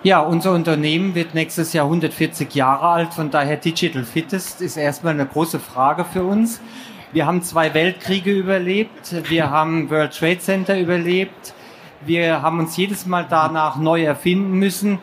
Ja, 0.06 0.20
unser 0.20 0.52
Unternehmen 0.52 1.16
wird 1.16 1.34
nächstes 1.34 1.74
Jahr 1.74 1.86
140 1.86 2.54
Jahre 2.54 2.88
alt, 2.90 3.14
von 3.16 3.32
daher 3.32 3.58
Digital 3.58 4.04
Fittest 4.04 4.62
ist 4.62 4.78
erstmal 4.78 5.14
eine 5.14 5.26
große 5.26 5.60
Frage 5.60 6.06
für 6.06 6.24
uns. 6.24 6.62
Wir 7.12 7.26
haben 7.26 7.42
zwei 7.42 7.74
Weltkriege 7.74 8.32
überlebt, 8.32 9.16
wir 9.30 9.50
haben 9.50 9.90
World 9.90 10.16
Trade 10.16 10.38
Center 10.38 10.80
überlebt, 10.80 11.56
wir 12.06 12.44
haben 12.44 12.60
uns 12.60 12.78
jedes 12.78 13.08
Mal 13.08 13.26
danach 13.28 13.78
neu 13.78 14.04
erfinden 14.04 14.60
müssen. 14.60 15.00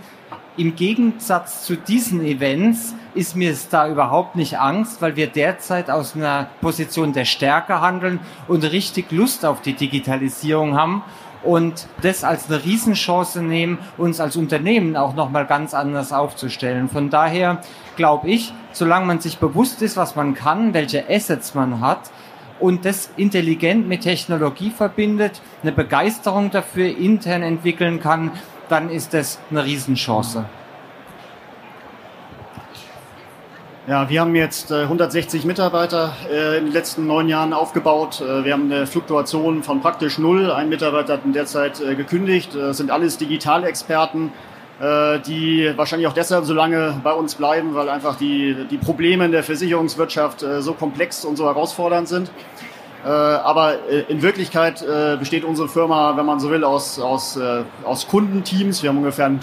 Im 0.57 0.77
Gegensatz 0.77 1.65
zu 1.65 1.75
diesen 1.75 2.25
Events 2.25 2.95
ist 3.15 3.35
mir 3.35 3.51
es 3.51 3.69
da 3.69 3.89
überhaupt 3.89 4.37
nicht 4.37 4.61
Angst, 4.61 5.03
weil 5.03 5.17
wir 5.17 5.27
derzeit 5.27 5.91
aus 5.91 6.15
einer 6.15 6.47
Position 6.61 7.13
der 7.13 7.25
Stärke 7.25 7.81
handeln 7.81 8.21
und 8.47 8.63
richtig 8.71 9.11
Lust 9.11 9.45
auf 9.45 9.63
die 9.63 9.73
Digitalisierung 9.73 10.77
haben 10.77 11.03
und 11.43 11.87
das 12.03 12.25
als 12.25 12.49
eine 12.49 12.65
Riesenchance 12.65 13.43
nehmen, 13.43 13.79
uns 13.99 14.21
als 14.21 14.37
Unternehmen 14.37 14.97
auch 14.97 15.15
nochmal 15.15 15.47
ganz 15.47 15.75
anders 15.75 16.13
aufzustellen. 16.13 16.89
Von 16.89 17.11
daher 17.11 17.61
glaube 17.97 18.31
ich, 18.31 18.53
solange 18.73 19.07
man 19.07 19.21
sich 19.21 19.39
bewusst 19.39 19.83
ist, 19.83 19.97
was 19.97 20.17
man 20.17 20.35
kann, 20.35 20.75
welche 20.75 21.09
Assets 21.09 21.55
man 21.55 21.81
hat, 21.81 22.11
und 22.61 22.85
das 22.85 23.11
intelligent 23.17 23.89
mit 23.89 24.03
Technologie 24.03 24.71
verbindet, 24.71 25.43
eine 25.63 25.73
Begeisterung 25.73 26.51
dafür 26.53 26.97
intern 26.97 27.43
entwickeln 27.43 27.99
kann, 27.99 28.31
dann 28.69 28.89
ist 28.89 29.15
das 29.15 29.41
eine 29.51 29.65
Riesenchance. 29.65 30.45
Ja, 33.89 34.09
wir 34.09 34.21
haben 34.21 34.37
jetzt 34.37 34.71
äh, 34.71 34.83
160 34.83 35.45
Mitarbeiter 35.45 36.15
äh, 36.31 36.59
in 36.59 36.67
den 36.67 36.73
letzten 36.73 37.09
neun 37.09 37.29
Jahren 37.29 37.53
aufgebaut. 37.53 38.21
Äh, 38.21 38.45
wir 38.45 38.53
haben 38.53 38.71
eine 38.71 38.87
Fluktuation 38.87 39.65
von 39.65 39.81
praktisch 39.81 40.19
null. 40.19 40.53
Ein 40.53 40.69
Mitarbeiter 40.69 41.15
hat 41.15 41.25
in 41.25 41.33
der 41.33 41.47
Zeit 41.47 41.81
äh, 41.81 41.97
gekündigt. 41.97 42.55
Das 42.55 42.77
sind 42.77 42.93
alles 42.93 43.19
Digitalexperten, 43.19 44.31
äh, 44.81 45.19
die 45.19 45.73
wahrscheinlich 45.75 46.07
auch 46.07 46.13
deshalb 46.13 46.45
so 46.45 46.55
lange 46.55 47.01
bei 47.03 47.13
uns 47.13 47.35
bleiben, 47.35 47.75
weil 47.75 47.89
einfach 47.89 48.15
die, 48.15 48.69
die 48.71 48.79
Probleme 48.79 49.25
in 49.25 49.33
der 49.33 49.43
Versicherungswirtschaft 49.43 50.45
äh, 50.45 50.63
so 50.63 50.75
komplex 50.75 51.25
und 51.25 51.35
so 51.35 51.47
herausfordernd 51.47 52.07
sind. 52.07 52.31
Aber 53.05 53.79
in 54.09 54.23
Wirklichkeit 54.23 54.87
besteht 55.19 55.43
unsere 55.43 55.67
Firma, 55.67 56.17
wenn 56.17 56.25
man 56.25 56.39
so 56.39 56.51
will, 56.51 56.63
aus, 56.63 57.01
aus, 57.01 57.37
aus 57.83 58.07
Kundenteams. 58.07 58.85
Wir 58.85 58.91
haben 58.91 58.99
ungefähr 58.99 59.27
ein 59.27 59.41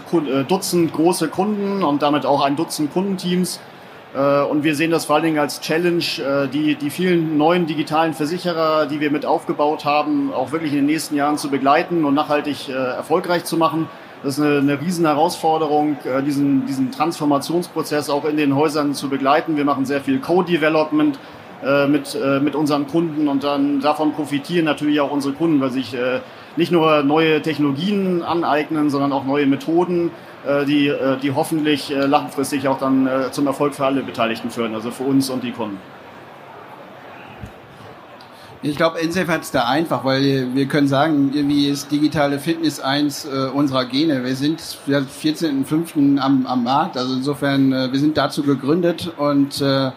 Dutzend 0.47 0.93
große 0.93 1.27
Kunden 1.27 1.83
und 1.83 2.01
damit 2.01 2.25
auch 2.25 2.41
ein 2.41 2.55
Dutzend 2.55 2.93
Kundenteams 2.93 3.57
äh, 3.57 3.78
und 4.17 4.63
wir 4.63 4.73
sehen 4.73 4.89
das 4.89 5.05
vor 5.05 5.17
allen 5.17 5.25
Dingen 5.25 5.39
als 5.39 5.61
Challenge, 5.61 6.03
äh, 6.17 6.47
die, 6.47 6.75
die 6.75 6.89
vielen 6.89 7.37
neuen 7.37 7.67
digitalen 7.67 8.13
Versicherer, 8.13 8.87
die 8.87 8.99
wir 8.99 9.11
mit 9.11 9.25
aufgebaut 9.25 9.85
haben, 9.85 10.33
auch 10.33 10.51
wirklich 10.51 10.71
in 10.71 10.79
den 10.79 10.85
nächsten 10.87 11.15
Jahren 11.15 11.37
zu 11.37 11.51
begleiten 11.51 12.05
und 12.05 12.15
nachhaltig 12.15 12.69
äh, 12.69 12.73
erfolgreich 12.73 13.43
zu 13.43 13.55
machen. 13.57 13.87
Das 14.23 14.37
ist 14.37 14.43
eine, 14.43 14.57
eine 14.57 14.81
riesen 14.81 15.05
Herausforderung, 15.05 15.95
diesen, 16.25 16.65
diesen 16.65 16.91
Transformationsprozess 16.91 18.09
auch 18.09 18.25
in 18.25 18.35
den 18.35 18.53
Häusern 18.53 18.93
zu 18.93 19.07
begleiten. 19.07 19.55
Wir 19.55 19.63
machen 19.63 19.85
sehr 19.85 20.01
viel 20.01 20.19
Co-Development 20.19 21.17
mit, 21.87 22.17
mit 22.41 22.53
unseren 22.53 22.85
Kunden 22.87 23.29
und 23.29 23.45
dann 23.45 23.79
davon 23.79 24.11
profitieren 24.11 24.65
natürlich 24.65 24.99
auch 24.99 25.11
unsere 25.11 25.33
Kunden, 25.35 25.61
weil 25.61 25.71
sich 25.71 25.95
nicht 26.57 26.69
nur 26.69 27.01
neue 27.03 27.41
Technologien 27.41 28.21
aneignen, 28.21 28.89
sondern 28.89 29.13
auch 29.13 29.23
neue 29.23 29.45
Methoden, 29.45 30.07
äh, 30.07 30.28
die, 30.65 30.87
äh, 30.87 31.17
die 31.17 31.31
hoffentlich 31.31 31.91
äh, 31.91 32.05
langfristig 32.05 32.67
auch 32.67 32.79
dann 32.79 33.09
zum 33.31 33.47
Erfolg 33.47 33.75
für 33.75 33.85
alle 33.85 34.01
Beteiligten 34.01 34.49
führen, 34.49 34.73
also 34.73 34.91
für 34.91 35.03
uns 35.03 35.29
und 35.29 35.43
die 35.43 35.51
Kunden. 35.51 35.77
Ich 38.61 38.75
glaube, 38.75 38.99
insofern 38.99 39.39
ist 39.39 39.55
da 39.55 39.69
einfach, 39.69 40.03
weil 40.03 40.53
wir 40.53 40.65
können 40.65 40.89
sagen, 40.89 41.31
irgendwie 41.33 41.67
ist 41.67 41.89
digitale 41.91 42.39
Fitness 42.39 42.81
eins 42.81 43.23
äh, 43.23 43.47
unserer 43.53 43.85
Gene. 43.85 44.25
Wir 44.25 44.35
sind 44.35 44.59
seit 44.59 45.05
14.05. 45.05 46.19
Am, 46.19 46.45
am 46.45 46.63
Markt, 46.65 46.97
also 46.97 47.13
insofern, 47.13 47.71
äh, 47.71 47.89
wir 47.89 47.99
sind 47.99 48.17
dazu 48.17 48.43
gegründet 48.43 49.13
und 49.17 49.61
äh, 49.61 49.91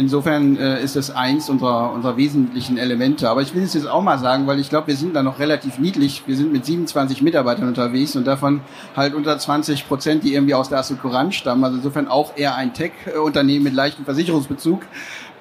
Insofern 0.00 0.56
äh, 0.56 0.82
ist 0.82 0.96
es 0.96 1.10
eins 1.10 1.50
unserer, 1.50 1.92
unserer 1.92 2.16
wesentlichen 2.16 2.78
Elemente. 2.78 3.28
Aber 3.28 3.42
ich 3.42 3.54
will 3.54 3.62
es 3.62 3.74
jetzt 3.74 3.86
auch 3.86 4.00
mal 4.00 4.18
sagen, 4.18 4.46
weil 4.46 4.58
ich 4.58 4.70
glaube, 4.70 4.86
wir 4.86 4.96
sind 4.96 5.14
da 5.14 5.22
noch 5.22 5.38
relativ 5.38 5.78
niedlich. 5.78 6.22
Wir 6.26 6.36
sind 6.36 6.52
mit 6.52 6.64
27 6.64 7.20
Mitarbeitern 7.20 7.68
unterwegs 7.68 8.16
und 8.16 8.26
davon 8.26 8.62
halt 8.96 9.12
unter 9.12 9.38
20 9.38 9.86
Prozent, 9.86 10.24
die 10.24 10.32
irgendwie 10.32 10.54
aus 10.54 10.70
der 10.70 10.78
Assekuranz 10.78 11.34
stammen. 11.34 11.62
Also 11.64 11.76
insofern 11.76 12.08
auch 12.08 12.34
eher 12.34 12.54
ein 12.54 12.72
Tech-Unternehmen 12.72 13.64
mit 13.64 13.74
leichtem 13.74 14.06
Versicherungsbezug. 14.06 14.80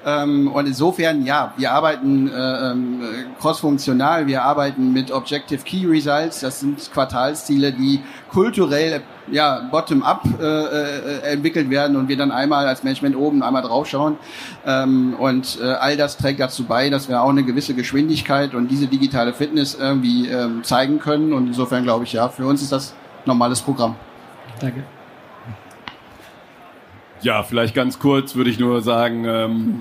Ähm, 0.05 0.47
und 0.47 0.65
insofern, 0.65 1.25
ja, 1.25 1.53
wir 1.57 1.71
arbeiten 1.73 2.29
äh, 2.29 2.71
ähm, 2.71 3.01
crossfunktional, 3.39 4.27
wir 4.27 4.43
arbeiten 4.43 4.93
mit 4.93 5.11
Objective 5.11 5.61
Key 5.63 5.85
Results, 5.85 6.39
das 6.39 6.61
sind 6.61 6.91
Quartalsziele, 6.93 7.73
die 7.73 8.01
kulturell 8.29 9.01
ja, 9.31 9.67
bottom-up 9.69 10.23
äh, 10.39 10.43
äh, 10.43 11.33
entwickelt 11.33 11.69
werden 11.69 11.97
und 11.97 12.07
wir 12.07 12.17
dann 12.17 12.31
einmal 12.31 12.67
als 12.67 12.83
Management 12.83 13.15
oben 13.15 13.43
einmal 13.43 13.61
draufschauen. 13.61 14.17
Ähm, 14.65 15.15
und 15.19 15.59
äh, 15.61 15.65
all 15.65 15.97
das 15.97 16.17
trägt 16.17 16.39
dazu 16.39 16.63
bei, 16.63 16.89
dass 16.89 17.09
wir 17.09 17.21
auch 17.21 17.29
eine 17.29 17.43
gewisse 17.43 17.73
Geschwindigkeit 17.73 18.55
und 18.55 18.69
diese 18.69 18.87
digitale 18.87 19.33
Fitness 19.33 19.75
irgendwie 19.75 20.29
ähm, 20.29 20.63
zeigen 20.63 20.99
können. 20.99 21.33
Und 21.33 21.47
insofern 21.47 21.83
glaube 21.83 22.05
ich, 22.05 22.13
ja, 22.13 22.29
für 22.29 22.47
uns 22.47 22.61
ist 22.61 22.71
das 22.71 22.93
normales 23.25 23.61
Programm. 23.61 23.95
Danke. 24.61 24.83
Ja, 27.21 27.43
vielleicht 27.43 27.75
ganz 27.75 27.99
kurz 27.99 28.35
würde 28.35 28.49
ich 28.49 28.59
nur 28.59 28.81
sagen, 28.81 29.25
ähm, 29.25 29.79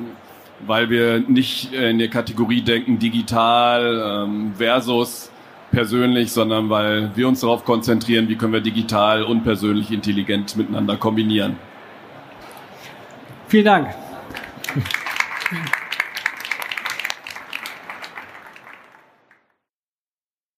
weil 0.67 0.91
wir 0.91 1.21
nicht 1.21 1.73
in 1.73 1.99
der 1.99 2.09
Kategorie 2.09 2.63
denken, 2.63 2.99
digital 2.99 4.25
ähm, 4.27 4.53
versus 4.57 5.31
persönlich, 5.71 6.33
sondern 6.33 6.69
weil 6.71 7.11
wir 7.15 7.29
uns 7.29 7.41
darauf 7.41 7.65
konzentrieren, 7.65 8.29
wie 8.29 8.37
können 8.37 8.53
wir 8.53 8.61
digital 8.61 9.23
und 9.23 9.45
persönlich 9.45 9.93
intelligent 9.93 10.57
miteinander 10.57 10.97
kombinieren. 10.97 11.57
Vielen 13.47 13.65
Dank. 13.65 13.89